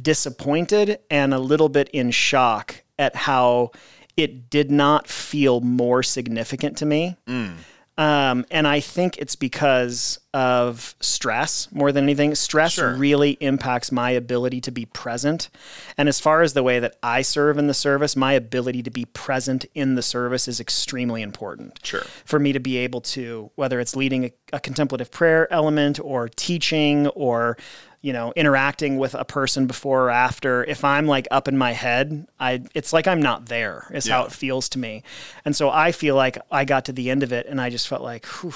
disappointed 0.01 0.99
and 1.11 1.33
a 1.35 1.38
little 1.38 1.69
bit 1.69 1.88
in 1.91 2.11
shock 2.11 2.83
at 2.99 3.15
how 3.17 3.71
it 4.17 4.51
did 4.51 4.71
not 4.71 5.09
feel 5.09 5.61
more 5.61 6.03
significant 6.03 6.77
to 6.79 6.87
me. 6.87 7.17
Mm. 7.27 7.55
Um, 7.98 8.46
and 8.50 8.66
I 8.66 8.81
think 8.81 9.18
it's 9.18 9.37
because 9.37 10.18
of 10.33 10.94
stress 11.00 11.68
more 11.72 11.92
than 11.92 12.05
anything. 12.05 12.35
Stress 12.35 12.72
Sure. 12.72 12.94
really 12.94 13.33
impacts 13.33 13.92
my 13.92 14.11
ability 14.11 14.62
to 14.62 14.70
be 14.70 14.87
present. 14.87 15.50
And 15.98 16.09
as 16.09 16.18
far 16.18 16.40
as 16.40 16.55
the 16.55 16.62
way 16.62 16.78
that 16.78 16.96
I 17.02 17.20
serve 17.20 17.59
in 17.59 17.66
the 17.66 17.74
service, 17.74 18.16
my 18.16 18.33
ability 18.33 18.83
to 18.85 18.90
be 18.90 19.05
present 19.05 19.66
in 19.74 19.94
the 19.94 20.02
service 20.02 20.48
is 20.48 20.59
extremely 20.59 21.20
important 21.20 21.81
Sure. 21.83 22.05
for 22.24 22.38
me 22.38 22.52
to 22.55 22.61
be 22.61 22.78
able 22.78 23.02
to, 23.02 23.50
whether 23.57 23.78
it's 23.78 23.94
leading 23.94 24.24
a, 24.24 24.33
a 24.55 24.61
contemplative 24.61 25.11
prayer 25.11 25.52
element 25.52 26.00
or 26.02 26.28
teaching 26.28 27.09
or 27.09 27.59
you 28.03 28.12
know 28.12 28.33
interacting 28.37 28.99
with 28.99 29.15
a 29.15 29.25
person 29.25 29.67
before 29.67 30.05
or 30.05 30.11
after 30.11 30.65
if 30.65 30.85
i'm 30.85 31.07
like 31.07 31.27
up 31.31 31.49
in 31.49 31.57
my 31.57 31.73
head 31.73 32.27
i 32.38 32.61
it's 32.75 32.93
like 32.93 33.07
i'm 33.07 33.23
not 33.23 33.47
there 33.47 33.88
is 33.95 34.07
how 34.07 34.25
it 34.25 34.33
feels 34.33 34.69
to 34.69 34.79
me. 34.79 35.03
And 35.45 35.57
so 35.57 35.71
i 35.71 35.93
feel 35.93 36.17
like 36.17 36.37
i 36.51 36.65
got 36.65 36.85
to 36.87 36.93
the 36.93 37.11
end 37.11 37.23
of 37.23 37.33
it 37.33 37.47
and 37.47 37.61
i 37.61 37.71
just 37.71 37.88
felt 37.88 38.03
like 38.03 38.27
whew, 38.27 38.53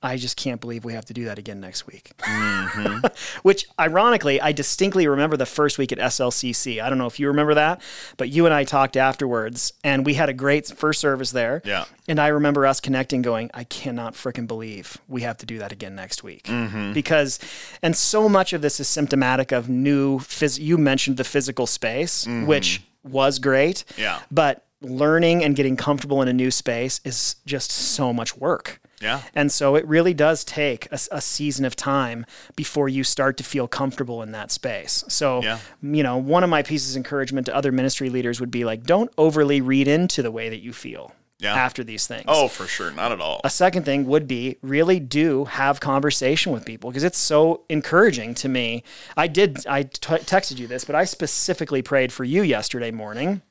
I 0.00 0.16
just 0.16 0.36
can't 0.36 0.60
believe 0.60 0.84
we 0.84 0.92
have 0.92 1.06
to 1.06 1.12
do 1.12 1.24
that 1.24 1.38
again 1.38 1.60
next 1.60 1.86
week. 1.88 2.12
Which, 3.42 3.66
ironically, 3.80 4.40
I 4.40 4.52
distinctly 4.52 5.08
remember 5.08 5.36
the 5.36 5.46
first 5.46 5.76
week 5.76 5.90
at 5.90 5.98
SLCC. 5.98 6.80
I 6.80 6.88
don't 6.88 6.98
know 6.98 7.06
if 7.06 7.18
you 7.18 7.26
remember 7.28 7.54
that, 7.54 7.82
but 8.16 8.28
you 8.28 8.44
and 8.44 8.54
I 8.54 8.62
talked 8.62 8.96
afterwards, 8.96 9.72
and 9.82 10.06
we 10.06 10.14
had 10.14 10.28
a 10.28 10.32
great 10.32 10.68
first 10.68 11.00
service 11.00 11.32
there. 11.32 11.62
Yeah. 11.64 11.84
And 12.06 12.20
I 12.20 12.28
remember 12.28 12.64
us 12.64 12.78
connecting, 12.78 13.22
going, 13.22 13.50
I 13.54 13.64
cannot 13.64 14.14
freaking 14.14 14.46
believe 14.46 14.98
we 15.08 15.22
have 15.22 15.36
to 15.38 15.46
do 15.46 15.58
that 15.58 15.72
again 15.72 15.96
next 15.96 16.22
week. 16.22 16.44
Mm-hmm. 16.44 16.92
Because, 16.92 17.40
and 17.82 17.96
so 17.96 18.28
much 18.28 18.52
of 18.52 18.62
this 18.62 18.78
is 18.78 18.86
symptomatic 18.86 19.50
of 19.50 19.68
new, 19.68 20.20
phys- 20.20 20.60
you 20.60 20.78
mentioned 20.78 21.16
the 21.16 21.24
physical 21.24 21.66
space, 21.66 22.24
which 22.46 22.82
was 23.02 23.40
great. 23.40 23.84
Mm-hmm. 23.88 24.02
Yeah. 24.02 24.20
But 24.30 24.64
learning 24.80 25.42
and 25.44 25.56
getting 25.56 25.76
comfortable 25.76 26.22
in 26.22 26.28
a 26.28 26.32
new 26.32 26.50
space 26.50 27.00
is 27.04 27.36
just 27.46 27.70
so 27.70 28.12
much 28.12 28.36
work. 28.36 28.80
Yeah. 29.00 29.22
And 29.34 29.50
so 29.50 29.76
it 29.76 29.86
really 29.86 30.14
does 30.14 30.44
take 30.44 30.86
a, 30.92 30.98
a 31.12 31.20
season 31.20 31.64
of 31.64 31.76
time 31.76 32.26
before 32.56 32.88
you 32.88 33.04
start 33.04 33.36
to 33.38 33.44
feel 33.44 33.68
comfortable 33.68 34.22
in 34.22 34.32
that 34.32 34.50
space. 34.50 35.04
So, 35.08 35.42
Yeah. 35.42 35.58
you 35.82 36.02
know, 36.02 36.16
one 36.16 36.42
of 36.44 36.50
my 36.50 36.62
pieces 36.62 36.94
of 36.94 36.98
encouragement 36.98 37.46
to 37.46 37.54
other 37.54 37.70
ministry 37.72 38.10
leaders 38.10 38.40
would 38.40 38.50
be 38.50 38.64
like, 38.64 38.84
don't 38.84 39.10
overly 39.18 39.60
read 39.60 39.86
into 39.88 40.22
the 40.22 40.30
way 40.32 40.48
that 40.48 40.58
you 40.62 40.72
feel 40.72 41.12
Yeah. 41.38 41.54
after 41.54 41.84
these 41.84 42.08
things. 42.08 42.24
Oh, 42.26 42.48
for 42.48 42.66
sure. 42.66 42.90
Not 42.90 43.12
at 43.12 43.20
all. 43.20 43.40
A 43.44 43.50
second 43.50 43.84
thing 43.84 44.04
would 44.06 44.26
be 44.26 44.56
really 44.62 44.98
do 44.98 45.44
have 45.44 45.78
conversation 45.78 46.50
with 46.52 46.64
people 46.64 46.90
because 46.90 47.04
it's 47.04 47.18
so 47.18 47.62
encouraging 47.68 48.34
to 48.36 48.48
me. 48.48 48.82
I 49.16 49.28
did, 49.28 49.64
I 49.68 49.84
t- 49.84 49.90
texted 50.24 50.58
you 50.58 50.66
this, 50.66 50.84
but 50.84 50.96
I 50.96 51.04
specifically 51.04 51.82
prayed 51.82 52.12
for 52.12 52.24
you 52.24 52.42
yesterday 52.42 52.90
morning, 52.90 53.42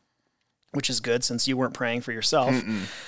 which 0.77 0.89
is 0.89 0.99
good 1.01 1.23
since 1.23 1.47
you 1.47 1.57
weren't 1.57 1.73
praying 1.73 1.99
for 2.01 2.11
yourself. 2.13 2.51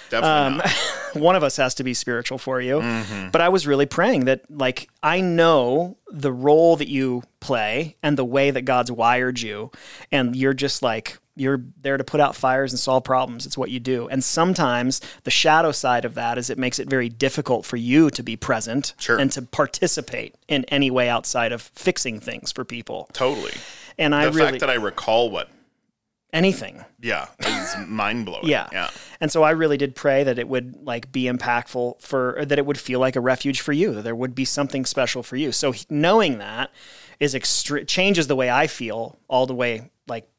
Definitely 0.10 0.20
Um, 0.30 0.58
not. 0.58 0.70
one 1.14 1.36
of 1.36 1.44
us 1.44 1.56
has 1.58 1.76
to 1.76 1.84
be 1.84 1.94
spiritual 1.94 2.38
for 2.38 2.60
you. 2.60 2.80
Mm-hmm. 2.80 3.30
But 3.30 3.42
I 3.42 3.50
was 3.50 3.66
really 3.68 3.86
praying 3.86 4.26
that, 4.26 4.42
like, 4.50 4.90
I 5.04 5.22
know 5.22 5.98
the 6.12 6.32
role 6.34 6.76
that 6.78 6.90
you 6.90 7.22
play 7.40 7.96
and 8.04 8.18
the 8.18 8.26
way 8.26 8.50
that 8.52 8.64
God's 8.64 8.92
wired 8.92 9.40
you, 9.40 9.72
and 10.12 10.36
you're 10.36 10.54
just 10.56 10.82
like, 10.82 11.20
you're 11.36 11.62
there 11.82 11.96
to 11.96 12.04
put 12.04 12.20
out 12.20 12.36
fires 12.36 12.74
and 12.74 12.80
solve 12.80 13.04
problems. 13.06 13.46
It's 13.46 13.58
what 13.58 13.70
you 13.70 13.80
do. 13.80 14.10
And 14.10 14.22
sometimes 14.22 15.00
the 15.24 15.32
shadow 15.32 15.72
side 15.72 16.04
of 16.04 16.16
that 16.16 16.38
is 16.38 16.50
it 16.50 16.58
makes 16.58 16.80
it 16.80 16.90
very 16.90 17.08
difficult 17.08 17.66
for 17.66 17.78
you 17.78 18.10
to 18.10 18.22
be 18.24 18.36
present 18.36 18.94
Sure. 19.00 19.18
and 19.18 19.32
to 19.32 19.44
participate 19.44 20.36
in 20.50 20.66
any 20.66 20.92
way 20.92 21.08
outside 21.08 21.54
of 21.54 21.62
fixing 21.62 22.20
things 22.20 22.52
for 22.52 22.66
people. 22.66 23.08
Totally. 23.14 23.54
And 23.98 24.14
I 24.14 24.26
The 24.26 24.32
really, 24.32 24.50
fact 24.52 24.60
that 24.62 24.70
I 24.70 24.74
recall 24.74 25.30
what, 25.30 25.50
anything. 26.34 26.84
yeah, 27.02 27.28
it's 27.40 27.76
mind 27.88 28.26
blowing. 28.26 28.48
Yeah. 28.48 28.68
Yeah. 28.72 28.90
And 29.20 29.32
so 29.32 29.44
I 29.44 29.52
really 29.52 29.78
did 29.78 29.96
pray 29.96 30.24
that 30.24 30.40
it 30.40 30.48
would 30.48 30.76
like 30.84 31.12
be 31.12 31.24
impactful 31.24 32.02
for 32.02 32.44
that 32.46 32.58
it 32.58 32.66
would 32.66 32.80
feel 32.80 33.00
like 33.00 33.16
a 33.16 33.22
refuge 33.22 33.62
for 33.62 33.74
you, 33.74 33.94
that 33.96 34.04
there 34.04 34.16
would 34.16 34.36
be 34.36 34.46
something 34.46 34.86
special 34.86 35.24
for 35.24 35.36
you. 35.36 35.52
So 35.52 35.74
knowing 35.90 36.38
that 36.38 36.72
is 37.20 37.34
extre- 37.34 37.88
changes 37.88 38.28
the 38.28 38.36
way 38.36 38.50
I 38.50 38.68
feel 38.68 39.18
all 39.28 39.46
the 39.46 39.56
way 39.56 39.90
like 40.08 40.30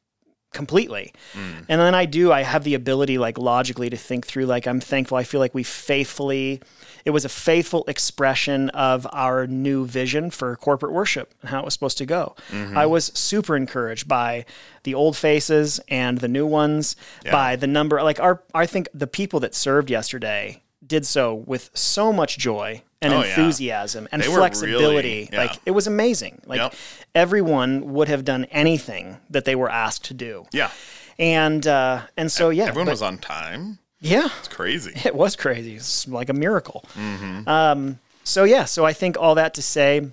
completely. 0.53 1.12
Mm. 1.35 1.66
And 1.68 1.81
then 1.81 1.94
I 1.94 2.07
do 2.07 2.33
I 2.33 2.42
have 2.42 2.64
the 2.64 2.74
ability 2.74 3.18
like 3.18 3.38
logically 3.38 3.90
to 3.90 3.96
think 3.96 4.26
through 4.26 4.46
like 4.46 4.66
I'm 4.66 4.81
thankful 4.81 5.16
I 5.16 5.24
feel 5.24 5.40
like 5.40 5.55
we 5.55 5.62
faithfully 5.62 6.61
it 7.04 7.10
was 7.10 7.24
a 7.24 7.28
faithful 7.28 7.84
expression 7.88 8.68
of 8.70 9.06
our 9.12 9.46
new 9.46 9.86
vision 9.86 10.30
for 10.30 10.54
corporate 10.56 10.92
worship 10.92 11.32
and 11.40 11.50
how 11.50 11.60
it 11.60 11.64
was 11.64 11.74
supposed 11.74 11.98
to 11.98 12.06
go. 12.06 12.34
I 12.52 12.86
was 12.86 13.06
super 13.14 13.56
encouraged 13.56 14.06
by 14.08 14.44
the 14.84 14.94
old 14.94 15.16
faces 15.16 15.80
and 15.88 16.18
the 16.18 16.28
new 16.28 16.46
ones, 16.46 16.96
by 17.30 17.56
the 17.56 17.66
number 17.66 18.02
like 18.02 18.20
our 18.20 18.42
I 18.54 18.66
think 18.66 18.88
the 18.94 19.06
people 19.06 19.40
that 19.40 19.54
served 19.54 19.90
yesterday 19.90 20.62
did 20.86 21.06
so 21.06 21.34
with 21.34 21.70
so 21.74 22.12
much 22.12 22.36
joy 22.38 22.82
and 23.02 23.12
Oh, 23.14 23.20
yeah. 23.22 23.28
enthusiasm 23.28 24.08
and 24.12 24.20
They 24.22 24.26
flexibility. 24.26 25.08
really- 25.08 25.28
yeah. 25.32 25.38
Like 25.42 25.58
it 25.64 25.70
was 25.70 25.86
amazing. 25.86 26.42
Like 26.46 26.58
Yep. 26.58 26.74
everyone 27.14 27.92
would 27.94 28.08
have 28.08 28.24
done 28.24 28.44
anything 28.50 29.18
that 29.30 29.44
they 29.44 29.54
were 29.54 29.70
asked 29.70 30.04
to 30.06 30.14
do. 30.14 30.46
Yeah. 30.52 30.70
And 31.18 31.66
uh, 31.66 32.02
and 32.16 32.32
so 32.32 32.50
yeah, 32.50 32.64
Everyone 32.66 32.86
but- 32.86 32.92
was 32.92 33.02
on 33.02 33.18
time. 33.18 33.78
Yeah, 34.00 34.28
It's 34.38 34.48
crazy. 34.48 34.92
it 35.04 35.14
was 35.14 35.36
crazy. 35.36 35.76
It's 35.76 36.08
like 36.08 36.28
a 36.28 36.34
miracle. 36.34 36.84
Mm-hmm. 36.94 37.48
Um, 37.48 37.98
so 38.24 38.44
yeah, 38.44 38.64
so 38.64 38.84
I 38.84 38.92
think 38.92 39.16
all 39.18 39.34
that 39.36 39.54
to 39.54 39.62
say, 39.62 40.08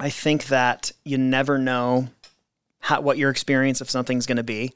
I 0.00 0.10
think 0.10 0.46
that 0.46 0.92
you 1.04 1.18
never 1.18 1.58
know 1.58 2.08
how, 2.80 3.00
what 3.00 3.16
your 3.16 3.30
experience 3.30 3.80
of 3.80 3.88
something's 3.88 4.26
going 4.26 4.36
to 4.38 4.42
be. 4.42 4.72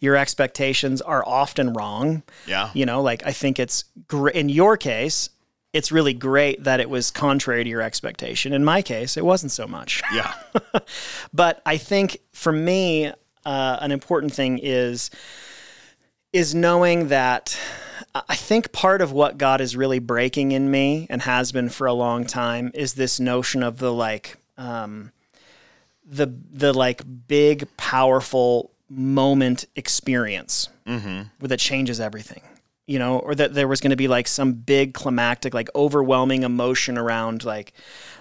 Your 0.00 0.16
expectations 0.16 1.02
are 1.02 1.24
often 1.26 1.72
wrong. 1.72 2.22
Yeah. 2.46 2.70
You 2.72 2.86
know, 2.86 3.02
like 3.02 3.26
I 3.26 3.32
think 3.32 3.58
it's 3.58 3.84
great 4.06 4.36
in 4.36 4.48
your 4.48 4.76
case. 4.76 5.30
It's 5.72 5.92
really 5.92 6.14
great 6.14 6.64
that 6.64 6.80
it 6.80 6.88
was 6.88 7.10
contrary 7.10 7.62
to 7.64 7.68
your 7.68 7.82
expectation. 7.82 8.52
In 8.52 8.64
my 8.64 8.80
case, 8.80 9.16
it 9.16 9.24
wasn't 9.24 9.52
so 9.52 9.66
much. 9.66 10.02
Yeah. 10.12 10.32
But 11.32 11.60
I 11.66 11.76
think 11.76 12.18
for 12.32 12.52
me, 12.52 13.12
uh, 13.44 13.78
an 13.80 13.90
important 13.92 14.32
thing 14.32 14.58
is 14.62 15.10
is 16.32 16.54
knowing 16.54 17.08
that 17.08 17.58
I 18.14 18.36
think 18.36 18.72
part 18.72 19.00
of 19.00 19.12
what 19.12 19.38
God 19.38 19.60
is 19.60 19.76
really 19.76 19.98
breaking 19.98 20.52
in 20.52 20.70
me 20.70 21.06
and 21.10 21.22
has 21.22 21.52
been 21.52 21.68
for 21.68 21.86
a 21.86 21.92
long 21.92 22.24
time 22.24 22.70
is 22.74 22.94
this 22.94 23.20
notion 23.20 23.62
of 23.62 23.78
the 23.78 23.92
like 23.92 24.36
um, 24.56 25.12
the 26.04 26.32
the 26.52 26.72
like 26.72 27.02
big 27.28 27.68
powerful 27.76 28.70
moment 28.90 29.66
experience 29.76 30.68
that 31.40 31.60
changes 31.60 32.00
everything 32.00 32.40
you 32.86 32.98
know 32.98 33.18
or 33.18 33.34
that 33.34 33.52
there 33.52 33.68
was 33.68 33.82
going 33.82 33.90
to 33.90 33.96
be 33.96 34.08
like 34.08 34.26
some 34.26 34.52
big 34.54 34.94
climactic 34.94 35.52
like 35.52 35.68
overwhelming 35.74 36.42
emotion 36.42 36.96
around 36.96 37.44
like 37.44 37.74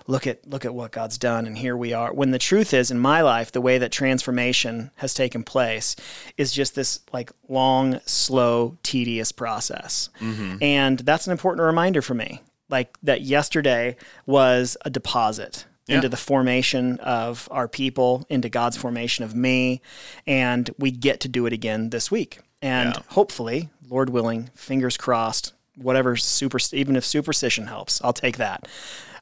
look 0.08 0.26
at 0.26 0.48
look 0.48 0.66
at 0.66 0.74
what 0.74 0.92
God's 0.92 1.18
done 1.18 1.46
and 1.46 1.58
here 1.58 1.76
we 1.78 1.94
are 1.94 2.14
when 2.14 2.32
the 2.32 2.40
truth 2.40 2.74
is 2.74 2.92
in 2.92 3.00
my 3.00 3.22
life 3.22 3.52
the 3.52 3.62
way 3.62 3.78
that 3.78 3.92
transformation 3.92 4.90
has 4.96 5.14
taken 5.14 5.44
place 5.44 5.96
is 6.38 6.52
just 6.52 6.76
this 6.76 7.02
like 7.14 7.32
long 7.48 8.00
slow 8.06 8.78
tedious 8.84 9.32
process 9.32 10.10
mm-hmm. 10.20 10.58
and 10.62 11.00
that's 11.00 11.28
an 11.28 11.32
important 11.32 11.66
reminder 11.66 12.02
for 12.02 12.14
me 12.14 12.42
like 12.70 12.98
that 13.04 13.22
yesterday 13.22 13.96
was 14.26 14.78
a 14.84 14.90
deposit 14.90 15.66
into 15.90 16.10
the 16.10 16.18
formation 16.18 17.00
of 17.00 17.48
our 17.50 17.68
people, 17.68 18.26
into 18.30 18.50
God's 18.50 18.76
formation 18.76 19.24
of 19.24 19.36
me, 19.36 19.82
and 20.26 20.70
we 20.78 20.92
get 20.92 21.22
to 21.22 21.30
do 21.30 21.46
it 21.46 21.54
again 21.54 21.92
this 21.92 22.12
week. 22.12 22.40
And 22.62 22.94
Yeah. 22.94 23.02
hopefully, 23.10 23.70
Lord 23.88 24.10
willing, 24.10 24.50
fingers 24.54 24.98
crossed, 24.98 25.54
whatever 25.76 26.18
super, 26.18 26.60
even 26.74 26.96
if 26.96 27.06
superstition 27.06 27.68
helps, 27.68 28.02
I'll 28.04 28.14
take 28.14 28.38
that. 28.38 28.68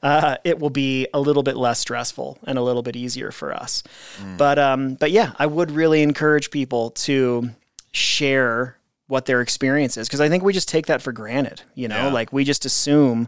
Uh, 0.03 0.37
it 0.43 0.59
will 0.59 0.69
be 0.69 1.07
a 1.13 1.19
little 1.19 1.43
bit 1.43 1.55
less 1.57 1.79
stressful 1.79 2.37
and 2.45 2.57
a 2.57 2.61
little 2.61 2.81
bit 2.83 2.95
easier 2.95 3.31
for 3.31 3.53
us. 3.53 3.83
But 4.37 4.59
um, 4.59 4.95
but 4.95 5.11
yeah, 5.11 5.33
I 5.39 5.45
would 5.45 5.71
really 5.71 6.01
encourage 6.03 6.51
people 6.51 6.91
to 6.91 7.49
share 7.91 8.77
what 9.07 9.25
their 9.25 9.41
experience 9.41 9.97
is 9.97 10.07
because 10.07 10.21
I 10.21 10.29
think 10.29 10.43
we 10.43 10.51
just 10.53 10.67
take 10.67 10.87
that 10.87 11.01
for 11.01 11.11
granted. 11.11 11.61
You 11.75 11.87
know, 11.87 12.07
Yeah. 12.07 12.11
like 12.13 12.33
we 12.33 12.43
just 12.43 12.65
assume 12.65 13.27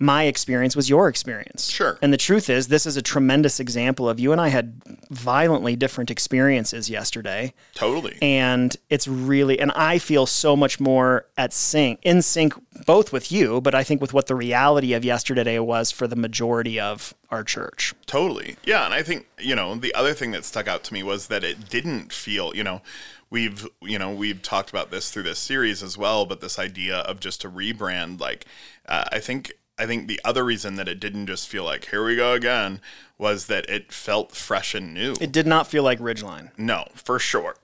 my 0.00 0.24
experience 0.24 0.74
was 0.74 0.88
your 0.88 1.08
experience. 1.08 1.68
Sure. 1.68 1.98
And 2.00 2.10
the 2.10 2.16
truth 2.16 2.48
is, 2.48 2.68
this 2.68 2.86
is 2.86 2.96
a 2.96 3.02
tremendous 3.02 3.60
example 3.60 4.08
of 4.08 4.18
you 4.18 4.32
and 4.32 4.40
I 4.40 4.48
had 4.48 4.80
violently 5.10 5.76
different 5.76 6.10
experiences 6.10 6.88
yesterday. 6.88 7.52
Totally. 7.74 8.16
And 8.22 8.74
it's 8.88 9.06
really, 9.06 9.60
and 9.60 9.70
I 9.72 9.98
feel 9.98 10.24
so 10.24 10.56
much 10.56 10.80
more 10.80 11.26
at 11.36 11.52
sync, 11.52 12.00
in 12.02 12.22
sync, 12.22 12.54
both 12.86 13.12
with 13.12 13.30
you, 13.30 13.60
but 13.60 13.74
I 13.74 13.84
think 13.84 14.00
with 14.00 14.14
what 14.14 14.26
the 14.26 14.34
reality 14.34 14.94
of 14.94 15.04
yesterday 15.04 15.58
was 15.58 15.90
for 15.90 16.08
the 16.08 16.16
majority 16.16 16.80
of 16.80 17.12
our 17.30 17.44
church. 17.44 17.94
Totally. 18.06 18.56
Yeah. 18.64 18.86
And 18.86 18.94
I 18.94 19.02
think, 19.02 19.28
you 19.38 19.54
know, 19.54 19.74
the 19.74 19.94
other 19.94 20.14
thing 20.14 20.30
that 20.30 20.46
stuck 20.46 20.66
out 20.66 20.82
to 20.84 20.94
me 20.94 21.02
was 21.02 21.26
that 21.26 21.44
it 21.44 21.68
didn't 21.68 22.10
feel, 22.10 22.56
you 22.56 22.64
know, 22.64 22.80
we've, 23.28 23.68
you 23.82 23.98
know, 23.98 24.12
we've 24.12 24.40
talked 24.40 24.70
about 24.70 24.90
this 24.90 25.10
through 25.10 25.24
this 25.24 25.38
series 25.38 25.82
as 25.82 25.98
well, 25.98 26.24
but 26.24 26.40
this 26.40 26.58
idea 26.58 26.96
of 27.00 27.20
just 27.20 27.44
a 27.44 27.50
rebrand, 27.50 28.18
like, 28.18 28.46
uh, 28.86 29.04
I 29.12 29.18
think, 29.18 29.52
I 29.80 29.86
think 29.86 30.08
the 30.08 30.20
other 30.24 30.44
reason 30.44 30.74
that 30.76 30.88
it 30.88 31.00
didn't 31.00 31.26
just 31.26 31.48
feel 31.48 31.64
like, 31.64 31.86
here 31.86 32.04
we 32.04 32.14
go 32.14 32.34
again, 32.34 32.80
was 33.16 33.46
that 33.46 33.68
it 33.70 33.90
felt 33.90 34.32
fresh 34.32 34.74
and 34.74 34.92
new. 34.92 35.14
It 35.20 35.32
did 35.32 35.46
not 35.46 35.66
feel 35.66 35.82
like 35.82 35.98
Ridgeline, 35.98 36.50
no, 36.58 36.84
for 36.94 37.18
sure. 37.18 37.56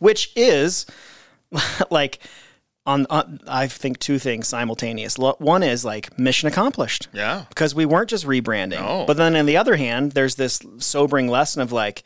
which 0.00 0.32
is 0.34 0.84
like, 1.90 2.18
on, 2.86 3.06
on 3.08 3.38
I 3.46 3.68
think 3.68 4.00
two 4.00 4.18
things 4.18 4.48
simultaneous. 4.48 5.16
One 5.16 5.62
is 5.62 5.84
like 5.84 6.18
mission 6.18 6.48
accomplished. 6.48 7.06
Yeah. 7.12 7.44
because 7.50 7.72
we 7.72 7.86
weren't 7.86 8.10
just 8.10 8.26
rebranding. 8.26 8.80
No. 8.80 9.04
But 9.06 9.16
then 9.16 9.36
on 9.36 9.46
the 9.46 9.56
other 9.56 9.76
hand, 9.76 10.12
there's 10.12 10.34
this 10.34 10.60
sobering 10.78 11.28
lesson 11.28 11.62
of 11.62 11.70
like, 11.70 12.02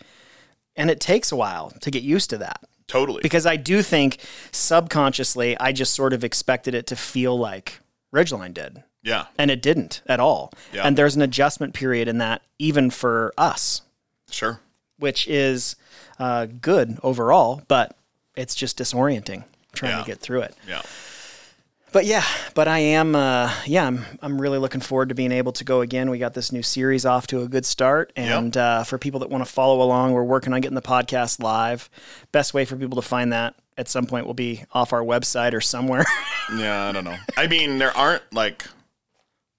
and 0.76 0.90
it 0.90 1.00
takes 1.00 1.32
a 1.32 1.36
while 1.36 1.70
to 1.80 1.90
get 1.90 2.02
used 2.02 2.28
to 2.30 2.38
that. 2.38 2.60
Totally. 2.86 3.22
Because 3.22 3.46
I 3.46 3.56
do 3.56 3.82
think 3.82 4.18
subconsciously, 4.52 5.58
I 5.58 5.72
just 5.72 5.94
sort 5.94 6.12
of 6.12 6.22
expected 6.22 6.74
it 6.74 6.86
to 6.88 6.96
feel 6.96 7.38
like 7.38 7.80
Ridgeline 8.14 8.54
did. 8.54 8.82
Yeah. 9.08 9.26
And 9.38 9.50
it 9.50 9.62
didn't 9.62 10.02
at 10.06 10.20
all. 10.20 10.52
Yeah. 10.72 10.82
And 10.86 10.96
there's 10.96 11.16
an 11.16 11.22
adjustment 11.22 11.74
period 11.74 12.06
in 12.08 12.18
that, 12.18 12.42
even 12.58 12.90
for 12.90 13.32
us, 13.38 13.82
Sure. 14.30 14.60
which 14.98 15.26
is 15.26 15.74
uh, 16.18 16.46
good 16.46 16.98
overall, 17.02 17.62
but 17.68 17.96
it's 18.36 18.54
just 18.54 18.78
disorienting 18.78 19.44
trying 19.72 19.92
Yeah. 19.92 20.00
to 20.00 20.06
get 20.06 20.20
through 20.20 20.42
it. 20.42 20.54
Yeah. 20.68 20.82
But 21.90 22.04
yeah, 22.04 22.24
but 22.54 22.68
I 22.68 22.80
am, 22.80 23.14
uh, 23.16 23.50
yeah, 23.64 23.86
I'm, 23.86 24.04
I'm 24.20 24.38
really 24.38 24.58
looking 24.58 24.82
forward 24.82 25.08
to 25.08 25.14
being 25.14 25.32
able 25.32 25.52
to 25.52 25.64
go 25.64 25.80
again. 25.80 26.10
We 26.10 26.18
got 26.18 26.34
this 26.34 26.52
new 26.52 26.62
series 26.62 27.06
off 27.06 27.26
to 27.28 27.40
a 27.40 27.48
good 27.48 27.64
start. 27.64 28.12
And 28.14 28.54
uh, 28.58 28.84
for 28.84 28.98
people 28.98 29.20
that 29.20 29.30
want 29.30 29.42
to 29.46 29.50
follow 29.50 29.80
along, 29.80 30.12
we're 30.12 30.22
working 30.22 30.52
on 30.52 30.60
getting 30.60 30.74
the 30.74 30.82
podcast 30.82 31.42
live. 31.42 31.88
Best 32.30 32.52
way 32.52 32.66
for 32.66 32.76
people 32.76 32.96
to 33.00 33.08
find 33.08 33.32
that 33.32 33.54
at 33.78 33.88
some 33.88 34.04
point 34.04 34.26
will 34.26 34.34
be 34.34 34.64
off 34.72 34.92
our 34.92 35.02
website 35.02 35.54
or 35.54 35.60
somewhere. 35.62 36.04
Yeah, 36.56 36.84
I 36.88 36.92
don't 36.92 37.04
know. 37.04 37.16
I 37.36 37.46
mean, 37.46 37.76
there 37.76 37.94
aren't 37.94 38.22
like 38.32 38.64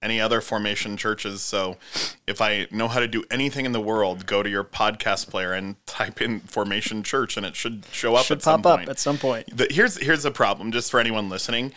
any 0.02 0.20
other 0.20 0.40
formation 0.40 0.96
churches. 0.96 1.42
So 1.42 1.76
if 2.26 2.40
I 2.40 2.66
know 2.70 2.88
how 2.88 3.00
to 3.00 3.08
do 3.08 3.24
anything 3.30 3.66
in 3.66 3.72
the 3.72 3.80
world, 3.80 4.26
go 4.26 4.42
to 4.42 4.48
your 4.48 4.64
podcast 4.64 5.28
player 5.28 5.52
and 5.52 5.76
type 5.86 6.20
in 6.22 6.40
formation 6.40 7.02
church 7.02 7.36
and 7.36 7.44
it 7.44 7.54
should 7.56 7.84
show 7.92 8.14
up 8.14 8.24
Should 8.24 8.38
at 8.38 8.42
some 8.42 8.62
pop 8.62 8.72
up 8.72 8.78
point. 8.78 8.88
at 8.88 8.98
some 8.98 9.18
point. 9.18 9.56
the, 9.56 9.66
here's 9.70 9.98
here's 9.98 10.22
the 10.22 10.30
problem 10.30 10.72
just 10.72 10.90
for 10.90 11.00
anyone 11.00 11.28
listening 11.28 11.72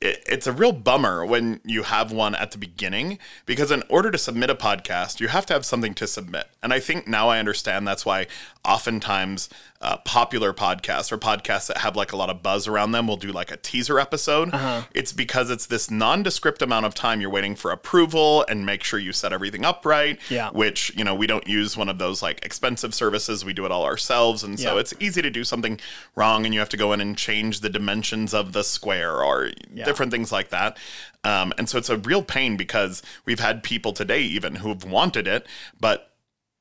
it, 0.00 0.22
it's 0.26 0.46
a 0.46 0.52
real 0.52 0.72
bummer 0.72 1.24
when 1.24 1.60
you 1.64 1.82
have 1.84 2.12
one 2.12 2.34
at 2.34 2.50
the 2.50 2.58
beginning 2.58 3.18
because 3.46 3.70
in 3.70 3.82
order 3.88 4.10
to 4.10 4.18
submit 4.18 4.50
a 4.50 4.54
podcast 4.54 5.20
you 5.20 5.28
have 5.28 5.46
to 5.46 5.54
have 5.54 5.64
something 5.64 5.94
to 5.94 6.06
submit 6.06 6.48
and 6.62 6.72
i 6.72 6.78
think 6.80 7.08
now 7.08 7.28
i 7.30 7.38
understand 7.38 7.86
that's 7.88 8.04
why 8.04 8.26
oftentimes 8.64 9.48
uh, 9.80 9.96
popular 9.98 10.52
podcasts 10.54 11.12
or 11.12 11.18
podcasts 11.18 11.66
that 11.68 11.78
have 11.78 11.94
like 11.96 12.10
a 12.12 12.16
lot 12.16 12.28
of 12.30 12.42
buzz 12.42 12.66
around 12.66 12.92
them 12.92 13.06
will 13.06 13.16
do 13.18 13.30
like 13.30 13.50
a 13.52 13.56
teaser 13.58 13.98
episode 14.00 14.52
Uh-huh. 14.52 14.82
it's 14.94 15.12
because 15.12 15.50
it's 15.50 15.66
this 15.66 15.90
nondescript 15.90 16.60
amount 16.62 16.84
of 16.86 16.94
time 16.94 17.20
you're 17.20 17.30
waiting 17.30 17.54
for 17.54 17.70
approval 17.70 18.44
and 18.48 18.66
make 18.66 18.82
sure 18.82 18.98
you 18.98 19.12
set 19.12 19.32
everything 19.32 19.64
up 19.64 19.84
right 19.86 20.18
Yeah. 20.28 20.50
which 20.50 20.92
you 20.96 21.04
know 21.04 21.14
we 21.14 21.26
don't 21.26 21.46
use 21.46 21.76
one 21.76 21.88
of 21.88 21.98
those 21.98 22.22
like 22.22 22.44
expensive 22.44 22.94
services 22.94 23.44
we 23.44 23.52
do 23.52 23.64
it 23.64 23.70
all 23.72 23.84
ourselves 23.84 24.42
and 24.42 24.58
so 24.60 24.74
Yeah. 24.74 24.80
it's 24.80 24.94
easy 25.00 25.22
to 25.22 25.30
do 25.30 25.44
something 25.44 25.78
wrong 26.16 26.44
and 26.44 26.52
you 26.54 26.60
have 26.60 26.68
to 26.70 26.76
go 26.76 26.92
in 26.92 27.00
and 27.00 27.16
change 27.16 27.60
the 27.60 27.70
dimensions 27.70 28.34
of 28.34 28.52
the 28.52 28.64
square 28.64 29.22
or 29.22 29.50
different 29.86 30.12
things 30.12 30.30
like 30.30 30.50
that. 30.50 30.76
Um, 31.24 31.52
and 31.56 31.66
so 31.68 31.78
it's 31.78 31.88
a 31.88 31.96
real 31.96 32.22
pain 32.22 32.56
because 32.58 33.02
we've 33.24 33.40
had 33.40 33.62
people 33.62 33.92
today 33.94 34.20
even 34.20 34.56
who've 34.56 34.84
wanted 34.84 35.26
it 35.26 35.46
but 35.80 36.12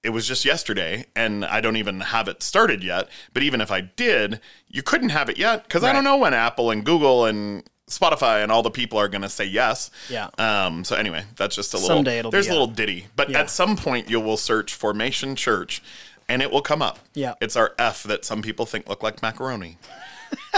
it 0.02 0.10
was 0.10 0.28
just 0.28 0.46
yesterday 0.46 1.06
and 1.16 1.44
i 1.46 1.60
don't 1.60 1.76
even 1.78 2.00
have 2.00 2.28
it 2.28 2.42
started 2.44 2.84
yet. 2.84 3.10
But 3.34 3.44
even 3.44 3.60
if 3.62 3.72
i 3.72 3.82
did 3.82 4.40
you 4.68 4.82
couldn't 4.84 5.10
have 5.10 5.30
it 5.30 5.38
yet 5.38 5.64
because 5.64 5.84
i 5.84 5.92
don't 5.94 6.04
know 6.04 6.18
when 6.18 6.34
apple 6.34 6.72
and 6.72 6.84
google 6.86 7.26
and 7.26 7.64
spotify 7.88 8.42
and 8.42 8.52
all 8.52 8.64
the 8.64 8.72
people 8.72 8.98
are 9.00 9.08
going 9.08 9.22
to 9.22 9.30
say 9.30 9.46
yes. 9.46 9.92
Yeah. 10.10 10.30
um, 10.40 10.84
so 10.84 10.96
anyway 10.96 11.24
that's 11.36 11.56
just 11.56 11.74
a 11.74 11.78
little 11.78 11.98
Someday 11.98 12.18
it'll 12.20 12.32
there's 12.32 12.48
a 12.48 12.52
little 12.52 12.66
ditty. 12.68 13.08
But 13.16 13.30
Yeah. 13.30 13.42
at 13.42 13.50
some 13.52 13.76
point 13.78 14.10
you 14.10 14.20
will 14.20 14.38
search 14.38 14.74
formation 14.74 15.36
church 15.36 15.84
and 16.28 16.42
it 16.42 16.50
will 16.50 16.64
come 16.64 16.82
up. 16.82 16.98
Yeah. 17.14 17.36
it's 17.42 17.56
our 17.56 17.74
f 17.78 18.02
that 18.04 18.26
some 18.26 18.42
people 18.42 18.66
think 18.66 18.90
look 18.90 19.04
like 19.04 19.22
macaroni. 19.22 19.78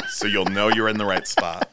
So 0.09 0.25
you'll 0.27 0.45
know 0.45 0.69
you're 0.69 0.87
in 0.87 0.97
the 0.97 1.05
right 1.05 1.27
spot 1.27 1.67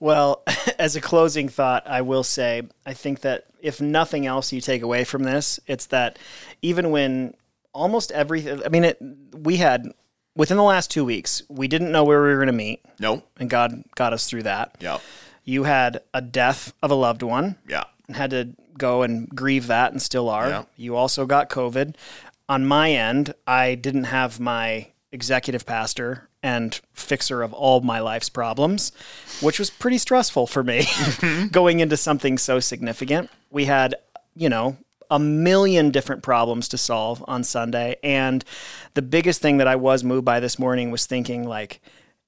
Well, 0.00 0.42
as 0.78 0.96
a 0.96 1.00
closing 1.00 1.48
thought, 1.48 1.86
I 1.86 2.02
will 2.02 2.24
say 2.24 2.62
I 2.86 2.94
think 2.94 3.20
that 3.20 3.46
if 3.60 3.80
nothing 3.80 4.26
else 4.26 4.52
you 4.52 4.60
take 4.60 4.82
away 4.82 5.04
from 5.04 5.22
this, 5.22 5.60
it's 5.66 5.86
that 5.86 6.18
even 6.62 6.90
when 6.90 7.34
almost 7.72 8.12
everything, 8.12 8.62
I 8.64 8.68
mean, 8.68 8.84
it, 8.84 8.98
we 9.32 9.56
had 9.56 9.92
within 10.36 10.56
the 10.56 10.62
last 10.62 10.90
two 10.90 11.04
weeks, 11.04 11.42
we 11.48 11.68
didn't 11.68 11.92
know 11.92 12.04
where 12.04 12.22
we 12.22 12.28
were 12.28 12.36
going 12.36 12.46
to 12.48 12.52
meet, 12.52 12.80
no 12.98 13.22
and 13.38 13.48
God 13.48 13.84
got 13.94 14.12
us 14.12 14.28
through 14.28 14.44
that. 14.44 14.76
yeah 14.80 14.98
You 15.44 15.64
had 15.64 16.02
a 16.12 16.20
death 16.20 16.72
of 16.82 16.90
a 16.90 16.94
loved 16.94 17.22
one, 17.22 17.56
yeah 17.68 17.84
and 18.06 18.16
had 18.16 18.30
to 18.30 18.50
go 18.76 19.02
and 19.02 19.28
grieve 19.30 19.66
that 19.68 19.92
and 19.92 20.00
still 20.02 20.28
are. 20.28 20.48
Yeah. 20.48 20.64
You 20.76 20.96
also 20.96 21.26
got 21.26 21.48
COVID. 21.48 21.94
On 22.48 22.66
my 22.66 22.90
end, 22.92 23.34
I 23.46 23.74
didn't 23.74 24.04
have 24.04 24.40
my 24.40 24.88
executive 25.12 25.64
pastor 25.64 26.28
and 26.44 26.78
fixer 26.92 27.42
of 27.42 27.54
all 27.54 27.80
my 27.80 28.00
life's 28.00 28.28
problems, 28.28 28.92
which 29.40 29.58
was 29.58 29.70
pretty 29.70 29.96
stressful 29.96 30.46
for 30.46 30.62
me 30.62 30.86
going 31.50 31.80
into 31.80 31.96
something 31.96 32.36
so 32.36 32.60
significant. 32.60 33.30
We 33.50 33.64
had, 33.64 33.94
you 34.36 34.50
know, 34.50 34.76
a 35.10 35.18
million 35.18 35.90
different 35.90 36.22
problems 36.22 36.68
to 36.68 36.78
solve 36.78 37.24
on 37.26 37.44
Sunday. 37.44 37.96
And 38.04 38.44
the 38.92 39.00
biggest 39.00 39.40
thing 39.40 39.56
that 39.56 39.66
I 39.66 39.76
was 39.76 40.04
moved 40.04 40.26
by 40.26 40.38
this 40.38 40.58
morning 40.58 40.90
was 40.90 41.06
thinking, 41.06 41.48
like, 41.48 41.80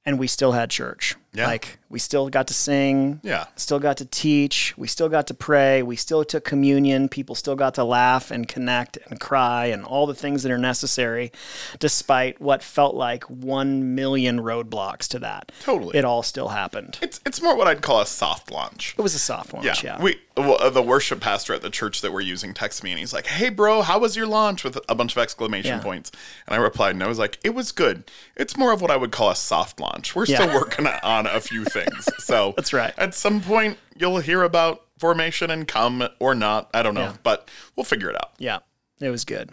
and 0.07 0.19
we 0.19 0.29
still 0.29 0.53
had 0.53 0.71
church. 0.71 1.15
Yeah. 1.37 1.47
Like, 1.49 1.79
we 1.89 2.01
still 2.01 2.29
got 2.29 2.49
to 2.49 2.55
sing 2.55 3.21
yeah 3.23 3.45
still 3.55 3.79
got 3.79 3.99
to 3.99 4.05
teach. 4.05 4.75
We 4.77 4.89
still 4.89 5.09
got 5.09 5.29
to 5.29 5.35
pray. 5.35 5.83
We 5.85 5.95
still 5.95 6.25
took 6.25 6.45
communion. 6.45 7.09
People 7.09 7.35
still 7.37 7.55
got 7.55 7.75
to 7.75 7.85
laugh 7.85 8.33
and 8.33 8.49
connect 8.49 8.97
and 9.09 9.21
cry 9.21 9.67
and 9.67 9.85
all 9.85 10.07
the 10.07 10.15
things 10.15 10.43
that 10.43 10.51
are 10.51 10.59
necessary, 10.59 11.31
despite 11.79 12.41
what 12.41 12.63
felt 12.63 12.95
like 12.95 13.25
one 13.25 13.95
million 13.95 14.41
roadblocks 14.41 15.07
to 15.09 15.19
that. 15.21 15.53
Totally. 15.63 15.97
It 15.97 16.05
all 16.05 16.23
still 16.23 16.49
happened. 16.49 16.99
it's 17.03 17.21
it's 17.25 17.41
more 17.43 17.57
what 17.57 17.67
i'd 17.69 17.83
call 17.83 18.01
a 18.01 18.07
soft 18.07 18.51
launch 18.51 18.95
It 18.99 19.03
was 19.03 19.15
a 19.15 19.19
soft 19.19 19.53
launch, 19.55 19.85
yeah. 19.85 20.01
We 20.03 20.17
well, 20.37 20.59
uh, 20.61 20.69
the 20.69 20.83
worship 20.83 21.21
pastor 21.21 21.55
at 21.55 21.63
the 21.63 21.71
church 21.71 22.03
that 22.03 22.13
we're 22.13 22.21
using 22.21 22.53
texted 22.53 22.83
me 22.83 22.91
and 22.91 22.99
he's 23.01 23.15
like, 23.15 23.27
"Hey, 23.27 23.49
bro, 23.49 23.81
how 23.81 23.99
was 23.99 24.17
your 24.17 24.27
launch?" 24.27 24.65
with 24.65 24.79
a 24.87 24.95
bunch 24.95 25.13
of 25.13 25.19
exclamation 25.23 25.79
Yeah. 25.79 25.83
points. 25.83 26.11
And 26.47 26.55
I 26.55 26.59
replied 26.59 26.91
and 26.95 27.03
I 27.03 27.07
was 27.07 27.19
like, 27.19 27.39
"It 27.43 27.55
was 27.55 27.73
good. 27.73 28.05
It's 28.37 28.55
more 28.55 28.71
of 28.73 28.83
what 28.83 28.91
I 28.91 28.97
would 28.99 29.13
call 29.13 29.31
a 29.31 29.37
soft 29.37 29.81
launch. 29.81 30.15
We're 30.15 30.27
Yeah. 30.27 30.43
still 30.43 30.55
working 30.55 30.87
on 30.87 31.26
a 31.27 31.41
few 31.41 31.65
things. 31.65 32.09
So 32.19 32.55
That's 32.57 32.73
right. 32.73 32.93
At 32.99 33.15
some 33.15 33.41
point, 33.41 33.79
you'll 33.97 34.19
hear 34.19 34.43
about 34.43 34.83
formation 34.99 35.51
and 35.51 35.67
come 35.69 36.07
or 36.19 36.35
not. 36.35 36.69
I 36.75 36.83
don't 36.83 36.95
know, 36.95 37.03
Yeah. 37.03 37.17
but 37.23 37.49
we'll 37.77 37.85
figure 37.85 38.11
it 38.11 38.17
out. 38.17 38.33
Yeah, 38.39 38.59
it 39.01 39.11
was 39.11 39.25
good. 39.25 39.51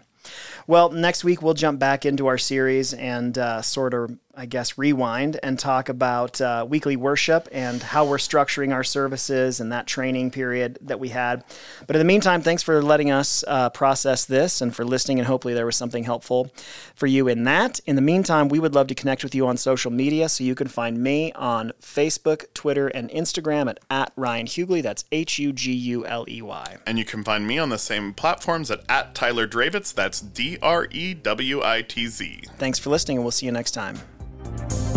Well, 0.67 0.89
next 0.89 1.23
week 1.23 1.41
we'll 1.41 1.53
jump 1.53 1.79
back 1.79 2.05
into 2.05 2.27
our 2.27 2.37
series 2.37 2.93
and 2.93 3.37
uh, 3.37 3.61
sort 3.61 3.93
of, 3.93 4.17
I 4.35 4.47
guess, 4.47 4.79
rewind 4.79 5.39
and 5.43 5.59
talk 5.59 5.89
about 5.89 6.41
uh, 6.41 6.65
weekly 6.67 6.95
worship 6.95 7.47
and 7.51 7.83
how 7.83 8.05
we're 8.05 8.17
structuring 8.17 8.73
our 8.73 8.83
services 8.83 9.59
and 9.59 9.71
that 9.71 9.85
training 9.85 10.31
period 10.31 10.79
that 10.81 10.99
we 10.99 11.09
had. 11.09 11.43
But 11.85 11.95
in 11.95 11.99
the 11.99 12.05
meantime, 12.05 12.41
thanks 12.41 12.63
for 12.63 12.81
letting 12.81 13.11
us 13.11 13.43
uh, 13.47 13.69
process 13.69 14.25
this 14.25 14.59
and 14.59 14.75
for 14.75 14.85
listening. 14.85 15.19
And 15.19 15.27
hopefully 15.27 15.53
there 15.53 15.67
was 15.67 15.75
something 15.75 16.03
helpful 16.03 16.51
for 16.95 17.05
you 17.05 17.27
in 17.27 17.43
that. 17.43 17.79
In 17.85 17.95
the 17.95 18.01
meantime, 18.01 18.49
we 18.49 18.57
would 18.57 18.73
love 18.73 18.87
to 18.87 18.95
connect 18.95 19.23
with 19.23 19.35
you 19.35 19.45
on 19.45 19.55
social 19.55 19.91
media. 19.91 20.27
So 20.29 20.43
you 20.43 20.55
can 20.55 20.67
find 20.67 20.97
me 20.97 21.31
on 21.33 21.71
Facebook, 21.79 22.51
Twitter, 22.55 22.87
and 22.87 23.11
Instagram 23.11 23.69
at, 23.69 23.79
at 23.91 24.13
Ryan 24.15 24.47
Huguley. 24.47 24.81
That's 24.81 25.05
H 25.11 25.37
U 25.37 25.53
G 25.53 25.71
U 25.73 26.07
L 26.07 26.25
E 26.27 26.41
Y. 26.41 26.77
And 26.87 26.97
you 26.97 27.05
can 27.05 27.23
find 27.23 27.45
me 27.45 27.59
on 27.59 27.69
the 27.69 27.77
same 27.77 28.13
platforms 28.15 28.71
at, 28.71 28.81
at 28.89 29.13
Tyler 29.13 29.47
Drewitz. 29.47 29.93
That's 29.93 30.19
D 30.21 30.57
R 30.59 30.87
E 30.89 31.13
W 31.13 31.61
I 31.63 31.83
T 31.83 32.07
Z. 32.07 32.45
Thanks 32.57 32.79
for 32.79 32.89
listening, 32.89 33.17
and 33.17 33.23
we'll 33.23 33.31
see 33.31 33.45
you 33.45 33.51
next 33.51 33.71
time. 33.71 33.99
Bye. 34.43 34.92